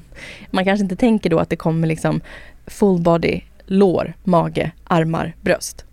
man 0.51 0.65
kanske 0.65 0.83
inte 0.83 0.95
tänker 0.95 1.29
då 1.29 1.39
att 1.39 1.49
det 1.49 1.55
kommer 1.55 1.87
liksom 1.87 2.21
full 2.67 3.01
body, 3.01 3.41
lår, 3.65 4.13
mage, 4.23 4.71
armar, 4.83 5.33
bröst. 5.41 5.85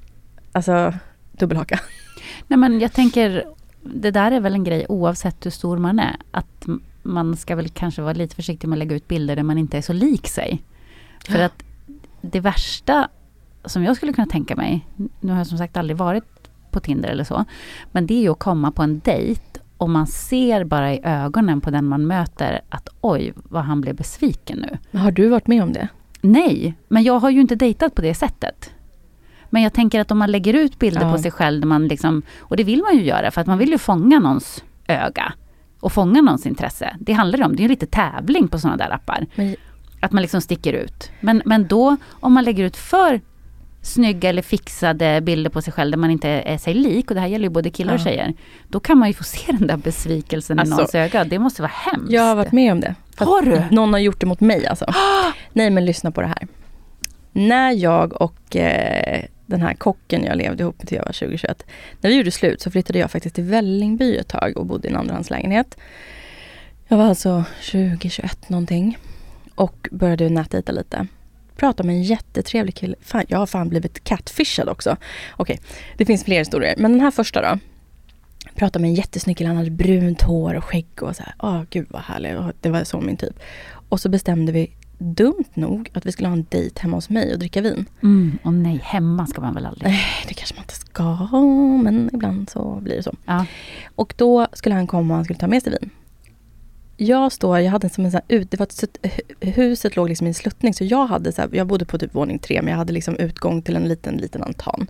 Alltså 0.52 0.94
dubbelhaka. 1.32 1.80
Nej 2.46 2.58
men 2.58 2.80
jag 2.80 2.92
tänker, 2.92 3.44
det 3.82 4.10
där 4.10 4.32
är 4.32 4.40
väl 4.40 4.54
en 4.54 4.64
grej 4.64 4.86
oavsett 4.88 5.46
hur 5.46 5.50
stor 5.50 5.78
man 5.78 5.98
är. 5.98 6.16
Att 6.30 6.66
man 7.02 7.36
ska 7.36 7.56
väl 7.56 7.68
kanske 7.68 8.02
vara 8.02 8.12
lite 8.12 8.34
försiktig 8.36 8.68
med 8.68 8.76
att 8.76 8.78
lägga 8.78 8.96
ut 8.96 9.08
bilder 9.08 9.36
där 9.36 9.42
man 9.42 9.58
inte 9.58 9.78
är 9.78 9.82
så 9.82 9.92
lik 9.92 10.28
sig. 10.28 10.62
För 11.24 11.38
Ja. 11.38 11.44
att 11.44 11.62
det 12.20 12.40
värsta 12.40 13.08
som 13.64 13.84
jag 13.84 13.96
skulle 13.96 14.12
kunna 14.12 14.26
tänka 14.26 14.56
mig, 14.56 14.86
nu 15.20 15.32
har 15.32 15.38
jag 15.38 15.46
som 15.46 15.58
sagt 15.58 15.76
aldrig 15.76 15.96
varit 15.96 16.24
på 16.70 16.80
Tinder 16.80 17.08
eller 17.08 17.24
så, 17.24 17.44
men 17.92 18.06
det 18.06 18.14
är 18.14 18.20
ju 18.22 18.28
att 18.28 18.38
komma 18.38 18.70
på 18.70 18.82
en 18.82 18.98
dejt 18.98 19.40
och 19.76 19.90
man 19.90 20.06
ser 20.06 20.64
bara 20.64 20.94
i 20.94 21.00
ögonen 21.04 21.60
på 21.60 21.70
den 21.70 21.84
man 21.84 22.06
möter 22.06 22.60
att 22.68 22.88
oj, 23.00 23.32
vad 23.36 23.62
han 23.64 23.80
blev 23.80 23.94
besviken 23.96 24.58
nu. 24.92 24.98
Har 24.98 25.10
du 25.10 25.28
varit 25.28 25.46
med 25.46 25.62
om 25.62 25.72
det? 25.72 25.88
Nej, 26.20 26.74
men 26.88 27.02
jag 27.02 27.18
har 27.18 27.30
ju 27.30 27.40
inte 27.40 27.54
dejtat 27.54 27.94
på 27.94 28.02
det 28.02 28.14
sättet. 28.14 28.70
Men 29.50 29.62
jag 29.62 29.72
tänker 29.72 30.00
att 30.00 30.10
om 30.10 30.18
man 30.18 30.30
lägger 30.30 30.54
ut 30.54 30.78
bilder 30.78 31.00
Ja. 31.02 31.12
på 31.12 31.18
sig 31.18 31.30
själv, 31.30 31.66
man 31.66 31.88
liksom, 31.88 32.22
och 32.38 32.56
det 32.56 32.64
vill 32.64 32.82
man 32.82 32.96
ju 32.96 33.04
göra 33.04 33.30
för 33.30 33.40
att 33.40 33.46
man 33.46 33.58
vill 33.58 33.70
ju 33.70 33.78
fånga 33.78 34.18
någons 34.18 34.64
öga 34.86 35.32
och 35.80 35.92
fånga 35.92 36.20
någons 36.22 36.46
intresse. 36.46 36.96
Det 37.00 37.12
handlar 37.12 37.38
ju 37.38 37.44
om, 37.44 37.56
det 37.56 37.60
är 37.60 37.64
ju 37.64 37.68
lite 37.68 37.86
tävling 37.86 38.48
på 38.48 38.58
sådana 38.58 38.76
där 38.76 38.90
appar. 38.94 39.26
Men, 39.34 39.56
Att 40.00 40.12
man 40.12 40.22
liksom 40.22 40.40
sticker 40.40 40.72
ut. 40.72 41.10
Men, 41.20 41.42
men 41.44 41.66
då, 41.66 41.96
om 42.10 42.32
man 42.32 42.44
lägger 42.44 42.64
ut 42.64 42.76
för 42.76 43.20
snygga 43.82 44.28
eller 44.28 44.42
fixade 44.42 45.20
bilder 45.20 45.50
på 45.50 45.62
sig 45.62 45.72
själv 45.72 45.90
där 45.90 45.98
man 45.98 46.10
inte 46.10 46.28
är 46.28 46.58
sig 46.58 46.74
lik, 46.74 47.10
och 47.10 47.14
det 47.14 47.20
här 47.20 47.28
gäller 47.28 47.44
ju 47.44 47.50
både 47.50 47.70
killar 47.70 47.94
och 47.94 48.00
Ja. 48.00 48.04
tjejer, 48.04 48.34
då 48.68 48.80
kan 48.80 48.98
man 48.98 49.08
ju 49.08 49.14
få 49.14 49.24
se 49.24 49.52
den 49.52 49.66
där 49.66 49.76
besvikelsen 49.76 50.58
Alltså, 50.58 50.74
i 50.74 50.76
någons 50.76 50.94
öga. 50.94 51.24
Det 51.24 51.38
måste 51.38 51.62
vara 51.62 51.72
hemskt. 51.74 52.12
jag 52.12 52.22
har 52.22 52.34
varit 52.34 52.52
med 52.52 52.72
om 52.72 52.80
det. 52.80 52.94
Har 53.16 53.42
du? 53.42 53.62
Någon 53.70 53.92
har 53.92 54.00
gjort 54.00 54.20
det 54.20 54.26
mot 54.26 54.40
mig 54.40 54.66
alltså. 54.66 54.86
Nej 55.52 55.70
men 55.70 55.84
lyssna 55.84 56.10
på 56.10 56.20
det 56.20 56.26
här. 56.26 56.46
När 57.32 57.70
jag 57.72 58.22
och 58.22 58.56
eh, 58.56 59.24
den 59.46 59.62
här 59.62 59.74
kocken 59.74 60.24
jag 60.24 60.36
levde 60.36 60.62
ihop 60.62 60.78
med 60.78 60.88
till 60.88 60.96
jag 60.96 61.04
var 61.04 61.12
2021. 61.12 61.66
När 62.00 62.10
vi 62.10 62.16
gjorde 62.16 62.30
slut 62.30 62.60
så 62.60 62.70
flyttade 62.70 62.98
jag 62.98 63.10
faktiskt 63.10 63.34
till 63.34 63.44
Vällingby 63.44 64.16
ett 64.16 64.28
tag 64.28 64.56
och 64.56 64.66
bodde 64.66 64.88
i 64.88 64.90
en 64.90 64.96
andrahandslägenhet. 64.96 65.76
Jag 66.88 66.96
var 66.96 67.04
alltså 67.04 67.44
20, 67.60 68.10
21 68.10 68.48
någonting. 68.48 68.98
Och 69.54 69.88
började 69.90 70.28
nätdejta 70.28 70.72
lite. 70.72 71.06
Pratade 71.60 71.86
med 71.86 71.96
en 71.96 72.02
jättetrevlig 72.02 72.74
kille. 72.74 72.96
Fan, 73.00 73.24
jag 73.28 73.38
har 73.38 73.46
fan 73.46 73.68
blivit 73.68 74.04
catfishad 74.04 74.68
också. 74.68 74.96
Okej, 75.36 75.60
det 75.96 76.04
finns 76.04 76.24
fler 76.24 76.38
historier. 76.38 76.74
Men 76.78 76.92
den 76.92 77.00
här 77.00 77.10
första 77.10 77.42
då. 77.42 77.58
Pratade 78.54 78.82
med 78.82 78.88
en 78.88 78.94
jättesnygg 78.94 79.36
kille, 79.36 79.48
han 79.48 79.56
hade 79.56 79.70
brunt 79.70 80.22
hår 80.22 80.54
och 80.54 80.64
skägg 80.64 81.02
och 81.02 81.16
så 81.16 81.22
här. 81.22 81.34
Åh 81.38 81.62
gud 81.70 81.86
vad 81.90 82.02
härlig. 82.02 82.36
Det 82.60 82.68
var 82.68 82.84
så 82.84 83.00
min 83.00 83.16
typ. 83.16 83.40
Och 83.88 84.00
så 84.00 84.08
bestämde 84.08 84.52
vi, 84.52 84.70
dumt 84.98 85.50
nog, 85.54 85.90
att 85.92 86.06
vi 86.06 86.12
skulle 86.12 86.28
ha 86.28 86.36
en 86.36 86.46
dejt 86.48 86.82
hemma 86.82 86.96
hos 86.96 87.10
mig 87.10 87.32
och 87.32 87.38
dricka 87.38 87.60
vin. 87.60 87.86
Mm, 88.02 88.38
och 88.42 88.52
nej, 88.52 88.80
hemma 88.82 89.26
ska 89.26 89.40
man 89.40 89.54
väl 89.54 89.66
aldrig? 89.66 89.90
Nej, 89.90 90.04
det 90.28 90.34
kanske 90.34 90.54
man 90.54 90.62
inte 90.62 90.74
ska, 90.74 91.16
men 91.82 92.10
ibland 92.12 92.50
så 92.50 92.78
blir 92.80 92.96
det 92.96 93.02
så. 93.02 93.14
Ja. 93.26 93.46
Och 93.94 94.14
då 94.16 94.46
skulle 94.52 94.74
han 94.74 94.86
komma 94.86 95.14
och 95.14 95.16
han 95.16 95.24
skulle 95.24 95.38
ta 95.38 95.46
med 95.46 95.62
sig 95.62 95.72
vin. 95.80 95.90
Jag 97.02 97.32
står, 97.32 97.58
jag 97.58 97.70
hade 97.70 97.88
som 97.88 98.04
en 98.04 98.10
sån 98.10 98.20
här 98.28 98.36
ut, 98.36 98.50
det 98.50 98.58
var 98.58 98.66
ett, 98.66 98.98
huset 99.40 99.96
låg 99.96 100.08
liksom 100.08 100.26
i 100.26 100.30
en 100.30 100.34
sluttning 100.34 100.74
så 100.74 100.84
jag 100.84 101.06
hade 101.06 101.32
så 101.32 101.42
här, 101.42 101.50
jag 101.52 101.66
bodde 101.66 101.84
på 101.84 101.98
typ 101.98 102.14
våning 102.14 102.38
tre 102.38 102.62
men 102.62 102.70
jag 102.70 102.78
hade 102.78 102.92
liksom 102.92 103.16
utgång 103.16 103.62
till 103.62 103.76
en 103.76 103.88
liten, 103.88 104.16
liten 104.16 104.42
altan. 104.42 104.86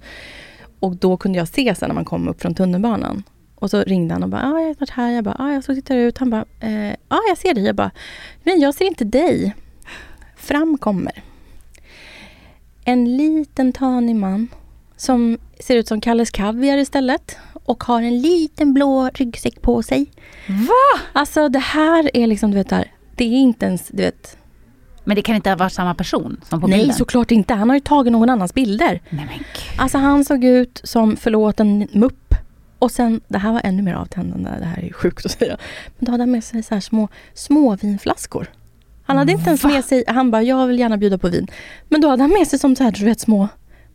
Och 0.81 0.97
då 0.97 1.17
kunde 1.17 1.39
jag 1.39 1.49
se 1.49 1.75
sen 1.75 1.89
när 1.89 1.95
man 1.95 2.05
kom 2.05 2.29
upp 2.29 2.41
från 2.43 2.55
tunnelbanan. 2.55 3.23
Och 3.55 3.71
så 3.71 3.83
ringde 3.83 4.15
han 4.15 4.23
och 4.23 4.29
bara, 4.29 4.43
ah, 4.43 4.61
jag 4.61 4.67
har 4.69 4.75
varit 4.75 4.91
här. 4.91 5.11
Jag 5.11 5.25
bara, 5.25 5.37
ah, 5.39 5.53
jag 5.53 5.65
såg 5.65 5.77
tittar 5.77 5.97
ut. 5.97 6.19
Han 6.19 6.31
bara, 6.31 6.45
eh, 6.61 6.95
ah, 7.09 7.21
jag 7.29 7.39
ser 7.39 7.55
dig. 7.55 7.65
Jag 7.65 7.77
bara, 7.77 7.91
nej 8.43 8.59
jag 8.59 8.75
ser 8.75 8.85
inte 8.85 9.05
dig. 9.05 9.55
Fram 10.37 10.79
kommer 10.79 11.23
en 12.85 13.17
liten 13.17 13.73
tanig 13.73 14.17
man 14.17 14.49
som 14.97 15.39
ser 15.61 15.77
ut 15.77 15.89
som 15.89 16.01
Kalles 16.01 16.31
Kaviar 16.31 16.79
istället 16.79 17.37
och 17.71 17.85
har 17.85 18.03
en 18.03 18.21
liten 18.21 18.75
blå 18.75 19.11
ryggsäck 19.15 19.63
på 19.63 19.83
sig. 19.83 20.07
Va? 20.47 21.01
Alltså 21.13 21.49
det 21.49 21.59
här 21.59 22.11
är 22.15 22.27
liksom, 22.27 22.51
du 22.51 22.57
vet, 22.57 22.69
där, 22.69 22.93
det 23.17 23.25
är 23.25 23.29
inte 23.29 23.67
ens, 23.67 23.89
du 23.89 24.03
vet. 24.03 24.37
Men 25.05 25.17
det 25.17 25.23
kan 25.23 25.37
inte 25.37 25.51
ha 25.51 25.57
varit 25.57 25.73
samma 25.73 25.95
person 25.95 26.41
som 26.49 26.61
på 26.61 26.67
nej, 26.67 26.79
bilden? 26.79 26.97
såklart 26.97 27.31
inte. 27.31 27.55
Han 27.55 27.69
har 27.69 27.77
ju 27.77 27.81
tagit 27.81 28.13
någon 28.13 28.31
annans 28.31 28.55
bilder. 28.55 29.01
Nej 29.11 29.27
men. 29.31 29.45
Alltså 29.79 29.99
han 29.99 30.25
såg 30.25 30.45
ut 30.45 30.81
som, 30.85 31.17
förlåt, 31.17 31.61
en 31.61 31.89
mupp. 31.93 32.35
Och 32.79 32.91
sen, 32.91 33.21
det 33.29 33.39
här 33.39 33.53
var 33.53 33.61
ännu 33.65 33.83
mer 33.83 33.95
avtändande, 33.95 34.51
det 34.59 34.65
här 34.65 34.79
är 34.79 34.87
ju 34.87 34.93
sjukt 34.93 35.27
att 35.27 35.33
säga. 35.33 35.57
Men 35.99 36.07
då 36.07 36.13
hade 36.13 36.23
han 36.23 36.31
med 36.31 36.45
sig 36.45 36.63
så 36.63 36.75
här 36.75 36.81
små, 36.81 37.09
små 37.35 37.77
vinflaskor. 37.77 38.47
Han 39.05 39.17
hade 39.17 39.33
inte 39.33 39.49
ens 39.49 39.65
Va? 39.65 39.71
med 39.71 39.85
sig, 39.85 40.05
han 40.07 40.31
bara, 40.31 40.43
jag 40.43 40.67
vill 40.67 40.79
gärna 40.79 40.97
bjuda 40.97 41.19
på 41.19 41.29
vin. 41.29 41.47
Men 41.89 42.01
då 42.01 42.09
hade 42.09 42.23
han 42.23 42.31
med 42.31 42.49
sig 42.49 42.59
som 42.59 42.77
så 42.77 42.85
här, 42.85 42.91
du 42.91 43.05
vet 43.05 43.21
små, 43.21 43.49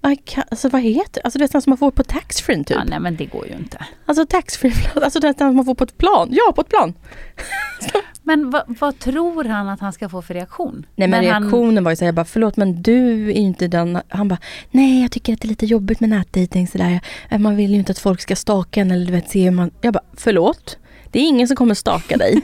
vad 0.09 0.17
ka- 0.17 0.43
alltså 0.51 0.69
vad 0.69 0.81
heter 0.81 1.21
Alltså 1.23 1.39
det 1.39 1.55
är 1.55 1.59
som 1.61 1.69
man 1.71 1.77
får 1.77 1.91
på 1.91 2.03
taxfree 2.03 2.57
typ. 2.63 2.77
Ja, 2.77 2.83
nej 2.83 2.99
men 2.99 3.15
det 3.15 3.25
går 3.25 3.47
ju 3.47 3.53
inte. 3.53 3.85
Alltså 4.05 4.25
taxfree, 4.25 4.73
alltså 4.95 5.19
det 5.19 5.27
är 5.27 5.33
som 5.33 5.55
man 5.55 5.65
får 5.65 5.75
på 5.75 5.83
ett 5.83 5.97
plan. 5.97 6.29
Ja, 6.31 6.51
på 6.55 6.61
ett 6.61 6.69
plan. 6.69 6.93
Men 8.23 8.49
vad, 8.49 8.63
vad 8.79 8.99
tror 8.99 9.43
han 9.43 9.69
att 9.69 9.79
han 9.79 9.93
ska 9.93 10.09
få 10.09 10.21
för 10.21 10.33
reaktion? 10.33 10.85
Nej 10.95 11.07
men, 11.07 11.25
han- 11.25 11.41
reaktionen 11.43 11.83
var 11.83 11.91
ju 11.91 11.95
såhär, 11.95 12.07
jag 12.07 12.15
bara 12.15 12.25
förlåt 12.25 12.57
men 12.57 12.81
du 12.81 13.07
är 13.11 13.15
ju 13.15 13.33
inte 13.33 13.67
den. 13.67 13.99
Han 14.09 14.27
bara, 14.27 14.37
nej 14.71 15.01
jag 15.01 15.11
tycker 15.11 15.33
att 15.33 15.41
det 15.41 15.45
är 15.45 15.49
lite 15.49 15.65
jobbigt 15.65 15.99
med 15.99 16.09
nätdejting 16.09 16.67
sådär. 16.67 16.99
Eh, 17.29 17.39
Man 17.39 17.55
vill 17.55 17.71
ju 17.71 17.77
inte 17.77 17.91
att 17.91 17.99
folk 17.99 18.21
ska 18.21 18.35
staka 18.35 18.81
en 18.81 18.91
eller 18.91 19.05
du 19.05 19.11
vet 19.11 19.29
se 19.29 19.43
hur 19.43 19.51
man. 19.51 19.71
Jag 19.81 19.93
bara, 19.93 20.03
förlåt? 20.17 20.77
Det 21.11 21.19
är 21.19 21.23
ingen 21.27 21.47
som 21.47 21.55
kommer 21.57 21.75
staka 21.75 22.17
dig. 22.17 22.41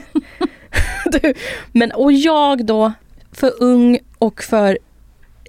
du, 1.04 1.34
men 1.72 1.92
och 1.92 2.12
jag 2.12 2.66
då, 2.66 2.92
för 3.32 3.52
ung 3.62 3.98
och 4.18 4.42
för 4.42 4.78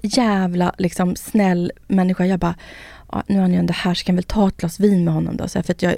jävla 0.04 0.74
liksom 0.78 1.16
snäll 1.16 1.72
människa. 1.86 2.26
Jag 2.26 2.40
bara, 2.40 2.54
nu 3.26 3.36
är 3.36 3.40
han 3.40 3.52
ju 3.52 3.58
ändå 3.58 3.72
här 3.76 3.94
så 3.94 4.04
kan 4.04 4.14
jag 4.14 4.16
väl 4.16 4.24
ta 4.24 4.48
ett 4.48 4.56
glas 4.56 4.80
vin 4.80 5.04
med 5.04 5.14
honom 5.14 5.36
då. 5.36 5.48
Så 5.48 5.58
här, 5.58 5.62
för 5.62 5.72
att 5.72 5.82
jag, 5.82 5.94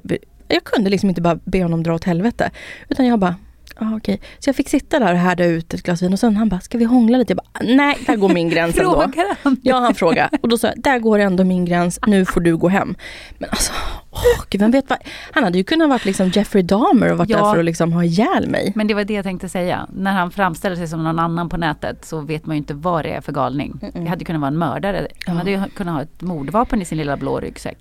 jag 0.49 0.65
kunde 0.65 0.91
liksom 0.91 1.09
inte 1.09 1.21
bara 1.21 1.39
be 1.45 1.63
honom 1.63 1.83
dra 1.83 1.95
åt 1.95 2.05
helvete. 2.05 2.51
Utan 2.89 3.07
jag 3.07 3.19
bara, 3.19 3.35
Ja, 3.81 3.97
okej. 3.97 4.20
Så 4.39 4.49
jag 4.49 4.57
fick 4.57 4.68
sitta 4.68 4.99
där 4.99 5.12
och 5.12 5.18
härda 5.18 5.45
ut 5.45 5.74
ett 5.74 5.83
glas 5.83 6.03
vin 6.03 6.12
och 6.12 6.18
sen 6.18 6.37
han 6.37 6.49
bara, 6.49 6.61
ska 6.61 6.79
vi 6.79 6.85
hångla 6.85 7.18
lite? 7.18 7.33
Jag 7.33 7.37
bara, 7.37 7.74
nej, 7.77 7.99
där 8.07 8.16
går 8.16 8.29
min 8.29 8.49
gräns 8.51 8.79
ändå. 8.79 8.91
Frågar 9.03 9.37
han? 9.43 9.57
Ja, 9.62 9.77
han 9.79 9.95
frågade. 9.95 10.39
Och 10.43 10.49
då 10.49 10.59
sa 10.59 10.66
jag, 10.68 10.81
där 10.83 10.99
går 10.99 11.18
ändå 11.18 11.45
min 11.45 11.64
gräns, 11.64 11.99
nu 12.07 12.24
får 12.24 12.41
du 12.41 12.57
gå 12.57 12.68
hem. 12.68 12.95
Men 13.39 13.51
alltså, 13.51 13.72
åh, 14.11 14.45
gud, 14.51 14.61
vem 14.61 14.70
vet 14.70 14.91
vad. 14.91 14.99
Han 15.33 15.45
hade 15.45 15.59
ju 15.59 15.64
kunnat 15.64 15.89
vara 15.89 16.01
liksom 16.05 16.29
Jeffrey 16.29 16.62
Dahmer 16.62 17.12
och 17.12 17.18
varit 17.18 17.31
Ja. 17.31 17.37
där 17.37 17.53
för 17.53 17.59
att 17.59 17.64
liksom 17.64 17.93
ha 17.93 18.05
ihjäl 18.05 18.49
mig. 18.49 18.72
Men 18.74 18.87
det 18.87 18.95
var 18.95 19.05
det 19.05 19.14
jag 19.14 19.24
tänkte 19.24 19.49
säga. 19.49 19.87
När 19.93 20.12
han 20.12 20.31
framställer 20.31 20.77
sig 20.77 20.89
som 20.89 21.05
någon 21.05 21.18
annan 21.18 21.49
på 21.49 21.57
nätet 21.57 22.05
så 22.05 22.20
vet 22.20 22.47
man 22.47 22.57
ju 22.57 22.59
inte 22.59 22.74
vad 22.74 23.05
det 23.05 23.11
är 23.11 23.20
för 23.20 23.33
galning. 23.33 23.81
Det 23.95 24.07
hade 24.07 24.24
kunnat 24.24 24.41
vara 24.41 24.49
en 24.49 24.59
mördare. 24.59 25.09
Han 25.27 25.37
hade 25.37 25.51
ju 25.51 25.62
kunnat 25.77 25.95
ha 25.95 26.03
ett 26.03 26.22
mordvapen 26.22 26.83
i 26.83 26.85
sin 26.85 26.99
lilla 26.99 27.16
blå 27.16 27.41
ryggsäck. 27.41 27.79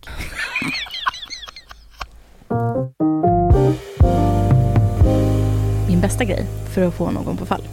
Bästa 6.05 6.23
grej 6.23 6.45
för 6.73 6.87
att 6.87 6.93
få 6.93 7.11
någon 7.11 7.37
på 7.37 7.45
fall. 7.45 7.67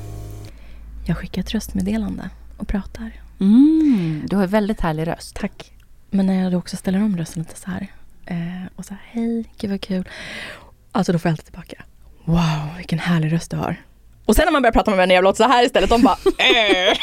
Jag 1.07 1.17
skickar 1.17 1.43
ett 1.43 1.51
röstmeddelande 1.51 2.31
och 2.57 2.69
pratar. 2.69 3.13
Mm, 3.41 4.23
du 4.27 4.37
har 4.37 4.43
en 4.43 4.49
väldigt 4.49 4.81
härlig 4.81 5.07
röst. 5.07 5.37
Tack. 5.37 5.73
Men 6.11 6.27
när 6.27 6.43
jag 6.43 6.53
då 6.53 6.59
också 6.59 6.77
ställer 6.77 7.03
om 7.03 7.17
rösten 7.17 7.43
lite 7.43 7.61
så 7.61 7.71
här. 7.71 7.87
Eh, 8.27 8.67
och 8.77 8.85
så 8.85 8.95
här, 8.95 9.03
hej, 9.05 9.45
gud 9.59 9.71
vad 9.71 9.81
kul. 9.81 10.09
Alltså 10.93 11.13
då 11.13 11.19
får 11.19 11.29
jag 11.29 11.33
alltid 11.33 11.45
tillbaka. 11.45 11.85
Wow, 12.25 12.77
vilken 12.77 12.99
härlig 12.99 13.33
röst 13.33 13.51
du 13.51 13.57
har. 13.57 13.77
Och 14.25 14.37
sen 14.37 14.45
när 14.45 14.53
man 14.53 14.63
börjar 14.63 14.73
prata 14.73 14.91
med 14.91 14.99
vänner, 14.99 15.15
jag 15.15 15.25
låter 15.25 15.45
så 15.45 15.51
här 15.51 15.65
istället. 15.65 15.91
De 15.91 16.03
bara, 16.03 16.17
äh. 16.39 16.97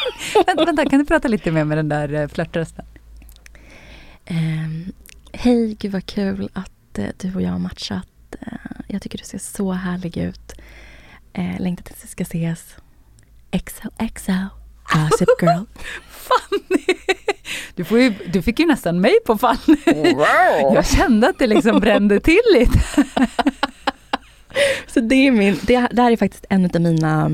vänta, 0.45 0.65
vänta, 0.65 0.89
kan 0.89 0.99
du 0.99 1.05
prata 1.05 1.27
lite 1.27 1.51
mer 1.51 1.63
med 1.63 1.77
den 1.77 1.89
där 1.89 2.13
eh, 2.13 2.27
flörtrösten? 2.27 2.85
Ehm, 4.25 4.93
Hej, 5.33 5.75
gud 5.79 5.91
vad 5.91 6.05
kul 6.05 6.49
att 6.53 6.97
eh, 6.97 7.05
du 7.17 7.35
och 7.35 7.41
jag 7.41 7.51
har 7.51 7.59
matchat. 7.59 8.35
Eh, 8.41 8.47
jag 8.87 9.01
tycker 9.01 9.17
du 9.17 9.23
ser 9.23 9.37
så 9.37 9.71
härlig 9.71 10.17
ut. 10.17 10.53
Eh, 11.33 11.59
längtar 11.59 11.83
tills 11.83 12.03
vi 12.03 12.07
ska 12.07 12.23
ses. 12.23 12.75
XOXO, 13.51 14.31
Gossip 14.93 15.29
Girl. 15.41 15.63
Fanny! 16.09 16.97
Du, 17.75 17.83
får 17.83 17.99
ju, 17.99 18.13
du 18.33 18.41
fick 18.41 18.59
ju 18.59 18.65
nästan 18.65 19.01
mig 19.01 19.13
på 19.25 19.37
fall. 19.37 19.57
Jag 20.73 20.85
kände 20.85 21.29
att 21.29 21.39
det 21.39 21.47
liksom 21.47 21.79
brände 21.79 22.19
till 22.19 22.41
lite. 22.53 22.79
Så 24.87 24.99
det 24.99 25.15
är 25.15 25.31
min, 25.31 25.59
det, 25.61 25.87
det 25.91 26.01
här 26.01 26.11
är 26.11 26.17
faktiskt 26.17 26.45
en 26.49 26.65
av 26.65 26.81
mina 26.81 27.31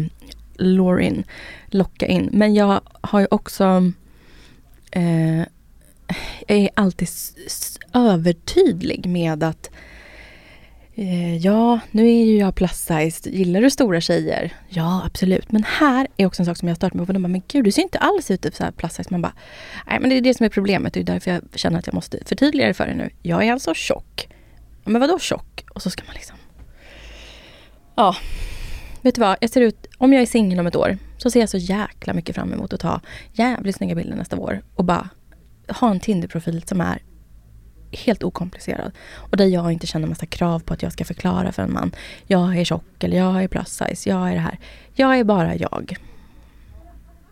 lure 0.58 1.04
in, 1.04 1.24
locka 1.68 2.08
in. 2.08 2.30
Men 2.32 2.54
jag 2.54 2.82
har 3.02 3.20
ju 3.20 3.28
också, 3.32 3.92
eh, 4.92 5.40
jag 6.48 6.58
är 6.58 6.70
alltid 6.74 7.10
övertydlig 7.94 9.06
med 9.06 9.44
att 9.44 9.70
Eh, 10.98 11.38
ja, 11.38 11.80
nu 11.92 12.08
är 12.08 12.26
ju 12.26 12.38
jag 12.38 12.56
plus 12.56 12.72
size. 12.72 13.30
Gillar 13.30 13.62
du 13.62 13.70
stora 13.70 14.02
tjejer? 14.02 14.54
Ja, 14.70 15.02
absolut. 15.06 15.52
Men 15.52 15.64
här 15.64 16.08
är 16.18 16.26
också 16.26 16.42
en 16.42 16.46
sak 16.46 16.58
som 16.58 16.68
jag 16.68 16.72
har 16.72 16.76
stört 16.76 16.94
mig 16.94 17.06
på. 17.06 17.14
De 17.14 17.22
bara, 17.24 17.30
men 17.30 17.42
gud, 17.48 17.64
du 17.64 17.72
ser 17.72 17.82
inte 17.82 17.98
alls 17.98 18.32
ut 18.32 18.42
typ 18.42 18.56
så 18.56 18.64
här 18.64 18.72
plus 18.72 18.94
size. 18.94 19.10
Man 19.12 19.22
bara, 19.22 19.34
nej 19.88 20.00
men 20.00 20.10
det 20.10 20.18
är 20.18 20.22
det 20.22 20.34
som 20.34 20.46
är 20.46 20.50
problemet. 20.50 20.94
Det 20.94 21.00
är 21.00 21.04
därför 21.04 21.32
jag 21.32 21.42
känner 21.56 21.80
att 21.80 21.88
jag 21.88 21.94
måste 21.94 22.20
förtydliga 22.26 22.68
det 22.68 22.74
för 22.74 22.86
dig 22.86 22.96
nu. 22.96 23.10
Jag 23.22 23.44
är 23.44 23.54
alltså 23.54 23.74
tjock. 23.74 24.28
Ja, 24.84 24.92
Men 24.92 25.02
vadå 25.02 25.20
tjock? 25.20 25.66
Och 25.74 25.82
så 25.82 25.90
ska 25.90 26.04
man 26.06 26.14
liksom 26.14 26.38
Ja, 27.96 28.16
vet 29.02 29.16
du 29.16 29.22
vad? 29.22 29.38
Jag 29.42 29.50
ser 29.50 29.62
ut, 29.62 29.88
om 29.98 30.14
jag 30.14 30.22
är 30.22 30.26
singel 30.26 30.60
om 30.60 30.68
ett 30.68 30.76
år 30.76 30.98
så 31.18 31.32
ser 31.32 31.40
jag 31.40 31.50
så 31.50 31.58
jäkla 31.58 32.14
mycket 32.14 32.36
fram 32.36 32.54
emot 32.54 32.74
att 32.74 32.80
ta 32.80 33.02
jävligt 33.34 33.76
snygga 33.76 33.96
bilder 33.96 34.16
nästa 34.16 34.38
år 34.38 34.62
och 34.76 34.86
bara 34.86 35.10
ha 35.68 35.92
en 35.92 36.00
Tinder-profil 36.00 36.64
som 36.66 36.82
är 36.82 37.02
helt 37.96 38.24
okomplicerad. 38.24 38.92
Och 39.16 39.38
där 39.38 39.46
jag 39.46 39.72
inte 39.72 39.88
känner 39.88 40.08
massa 40.08 40.26
krav 40.26 40.60
på 40.60 40.74
att 40.74 40.84
jag 40.84 40.92
ska 40.92 41.06
förklara 41.06 41.52
för 41.52 41.64
en 41.64 41.74
man. 41.74 41.92
Jag 42.28 42.58
är 42.58 42.64
tjock 42.64 43.04
eller 43.04 43.18
jag 43.18 43.44
är 43.44 43.48
plus 43.48 43.68
size, 43.70 44.10
jag 44.10 44.30
är 44.30 44.34
det 44.34 44.40
här. 44.40 44.60
Jag 44.94 45.20
är 45.20 45.24
bara 45.24 45.56
jag. 45.56 45.96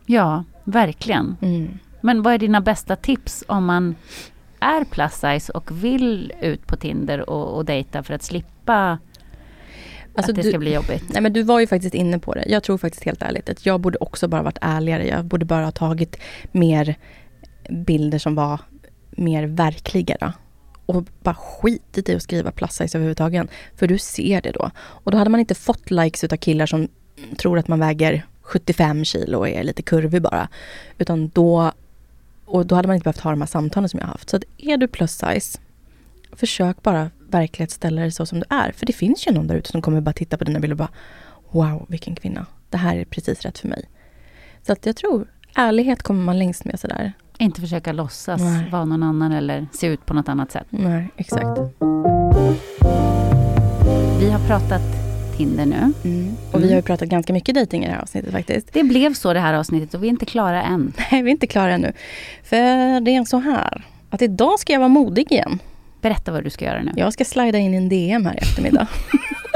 Ja, 0.06 0.44
verkligen. 0.64 1.38
Mm. 1.42 1.80
Men 2.02 2.22
vad 2.24 2.34
är 2.34 2.38
dina 2.38 2.62
bästa 2.62 2.96
tips 2.96 3.44
om 3.48 3.66
man 3.66 3.96
är 4.60 4.84
plus 4.84 5.14
size 5.14 5.52
och 5.54 5.84
vill 5.84 6.34
ut 6.42 6.68
på 6.68 6.76
Tinder 6.76 7.30
och, 7.30 7.56
och 7.58 7.66
dejta 7.66 8.04
för 8.04 8.14
att 8.14 8.24
slippa 8.24 9.00
Alltså, 10.16 10.32
att 10.32 10.36
det 10.36 10.42
du- 10.42 10.50
ska 10.50 10.60
bli 10.60 10.74
jobbigt? 10.74 11.04
Nej 11.14 11.22
men 11.22 11.34
du 11.34 11.44
var 11.44 11.60
ju 11.60 11.68
faktiskt 11.68 11.96
inne 11.96 12.20
på 12.20 12.34
det. 12.34 12.46
Jag 12.48 12.64
tror 12.64 12.78
faktiskt 12.78 13.04
helt 13.04 13.22
ärligt 13.22 13.50
att 13.50 13.66
jag 13.66 13.80
borde 13.80 13.98
också 13.98 14.28
bara 14.28 14.42
varit 14.44 14.58
ärligare. 14.62 15.08
Jag 15.08 15.26
borde 15.26 15.46
bara 15.46 15.66
ha 15.66 15.72
tagit 15.72 16.16
mer 16.52 16.96
bilder 17.70 18.18
som 18.20 18.36
var 18.36 18.60
mer 19.12 19.44
verkliga. 19.44 20.18
Då. 20.20 20.32
Och 20.86 21.04
bara 21.24 21.36
skitit 21.36 21.98
i 21.98 22.04
typ 22.04 22.16
att 22.16 22.24
skriva 22.24 22.52
plus 22.52 22.72
size 22.72 22.98
överhuvudtaget. 22.98 23.48
För 23.76 23.88
du 23.88 23.98
ser 23.98 24.42
det 24.42 24.52
då. 24.52 24.72
Och 24.78 25.12
då 25.12 25.18
hade 25.18 25.30
man 25.30 25.40
inte 25.40 25.56
fått 25.56 25.92
likes 25.92 26.24
utav 26.24 26.38
killar 26.38 26.66
som 26.66 26.88
tror 27.38 27.60
att 27.60 27.68
man 27.68 27.80
väger 27.80 28.26
75 28.42 29.06
kilo 29.06 29.38
och 29.38 29.50
är 29.50 29.64
lite 29.64 29.82
kurvig 29.82 30.22
bara. 30.22 30.48
Utan 30.98 31.28
då, 31.28 31.72
och 32.46 32.66
då 32.66 32.76
hade 32.76 32.88
man 32.88 32.96
inte 32.96 33.04
behövt 33.04 33.20
ha 33.20 33.32
de 33.32 33.42
här 33.42 33.48
samtalen 33.48 33.90
som 33.90 34.00
jag 34.00 34.08
har 34.08 34.12
haft. 34.12 34.30
Så 34.30 34.38
att 34.38 34.44
är 34.58 34.78
du 34.78 34.88
plus 34.88 35.12
size, 35.12 35.60
försök 36.32 36.84
bara 36.84 37.10
verklighetsställa 37.30 38.02
dig 38.02 38.12
så 38.12 38.26
som 38.26 38.40
du 38.40 38.46
är. 38.50 38.72
För 38.72 38.86
det 38.86 38.94
finns 38.94 39.28
ju 39.28 39.32
någon 39.32 39.48
där 39.48 39.56
ute 39.56 39.72
som 39.72 39.82
kommer 39.82 40.02
bara 40.02 40.14
titta 40.14 40.38
på 40.38 40.44
dina 40.44 40.60
bilder 40.60 40.74
och 40.74 40.78
bara 40.78 40.90
Wow, 41.54 41.86
vilken 41.90 42.16
kvinna. 42.16 42.46
Det 42.70 42.78
här 42.78 42.98
är 42.98 43.06
precis 43.06 43.42
rätt 43.42 43.60
för 43.60 43.68
mig. 43.68 43.90
Så 44.66 44.74
att 44.74 44.86
jag 44.86 44.96
tror, 44.96 45.28
ärlighet 45.56 46.04
kommer 46.04 46.24
man 46.24 46.40
längst 46.40 46.66
med 46.66 46.80
sådär. 46.80 47.14
Inte 47.38 47.62
försöka 47.62 47.92
låtsas 47.92 48.42
Nej. 48.42 48.70
vara 48.72 48.86
någon 48.86 49.04
annan 49.04 49.32
eller 49.32 49.68
se 49.72 49.88
ut 49.88 50.06
på 50.06 50.14
något 50.14 50.30
annat 50.30 50.52
sätt. 50.52 50.68
Nej, 50.70 51.08
exakt. 51.18 51.60
Vi 54.20 54.30
har 54.32 54.48
pratat 54.48 54.82
Tinder 55.38 55.66
nu. 55.66 55.94
Mm. 56.04 56.36
Och 56.52 56.64
vi 56.64 56.70
har 56.70 56.76
ju 56.76 56.82
pratat 56.82 57.10
ganska 57.10 57.34
mycket 57.34 57.56
dejting 57.56 57.84
i 57.84 57.88
det 57.88 57.94
här 57.94 58.02
avsnittet 58.02 58.32
faktiskt. 58.32 58.74
Det 58.74 58.84
blev 58.84 59.14
så 59.14 59.34
det 59.34 59.40
här 59.40 59.54
avsnittet 59.54 59.94
och 59.94 60.04
vi 60.04 60.08
är 60.08 60.10
inte 60.10 60.26
klara 60.26 60.64
än. 60.64 60.94
Nej, 61.12 61.24
vi 61.24 61.30
är 61.30 61.32
inte 61.32 61.48
klara 61.48 61.74
ännu. 61.74 61.94
För 62.44 62.56
det 63.02 63.16
är 63.16 63.26
så 63.26 63.38
här, 63.38 63.84
att 64.10 64.22
idag 64.22 64.60
ska 64.60 64.74
jag 64.74 64.80
vara 64.80 64.90
modig 64.90 65.32
igen. 65.32 65.60
Berätta 66.02 66.32
vad 66.32 66.44
du 66.44 66.50
ska 66.50 66.66
göra 66.66 66.84
nu. 66.84 66.92
Jag 66.96 67.14
ska 67.14 67.26
slida 67.26 67.58
in 67.58 67.74
i 67.74 67.78
en 67.78 67.90
DM 67.90 68.26
här 68.26 68.34
i 68.34 68.38
eftermiddag. 68.38 68.88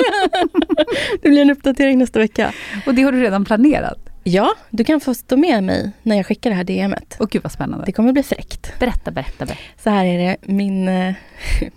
det 1.21 1.29
blir 1.29 1.41
en 1.41 1.49
uppdatering 1.49 1.97
nästa 1.97 2.19
vecka. 2.19 2.53
Och 2.85 2.95
det 2.95 3.01
har 3.01 3.11
du 3.11 3.21
redan 3.21 3.45
planerat? 3.45 4.06
Ja, 4.29 4.55
du 4.69 4.83
kan 4.83 4.99
få 4.99 5.13
stå 5.13 5.37
med 5.37 5.63
mig 5.63 5.91
när 6.03 6.15
jag 6.15 6.25
skickar 6.25 6.49
det 6.49 6.55
här 6.55 6.63
DMet. 6.63 7.17
Och 7.19 7.29
gud 7.29 7.43
vad 7.43 7.51
spännande. 7.51 7.85
Det 7.85 7.91
kommer 7.91 8.13
bli 8.13 8.23
fräckt. 8.23 8.79
Berätta, 8.79 9.11
berätta, 9.11 9.45
berätta. 9.45 9.61
Så 9.77 9.89
här 9.89 10.05
är 10.05 10.17
det, 10.17 10.37
min, 10.41 10.87
eh, 10.87 11.13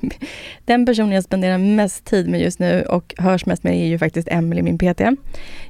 den 0.65 0.87
personen 0.87 1.13
jag 1.13 1.25
spenderar 1.25 1.59
mest 1.59 2.05
tid 2.05 2.29
med 2.29 2.41
just 2.41 2.59
nu 2.59 2.83
och 2.83 3.15
hörs 3.19 3.47
mest 3.47 3.63
med 3.63 3.75
är 3.75 3.87
ju 3.87 3.99
faktiskt 3.99 4.29
Emily, 4.29 4.63
min 4.63 4.79
PT. 4.79 5.01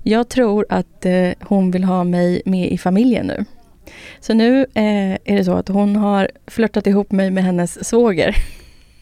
Jag 0.03 0.29
tror 0.29 0.67
att 0.69 1.07
eh, 1.07 1.31
hon 1.41 1.71
vill 1.71 1.85
ha 1.85 2.05
mig 2.05 2.43
med 2.45 2.73
i 2.73 2.79
familjen 2.79 3.27
nu. 3.27 3.45
Så 4.21 4.35
nu 4.35 4.61
eh, 4.61 5.13
är 5.25 5.37
det 5.37 5.45
så 5.45 5.53
att 5.53 5.69
hon 5.69 5.97
har 5.97 6.31
flörtat 6.47 6.87
ihop 6.87 7.13
mig 7.13 7.31
med 7.31 7.45
hennes 7.45 7.89
svåger. 7.89 8.37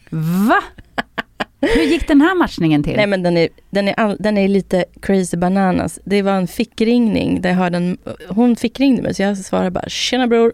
Va? 0.09 0.61
Hur 1.61 1.83
gick 1.83 2.07
den 2.07 2.21
här 2.21 2.35
matchningen 2.35 2.83
till? 2.83 2.95
Nej 2.95 3.07
men 3.07 3.23
den 3.23 3.37
är, 3.37 3.49
den, 3.69 3.87
är 3.87 3.93
all, 3.93 4.17
den 4.19 4.37
är 4.37 4.47
lite 4.47 4.85
crazy 5.01 5.37
bananas. 5.37 5.99
Det 6.05 6.21
var 6.21 6.31
en 6.31 6.47
fickringning 6.47 7.41
där 7.41 7.49
jag 7.49 7.57
hörde 7.57 7.77
en, 7.77 7.97
hon 8.29 8.55
fickringde 8.55 9.01
mig 9.01 9.13
så 9.13 9.21
jag 9.21 9.37
svarade 9.37 9.71
bara 9.71 9.89
tjena 9.89 10.27
bror. 10.27 10.53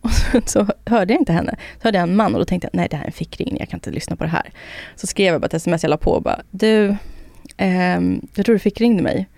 Och 0.00 0.10
så, 0.10 0.40
så, 0.46 0.66
hörde 0.86 1.12
jag 1.12 1.20
inte 1.20 1.32
henne. 1.32 1.56
Så 1.82 1.88
hörde 1.88 1.98
jag 1.98 2.08
en 2.08 2.16
man 2.16 2.34
och 2.34 2.38
då 2.38 2.44
tänkte 2.44 2.68
jag 2.72 2.78
nej 2.78 2.88
det 2.90 2.96
här 2.96 3.04
är 3.04 3.06
en 3.06 3.12
fickringning, 3.12 3.56
jag 3.58 3.68
kan 3.68 3.76
inte 3.76 3.90
lyssna 3.90 4.16
på 4.16 4.24
det 4.24 4.30
här. 4.30 4.50
Så 4.96 5.06
skrev 5.06 5.32
jag 5.32 5.40
bara 5.40 5.46
ett 5.46 5.54
sms, 5.54 5.82
jag 5.82 5.90
la 5.90 5.96
på 5.96 6.10
och 6.10 6.22
bara 6.22 6.42
du, 6.50 6.96
eh, 7.56 8.00
jag 8.34 8.44
tror 8.44 8.52
du 8.52 8.58
fickringde 8.58 9.02
mig. 9.02 9.28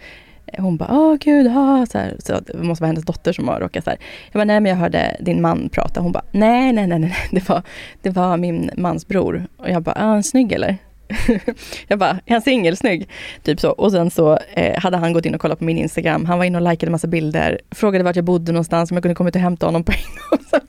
Hon 0.58 0.76
bara, 0.76 0.88
åh 0.92 1.16
gud, 1.16 1.46
ha, 1.46 1.86
så, 1.86 1.98
här, 1.98 2.16
så 2.18 2.40
det 2.40 2.62
måste 2.62 2.82
vara 2.82 2.88
hennes 2.88 3.04
dotter 3.04 3.32
som 3.32 3.48
har 3.48 3.60
råkat 3.60 3.84
så 3.84 3.90
här. 3.90 3.98
Jag 4.32 4.40
bara, 4.40 4.44
nej 4.44 4.60
men 4.60 4.70
jag 4.70 4.76
hörde 4.76 5.16
din 5.20 5.42
man 5.42 5.68
prata. 5.68 6.00
Hon 6.00 6.12
bara, 6.12 6.24
nej 6.32 6.72
nej 6.72 6.86
nej, 6.86 6.98
nej. 6.98 7.14
Det, 7.30 7.48
var, 7.48 7.62
det 8.02 8.10
var 8.10 8.36
min 8.36 8.70
mans 8.76 9.08
bror. 9.08 9.46
Och 9.56 9.70
jag 9.70 9.82
bara, 9.82 9.94
ah, 9.94 9.98
är 9.98 10.06
han 10.06 10.22
snygg 10.22 10.52
eller? 10.52 10.76
jag 11.88 11.98
bara, 11.98 12.10
är 12.26 12.32
han 12.32 12.42
singelsnygg? 12.42 13.08
Typ 13.42 13.60
så. 13.60 13.70
Och 13.70 13.92
sen 13.92 14.10
så 14.10 14.38
eh, 14.54 14.80
hade 14.80 14.96
han 14.96 15.12
gått 15.12 15.26
in 15.26 15.34
och 15.34 15.40
kollat 15.40 15.58
på 15.58 15.64
min 15.64 15.78
Instagram. 15.78 16.24
Han 16.24 16.38
var 16.38 16.44
inne 16.44 16.58
och 16.58 16.70
likade 16.70 16.92
massa 16.92 17.06
bilder. 17.06 17.60
Frågade 17.70 18.04
vart 18.04 18.16
jag 18.16 18.24
bodde 18.24 18.52
någonstans, 18.52 18.90
om 18.90 18.94
jag 18.96 19.02
kunde 19.04 19.14
komma 19.14 19.28
ut 19.28 19.34
och 19.34 19.40
hämta 19.42 19.66
honom 19.66 19.84
på 19.84 19.92
en 19.92 19.98
gång. 20.30 20.62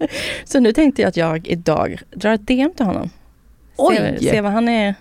så 0.44 0.60
nu 0.60 0.72
tänkte 0.72 1.02
jag 1.02 1.08
att 1.08 1.16
jag 1.16 1.48
idag 1.48 2.00
drar 2.10 2.32
ett 2.32 2.46
DM 2.46 2.72
till 2.76 2.86
honom. 2.86 3.10
Oj! 3.76 4.16
Se, 4.20 4.28
se 4.30 4.40
vad 4.40 4.52
han 4.52 4.68
är 4.68 4.94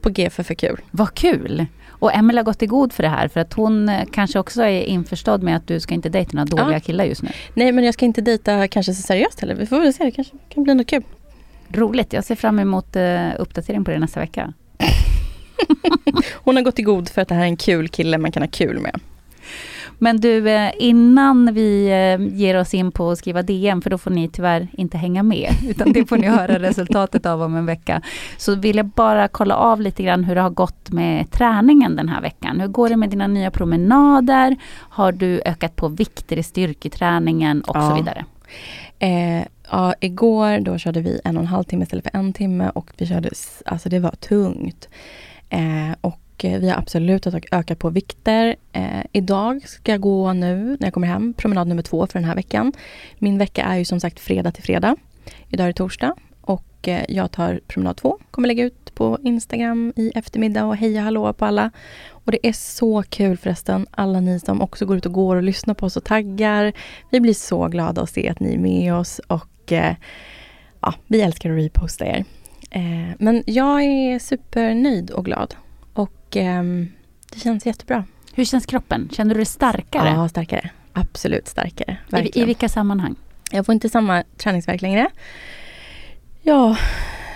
på 0.00 0.10
G 0.10 0.30
för 0.30 0.42
för 0.42 0.54
kul. 0.54 0.80
Vad 0.90 1.14
kul! 1.14 1.66
Och 1.88 2.14
Emelie 2.14 2.38
har 2.38 2.44
gått 2.44 2.62
i 2.62 2.66
god 2.66 2.92
för 2.92 3.02
det 3.02 3.08
här 3.08 3.28
för 3.28 3.40
att 3.40 3.52
hon 3.52 3.88
eh, 3.88 4.04
kanske 4.12 4.38
också 4.38 4.62
är 4.62 4.82
införstådd 4.82 5.42
med 5.42 5.56
att 5.56 5.66
du 5.66 5.80
ska 5.80 5.94
inte 5.94 6.08
dejta 6.08 6.30
några 6.32 6.44
dåliga 6.44 6.76
Ja. 6.76 6.80
killar 6.80 7.04
just 7.04 7.22
nu. 7.22 7.28
Nej 7.54 7.72
men 7.72 7.84
jag 7.84 7.94
ska 7.94 8.04
inte 8.04 8.20
dejta 8.20 8.68
kanske 8.68 8.94
så 8.94 9.02
seriöst 9.02 9.40
heller. 9.40 9.54
Vi 9.54 9.66
får 9.66 9.80
väl 9.80 9.92
se, 9.92 10.04
det 10.04 10.10
kanske 10.10 10.36
kan 10.48 10.64
bli 10.64 10.74
något 10.74 10.86
kul. 10.86 11.02
Roligt, 11.72 12.12
jag 12.12 12.24
ser 12.24 12.34
fram 12.34 12.58
emot 12.58 12.96
uh, 12.96 13.30
uppdatering 13.38 13.84
på 13.84 13.90
det 13.90 13.98
nästa 13.98 14.20
vecka. 14.20 14.52
Hon 16.34 16.56
har 16.56 16.62
gått 16.62 16.78
i 16.78 16.82
god 16.82 17.08
för 17.08 17.22
att 17.22 17.28
det 17.28 17.34
här 17.34 17.42
är 17.42 17.46
en 17.46 17.56
kul 17.56 17.88
kille 17.88 18.18
man 18.18 18.32
kan 18.32 18.42
ha 18.42 18.50
kul 18.50 18.78
med. 18.78 19.00
Men 20.02 20.20
du, 20.20 20.50
eh, 20.50 20.70
innan 20.78 21.54
vi 21.54 21.86
eh, 21.86 22.36
ger 22.38 22.60
oss 22.60 22.74
in 22.74 22.92
på 22.92 23.10
att 23.10 23.18
skriva 23.18 23.42
DM, 23.42 23.82
för 23.82 23.90
då 23.90 23.98
får 23.98 24.10
ni 24.10 24.28
tyvärr 24.28 24.68
inte 24.72 24.98
hänga 24.98 25.22
med, 25.22 25.52
utan 25.68 25.92
det 25.92 26.06
får 26.06 26.16
ni 26.16 26.26
höra 26.26 26.58
resultatet 26.58 27.26
av 27.26 27.42
om 27.42 27.56
en 27.56 27.66
vecka. 27.66 28.02
Så 28.36 28.54
vill 28.54 28.76
jag 28.76 28.86
bara 28.86 29.28
kolla 29.28 29.54
av 29.54 29.80
lite 29.80 30.02
grann 30.02 30.24
hur 30.24 30.34
det 30.34 30.40
har 30.40 30.50
gått 30.50 30.90
med 30.90 31.30
träningen 31.30 31.96
den 31.96 32.08
här 32.08 32.20
veckan. 32.20 32.60
Hur 32.60 32.68
går 32.68 32.88
det 32.88 32.96
med 32.96 33.10
dina 33.10 33.26
nya 33.26 33.50
promenader? 33.50 34.56
Har 34.74 35.12
du 35.12 35.42
ökat 35.44 35.76
på 35.76 35.88
vikter 35.88 36.36
i 36.36 36.42
styrketräningen 36.42 37.60
och 37.60 37.74
så 37.74 37.80
Ja. 37.80 37.94
vidare? 37.94 38.24
Eh, 38.98 39.44
ja, 39.70 39.94
igår 40.00 40.60
då 40.60 40.78
körde 40.78 41.00
vi 41.00 41.20
en 41.24 41.36
och 41.36 41.42
en 41.42 41.46
halv 41.46 41.64
timme 41.64 41.82
istället 41.82 42.04
för 42.04 42.18
en 42.18 42.32
timme 42.32 42.70
och 42.74 42.90
vi 42.96 43.06
körde, 43.06 43.30
alltså 43.64 43.88
det 43.88 43.98
var 43.98 44.10
tungt. 44.10 44.88
Eh, 45.48 45.92
och 46.00 46.20
vi 46.42 46.68
har 46.70 46.78
absolut 46.78 47.26
ökat 47.52 47.78
på 47.78 47.90
vikter. 47.90 48.56
Eh, 48.72 49.04
idag 49.12 49.68
ska 49.68 49.92
jag 49.92 50.00
gå 50.00 50.32
nu 50.32 50.76
när 50.80 50.86
jag 50.86 50.94
kommer 50.94 51.08
hem, 51.08 51.34
promenad 51.34 51.68
nummer 51.68 51.82
två 51.82 52.06
för 52.06 52.18
den 52.18 52.28
här 52.28 52.34
veckan. 52.34 52.72
Min 53.18 53.38
vecka 53.38 53.62
är 53.62 53.76
ju 53.76 53.84
som 53.84 54.00
sagt 54.00 54.20
fredag 54.20 54.52
till 54.52 54.64
fredag. 54.64 54.96
Idag 55.48 55.64
är 55.64 55.68
det 55.68 55.74
torsdag 55.74 56.14
och 56.40 56.88
eh, 56.88 57.04
jag 57.08 57.30
tar 57.30 57.60
promenad 57.66 57.96
två. 57.96 58.18
Kommer 58.30 58.48
lägga 58.48 58.64
ut 58.64 58.94
på 58.94 59.18
Instagram 59.22 59.92
i 59.96 60.12
eftermiddag 60.14 60.64
och 60.64 60.76
heja 60.76 61.00
hallå 61.00 61.32
på 61.32 61.44
alla. 61.44 61.70
Och 62.10 62.32
det 62.32 62.48
är 62.48 62.52
så 62.52 63.02
kul 63.02 63.36
förresten, 63.36 63.86
alla 63.90 64.20
ni 64.20 64.40
som 64.40 64.62
också 64.62 64.86
går 64.86 64.96
ut 64.96 65.06
och 65.06 65.12
går 65.12 65.36
och 65.36 65.42
lyssnar 65.42 65.74
på 65.74 65.86
oss 65.86 65.96
och 65.96 66.04
taggar. 66.04 66.72
Vi 67.10 67.20
blir 67.20 67.34
så 67.34 67.68
glada 67.68 68.02
att 68.02 68.10
se 68.10 68.28
att 68.28 68.40
ni 68.40 68.54
är 68.54 68.58
med 68.58 68.94
oss 68.94 69.18
och 69.18 69.49
eh, 69.72 69.94
ja, 70.80 70.94
vi 71.06 71.20
älskar 71.20 71.50
att 71.50 71.58
reposta 71.58 72.06
er. 72.06 72.24
Eh, 72.70 73.14
men 73.18 73.42
jag 73.46 73.82
är 73.82 74.18
supernöjd 74.18 75.10
och 75.10 75.24
glad. 75.24 75.54
Och 75.92 76.36
ehm, 76.36 76.88
det 77.32 77.40
känns 77.40 77.66
jättebra. 77.66 78.04
Hur 78.34 78.44
känns 78.44 78.66
kroppen? 78.66 79.08
Känner 79.12 79.34
du 79.34 79.38
dig 79.38 79.46
starkare? 79.46 80.08
Ja, 80.08 80.28
starkare. 80.28 80.70
Absolut 80.92 81.48
starkare. 81.48 81.96
I, 82.12 82.40
I 82.40 82.44
vilka 82.44 82.68
sammanhang? 82.68 83.16
Jag 83.50 83.66
får 83.66 83.72
inte 83.72 83.88
samma 83.88 84.24
träningsvärk 84.36 84.82
längre. 84.82 85.08
Jag 86.42 86.76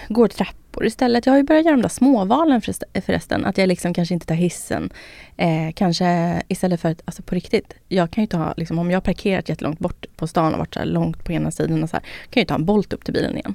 går 0.09 0.29
trappor 0.29 0.64
istället. 0.83 1.27
Jag 1.27 1.33
har 1.33 1.39
ju 1.39 1.45
börjat 1.45 1.65
göra 1.65 1.77
de 1.77 1.83
där 1.83 1.89
småvalen 1.89 2.61
förresten. 3.07 3.45
Att 3.45 3.59
jag 3.59 3.69
liksom 3.69 3.95
kanske 3.95 4.15
inte 4.15 4.27
tar 4.27 4.35
hissen. 4.35 4.91
Eh, 5.37 5.73
kanske 5.75 6.43
istället 6.49 6.81
för 6.81 6.89
att, 6.89 7.03
alltså 7.05 7.23
på 7.23 7.35
riktigt. 7.35 7.75
Jag 7.89 8.11
kan 8.11 8.23
ju 8.23 8.27
ta, 8.27 8.55
liksom, 8.57 8.79
om 8.79 8.91
jag 8.91 8.97
har 8.97 9.03
parkerat 9.03 9.49
jättelångt 9.49 9.79
bort 9.79 10.07
på 10.17 10.27
stan 10.27 10.53
och 10.53 10.59
varit 10.59 10.75
så 10.75 10.81
här 10.81 10.87
långt 10.87 11.25
på 11.25 11.33
ena 11.33 11.51
sidan 11.51 11.83
och 11.83 11.91
så 11.91 11.97
här. 11.97 12.03
Kan 12.03 12.41
jag 12.41 12.43
ju 12.43 12.47
ta 12.47 12.55
en 12.55 12.65
Bolt 12.65 12.93
upp 12.93 13.05
till 13.05 13.15
bilen 13.15 13.37
igen. 13.37 13.55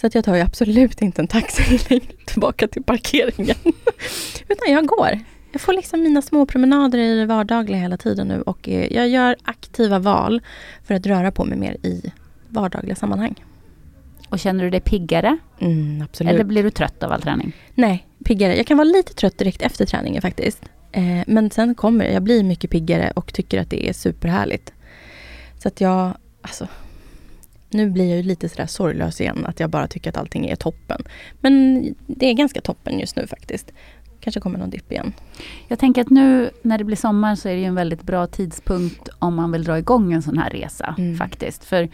Så 0.00 0.06
att 0.06 0.14
jag 0.14 0.24
tar 0.24 0.34
ju 0.34 0.40
absolut 0.40 1.02
inte 1.02 1.22
en 1.22 1.28
taxi 1.28 1.78
längre 1.90 2.12
tillbaka 2.24 2.68
till 2.68 2.82
parkeringen. 2.82 3.56
Utan 4.48 4.72
jag 4.72 4.86
går. 4.86 5.18
Jag 5.52 5.60
får 5.60 5.72
liksom 5.72 6.02
mina 6.02 6.22
små 6.22 6.46
promenader 6.46 6.98
i 6.98 7.18
det 7.18 7.26
vardagliga 7.26 7.80
hela 7.80 7.96
tiden 7.96 8.28
nu 8.28 8.42
och 8.42 8.68
eh, 8.68 8.92
jag 8.92 9.08
gör 9.08 9.36
aktiva 9.44 9.98
val 9.98 10.42
för 10.84 10.94
att 10.94 11.06
röra 11.06 11.30
på 11.30 11.44
mig 11.44 11.58
mer 11.58 11.76
i 11.82 12.12
vardagliga 12.48 12.94
sammanhang. 12.94 13.44
Och 14.28 14.38
känner 14.38 14.64
du 14.64 14.70
dig 14.70 14.80
piggare? 14.80 15.38
Mm, 15.58 16.02
absolut. 16.02 16.32
Eller 16.32 16.44
blir 16.44 16.62
du 16.62 16.70
trött 16.70 17.02
av 17.02 17.12
all 17.12 17.22
träning? 17.22 17.52
Nej, 17.74 18.06
piggare. 18.24 18.56
Jag 18.56 18.66
kan 18.66 18.76
vara 18.76 18.88
lite 18.88 19.14
trött 19.14 19.38
direkt 19.38 19.62
efter 19.62 19.86
träningen 19.86 20.22
faktiskt. 20.22 20.62
Eh, 20.92 21.20
men 21.26 21.50
sen 21.50 21.74
kommer 21.74 22.04
det. 22.04 22.12
Jag 22.12 22.22
blir 22.22 22.42
mycket 22.44 22.70
piggare 22.70 23.12
och 23.16 23.32
tycker 23.32 23.60
att 23.60 23.70
det 23.70 23.88
är 23.88 23.92
superhärligt. 23.92 24.72
Så 25.58 25.68
att 25.68 25.80
jag, 25.80 26.14
alltså. 26.42 26.68
Nu 27.70 27.90
blir 27.90 28.08
jag 28.08 28.16
ju 28.16 28.22
lite 28.22 28.48
sådär 28.48 28.66
sorglös 28.66 29.20
igen, 29.20 29.46
att 29.46 29.60
jag 29.60 29.70
bara 29.70 29.86
tycker 29.86 30.10
att 30.10 30.16
allting 30.16 30.46
är 30.48 30.56
toppen. 30.56 31.02
Men 31.40 31.84
det 32.06 32.26
är 32.26 32.32
ganska 32.32 32.60
toppen 32.60 32.98
just 32.98 33.16
nu 33.16 33.26
faktiskt. 33.26 33.72
Kanske 34.20 34.40
kommer 34.40 34.58
någon 34.58 34.70
dipp 34.70 34.92
igen. 34.92 35.12
Jag 35.68 35.78
tänker 35.78 36.00
att 36.00 36.10
nu 36.10 36.50
när 36.62 36.78
det 36.78 36.84
blir 36.84 36.96
sommar 36.96 37.34
så 37.34 37.48
är 37.48 37.52
det 37.52 37.58
ju 37.60 37.64
en 37.66 37.74
väldigt 37.74 38.02
bra 38.02 38.26
tidpunkt 38.26 39.08
om 39.18 39.34
man 39.34 39.52
vill 39.52 39.64
dra 39.64 39.78
igång 39.78 40.12
en 40.12 40.22
sån 40.22 40.38
här 40.38 40.50
resa 40.50 40.94
Mm. 40.98 41.16
faktiskt. 41.16 41.64
För 41.64 41.88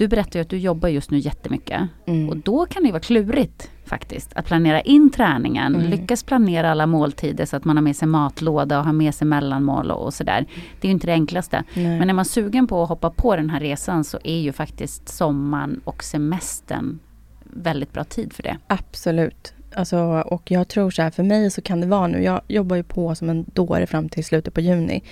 du 0.00 0.08
berättar 0.08 0.38
ju 0.38 0.42
att 0.42 0.48
du 0.48 0.58
jobbar 0.58 0.88
just 0.88 1.10
nu 1.10 1.18
jättemycket. 1.18 1.80
Mm. 2.06 2.28
Och 2.28 2.36
då 2.36 2.66
kan 2.66 2.84
det 2.84 2.90
vara 2.90 3.00
klurigt 3.00 3.70
faktiskt 3.84 4.32
att 4.32 4.46
planera 4.46 4.80
in 4.80 5.10
träningen. 5.10 5.74
Mm. 5.74 5.90
Lyckas 5.90 6.22
planera 6.22 6.70
alla 6.70 6.86
måltider 6.86 7.44
så 7.44 7.56
att 7.56 7.64
man 7.64 7.76
har 7.76 7.82
med 7.82 7.96
sig 7.96 8.08
matlåda 8.08 8.78
och 8.78 8.84
har 8.84 8.92
med 8.92 9.14
sig 9.14 9.26
mellanmål 9.26 9.90
och, 9.90 10.04
och 10.04 10.14
sådär. 10.14 10.46
Det 10.80 10.86
är 10.86 10.88
ju 10.88 10.92
inte 10.92 11.06
det 11.06 11.12
enklaste. 11.12 11.64
Nej. 11.74 11.98
Men 11.98 12.10
är 12.10 12.14
man 12.14 12.24
sugen 12.24 12.66
på 12.66 12.82
att 12.82 12.88
hoppa 12.88 13.10
på 13.10 13.36
den 13.36 13.50
här 13.50 13.60
resan 13.60 14.04
så 14.04 14.18
är 14.24 14.38
ju 14.38 14.52
faktiskt 14.52 15.08
sommaren 15.08 15.80
och 15.84 16.04
semestern 16.04 16.98
väldigt 17.44 17.92
bra 17.92 18.04
tid 18.04 18.32
för 18.32 18.42
det. 18.42 18.58
Absolut. 18.66 19.54
Alltså, 19.74 19.98
och 20.26 20.50
jag 20.50 20.68
tror 20.68 20.90
så 20.90 21.02
här, 21.02 21.10
för 21.10 21.22
mig 21.22 21.50
så 21.50 21.62
kan 21.62 21.80
det 21.80 21.86
vara 21.86 22.06
nu, 22.06 22.22
jag 22.22 22.40
jobbar 22.48 22.76
ju 22.76 22.82
på 22.82 23.14
som 23.14 23.30
en 23.30 23.44
dåre 23.52 23.86
fram 23.86 24.08
till 24.08 24.24
slutet 24.24 24.54
på 24.54 24.60
juni. 24.60 25.02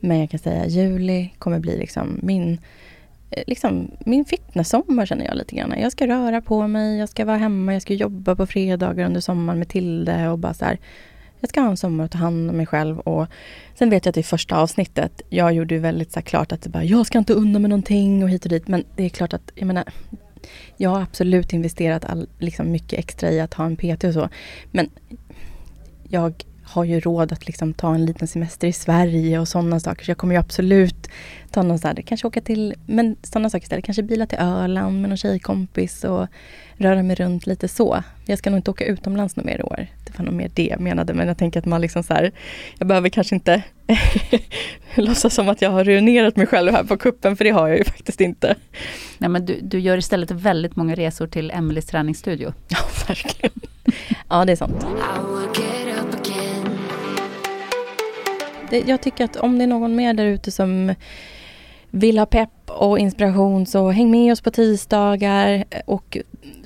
Men 0.00 0.18
jag 0.18 0.30
kan 0.30 0.40
säga 0.40 0.66
juli 0.66 1.32
kommer 1.38 1.58
bli 1.58 1.78
liksom 1.78 2.20
min, 2.22 2.58
Eh, 3.30 3.42
liksom 3.46 3.90
min 4.06 4.24
fitnesssommar 4.24 5.06
känner 5.06 5.24
jag 5.24 5.36
lite 5.36 5.56
grann. 5.56 5.74
Jag 5.80 5.92
ska 5.92 6.06
röra 6.06 6.40
på 6.40 6.68
mig, 6.68 6.98
jag 6.98 7.08
ska 7.08 7.24
vara 7.24 7.36
hemma, 7.36 7.72
jag 7.72 7.82
ska 7.82 7.94
jobba 7.94 8.36
på 8.36 8.46
fredagar 8.46 9.06
under 9.06 9.20
sommaren 9.20 9.58
med 9.58 9.68
Tilde 9.68 10.28
och 10.28 10.38
bara 10.38 10.54
så 10.54 10.64
här. 10.64 10.78
Jag 11.40 11.48
ska 11.48 11.60
ha 11.60 11.70
en 11.70 11.76
sommar 11.76 12.04
och 12.04 12.10
ta 12.10 12.18
hand 12.18 12.50
om 12.50 12.56
mig 12.56 12.66
själv 12.66 12.98
och 12.98 13.26
sen 13.74 13.90
vet 13.90 14.06
jag 14.06 14.10
att 14.10 14.16
i 14.16 14.22
första 14.22 14.56
avsnittet, 14.56 15.22
jag 15.28 15.52
gjorde 15.52 15.74
ju 15.74 15.80
väldigt 15.80 16.12
så 16.12 16.22
klart 16.22 16.52
att 16.52 16.66
bara, 16.66 16.84
jag 16.84 17.06
ska 17.06 17.18
inte 17.18 17.32
unna 17.32 17.58
mig 17.58 17.68
någonting 17.68 18.22
och 18.22 18.30
hit 18.30 18.44
och 18.44 18.50
dit. 18.50 18.68
Men 18.68 18.84
det 18.96 19.04
är 19.04 19.08
klart 19.08 19.34
att, 19.34 19.52
jag 19.54 19.66
menar, 19.66 19.84
jag 20.76 20.90
har 20.90 21.00
absolut 21.02 21.52
investerat 21.52 22.04
all, 22.04 22.28
liksom 22.38 22.70
mycket 22.72 22.98
extra 22.98 23.30
i 23.30 23.40
att 23.40 23.54
ha 23.54 23.66
en 23.66 23.76
PT 23.76 24.04
och 24.04 24.14
så. 24.14 24.28
Men 24.70 24.90
jag 26.08 26.44
har 26.68 26.84
ju 26.84 27.00
råd 27.00 27.32
att 27.32 27.46
liksom 27.46 27.74
ta 27.74 27.94
en 27.94 28.04
liten 28.04 28.28
semester 28.28 28.68
i 28.68 28.72
Sverige 28.72 29.38
och 29.38 29.48
sådana 29.48 29.80
saker. 29.80 30.04
Så 30.04 30.10
jag 30.10 30.18
kommer 30.18 30.34
ju 30.34 30.40
absolut 30.40 31.08
ta 31.50 31.62
någon 31.62 31.78
sån 31.78 31.88
här, 31.88 32.02
kanske 32.02 32.26
åka 32.26 32.40
till, 32.40 32.74
men 32.86 33.16
sådana 33.22 33.50
saker 33.50 33.62
istället. 33.62 33.84
Kanske 33.84 34.02
bila 34.02 34.26
till 34.26 34.38
Öland 34.38 35.00
med 35.00 35.10
någon 35.10 35.16
tjejkompis 35.16 36.04
och 36.04 36.26
röra 36.76 37.02
mig 37.02 37.16
runt 37.16 37.46
lite 37.46 37.68
så. 37.68 38.02
Jag 38.24 38.38
ska 38.38 38.50
nog 38.50 38.58
inte 38.58 38.70
åka 38.70 38.84
utomlands 38.84 39.36
något 39.36 39.46
mer 39.46 39.58
i 39.58 39.62
år. 39.62 39.86
Det 40.04 40.18
var 40.18 40.24
nog 40.24 40.34
mer 40.34 40.50
det 40.54 40.66
jag 40.66 40.80
menade. 40.80 41.14
Men 41.14 41.28
jag 41.28 41.38
tänker 41.38 41.60
att 41.60 41.66
man 41.66 41.80
liksom 41.80 42.02
så 42.02 42.14
här, 42.14 42.32
jag 42.78 42.88
behöver 42.88 43.08
kanske 43.08 43.34
inte 43.34 43.62
låtsas 44.94 45.34
som 45.34 45.48
att 45.48 45.62
jag 45.62 45.70
har 45.70 45.84
ruinerat 45.84 46.36
mig 46.36 46.46
själv 46.46 46.72
här 46.72 46.84
på 46.84 46.96
kuppen 46.96 47.36
för 47.36 47.44
det 47.44 47.50
har 47.50 47.68
jag 47.68 47.78
ju 47.78 47.84
faktiskt 47.84 48.20
inte. 48.20 48.54
Nej 49.18 49.30
men 49.30 49.46
du, 49.46 49.58
du 49.62 49.80
gör 49.80 49.98
istället 49.98 50.30
väldigt 50.30 50.76
många 50.76 50.94
resor 50.94 51.26
till 51.26 51.50
Emelies 51.50 51.86
träningsstudio. 51.86 52.52
Ja, 52.68 52.78
verkligen. 53.08 53.60
Ja, 54.28 54.44
det 54.44 54.52
är 54.52 54.56
sant. 54.56 54.86
Det, 58.70 58.88
jag 58.88 59.00
tycker 59.00 59.24
att 59.24 59.36
om 59.36 59.58
det 59.58 59.64
är 59.64 59.68
någon 59.68 59.96
mer 59.96 60.14
där 60.14 60.26
ute 60.26 60.50
som 60.50 60.94
vill 61.90 62.18
ha 62.18 62.26
pepp 62.26 62.50
och 62.66 62.98
inspiration 62.98 63.66
så 63.66 63.90
häng 63.90 64.10
med 64.10 64.32
oss 64.32 64.40
på 64.40 64.50
tisdagar 64.50 65.64
och 65.86 66.18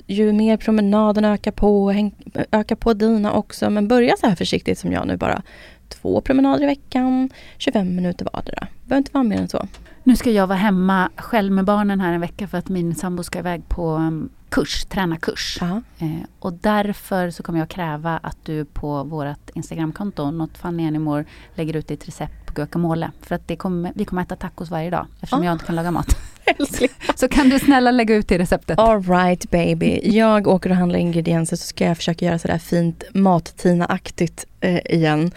ju 0.07 0.33
mer 0.33 0.57
promenaden 0.57 1.25
ökar 1.25 1.51
på, 1.51 1.91
häng, 1.91 2.15
öka 2.51 2.75
på 2.75 2.93
dina 2.93 3.33
också. 3.33 3.69
Men 3.69 3.87
börja 3.87 4.15
så 4.17 4.27
här 4.27 4.35
försiktigt 4.35 4.79
som 4.79 4.91
jag 4.91 5.07
nu 5.07 5.17
bara. 5.17 5.41
Två 5.89 6.21
promenader 6.21 6.63
i 6.63 6.65
veckan, 6.65 7.29
25 7.57 7.95
minuter 7.95 8.27
vardera. 8.33 8.67
Behöver 8.85 8.97
inte 8.97 9.11
vara 9.13 9.23
mer 9.23 9.37
än 9.37 9.49
så. 9.49 9.67
Nu 10.03 10.15
ska 10.15 10.31
jag 10.31 10.47
vara 10.47 10.57
hemma 10.57 11.09
själv 11.15 11.51
med 11.51 11.65
barnen 11.65 12.01
här 12.01 12.13
en 12.13 12.21
vecka 12.21 12.47
för 12.47 12.57
att 12.57 12.69
min 12.69 12.95
sambo 12.95 13.23
ska 13.23 13.39
iväg 13.39 13.69
på 13.69 13.87
mm, 13.87 14.29
kurs, 14.53 14.85
tränarkurs. 14.85 15.57
Ja. 15.61 15.81
Eh, 15.99 16.07
och 16.39 16.53
därför 16.53 17.29
så 17.29 17.43
kommer 17.43 17.59
jag 17.59 17.69
kräva 17.69 18.19
att 18.23 18.37
du 18.43 18.65
på 18.65 19.03
vårt 19.03 19.49
Instagramkonto, 19.53 20.47
Anymore, 20.63 21.25
lägger 21.55 21.75
ut 21.75 21.87
ditt 21.87 22.07
recept 22.07 22.45
på 22.45 22.53
guacamole. 22.53 23.11
För 23.21 23.35
att 23.35 23.47
det 23.47 23.55
kommer, 23.55 23.91
vi 23.95 24.05
kommer 24.05 24.21
äta 24.21 24.35
tacos 24.35 24.69
varje 24.69 24.89
dag 24.89 25.07
eftersom 25.15 25.41
Ah. 25.41 25.45
jag 25.45 25.53
inte 25.53 25.65
kan 25.65 25.75
laga 25.75 25.91
mat. 25.91 26.15
Så 27.15 27.27
kan 27.27 27.49
du 27.49 27.59
snälla 27.59 27.91
lägga 27.91 28.15
ut 28.15 28.27
det 28.27 28.37
receptet. 28.37 28.79
Alright 28.79 29.51
baby. 29.51 29.99
Jag 30.03 30.47
åker 30.47 30.69
och 30.69 30.75
handlar 30.75 30.99
ingredienser 30.99 31.55
så 31.55 31.67
ska 31.67 31.85
jag 31.85 31.97
försöka 31.97 32.25
göra 32.25 32.39
sådär 32.39 32.57
fint 32.57 33.03
mat-Tina-aktigt 33.13 34.45
eh, 34.61 34.95
igen. 34.95 35.31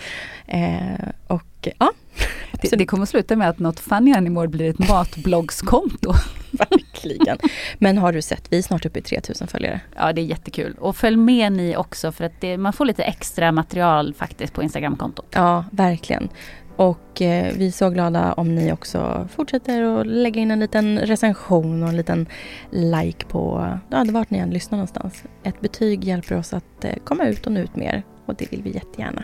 Eh, 0.46 1.08
och 1.26 1.42
ja, 1.78 1.92
Det, 2.62 2.76
det 2.76 2.86
kommer 2.86 3.06
sluta 3.06 3.36
med 3.36 3.48
att 3.48 3.58
Not 3.58 3.80
Funny 3.80 4.12
Anymore 4.12 4.48
blir 4.48 4.70
ett 4.70 4.88
matbloggskonto. 4.88 6.12
verkligen. 6.50 7.38
Men 7.78 7.98
har 7.98 8.12
du 8.12 8.22
sett, 8.22 8.52
vi 8.52 8.58
är 8.58 8.62
snart 8.62 8.86
uppe 8.86 8.98
i 8.98 9.02
3000 9.02 9.48
följare. 9.48 9.80
Ja, 9.96 10.12
det 10.12 10.20
är 10.20 10.24
jättekul. 10.24 10.74
Och 10.78 10.96
följ 10.96 11.16
med 11.16 11.52
ni 11.52 11.76
också 11.76 12.12
för 12.12 12.24
att 12.24 12.40
det, 12.40 12.58
man 12.58 12.72
får 12.72 12.84
lite 12.84 13.04
extra 13.04 13.52
material 13.52 14.14
faktiskt 14.14 14.52
på 14.52 14.62
Instagramkontot. 14.62 15.26
Ja, 15.30 15.64
verkligen. 15.70 16.28
Och 16.76 17.22
eh, 17.22 17.52
vi 17.56 17.66
är 17.66 17.70
så 17.70 17.90
glada 17.90 18.32
om 18.32 18.54
ni 18.54 18.72
också 18.72 19.28
fortsätter 19.34 19.82
att 19.82 20.06
lägga 20.06 20.40
in 20.40 20.50
en 20.50 20.60
liten 20.60 20.98
recension 20.98 21.82
och 21.82 21.88
en 21.88 21.96
liten 21.96 22.26
like 22.70 23.26
på 23.26 23.70
ja, 23.90 24.04
vart 24.10 24.30
ni 24.30 24.38
än 24.38 24.50
lyssnar 24.50 24.78
någonstans. 24.78 25.24
Ett 25.42 25.60
betyg 25.60 26.04
hjälper 26.04 26.38
oss 26.38 26.52
att 26.52 26.84
eh, 26.84 26.94
komma 27.04 27.24
ut 27.26 27.46
och 27.46 27.52
nå 27.52 27.60
ut 27.60 27.76
mer 27.76 28.02
och 28.26 28.34
det 28.34 28.52
vill 28.52 28.62
vi 28.62 28.74
jättegärna. 28.74 29.22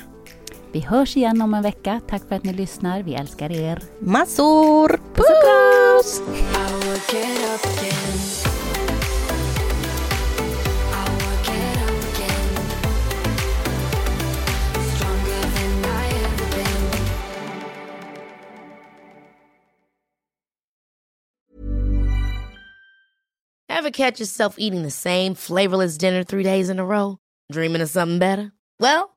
Vi 0.73 0.81
hörs 0.81 1.17
igen 1.17 1.43
om 1.43 1.55
en 1.55 1.63
vecka. 1.63 2.01
Tack 2.09 2.29
för 2.29 2.37
att 2.37 2.45
ni 2.45 2.53
lyssnar. 2.53 3.03
Vi 3.03 3.15
älskar 3.15 3.53
er. 3.53 3.83
Massor! 3.99 4.89
Puss 4.89 5.27
och 5.27 5.43
kram! 5.45 5.73
Ever 23.69 23.91
catch 23.91 24.21
yourself 24.21 24.55
eating 24.59 24.83
the 24.83 24.91
same 24.91 25.35
flavorless 25.35 25.99
dinner 25.99 26.23
three 26.23 26.45
days 26.45 26.71
in 26.71 26.79
a 26.79 26.85
row? 26.85 27.19
Dreaming 27.53 27.83
of 27.83 27.91
something 27.91 28.21
better? 28.21 28.53
Well, 28.79 29.17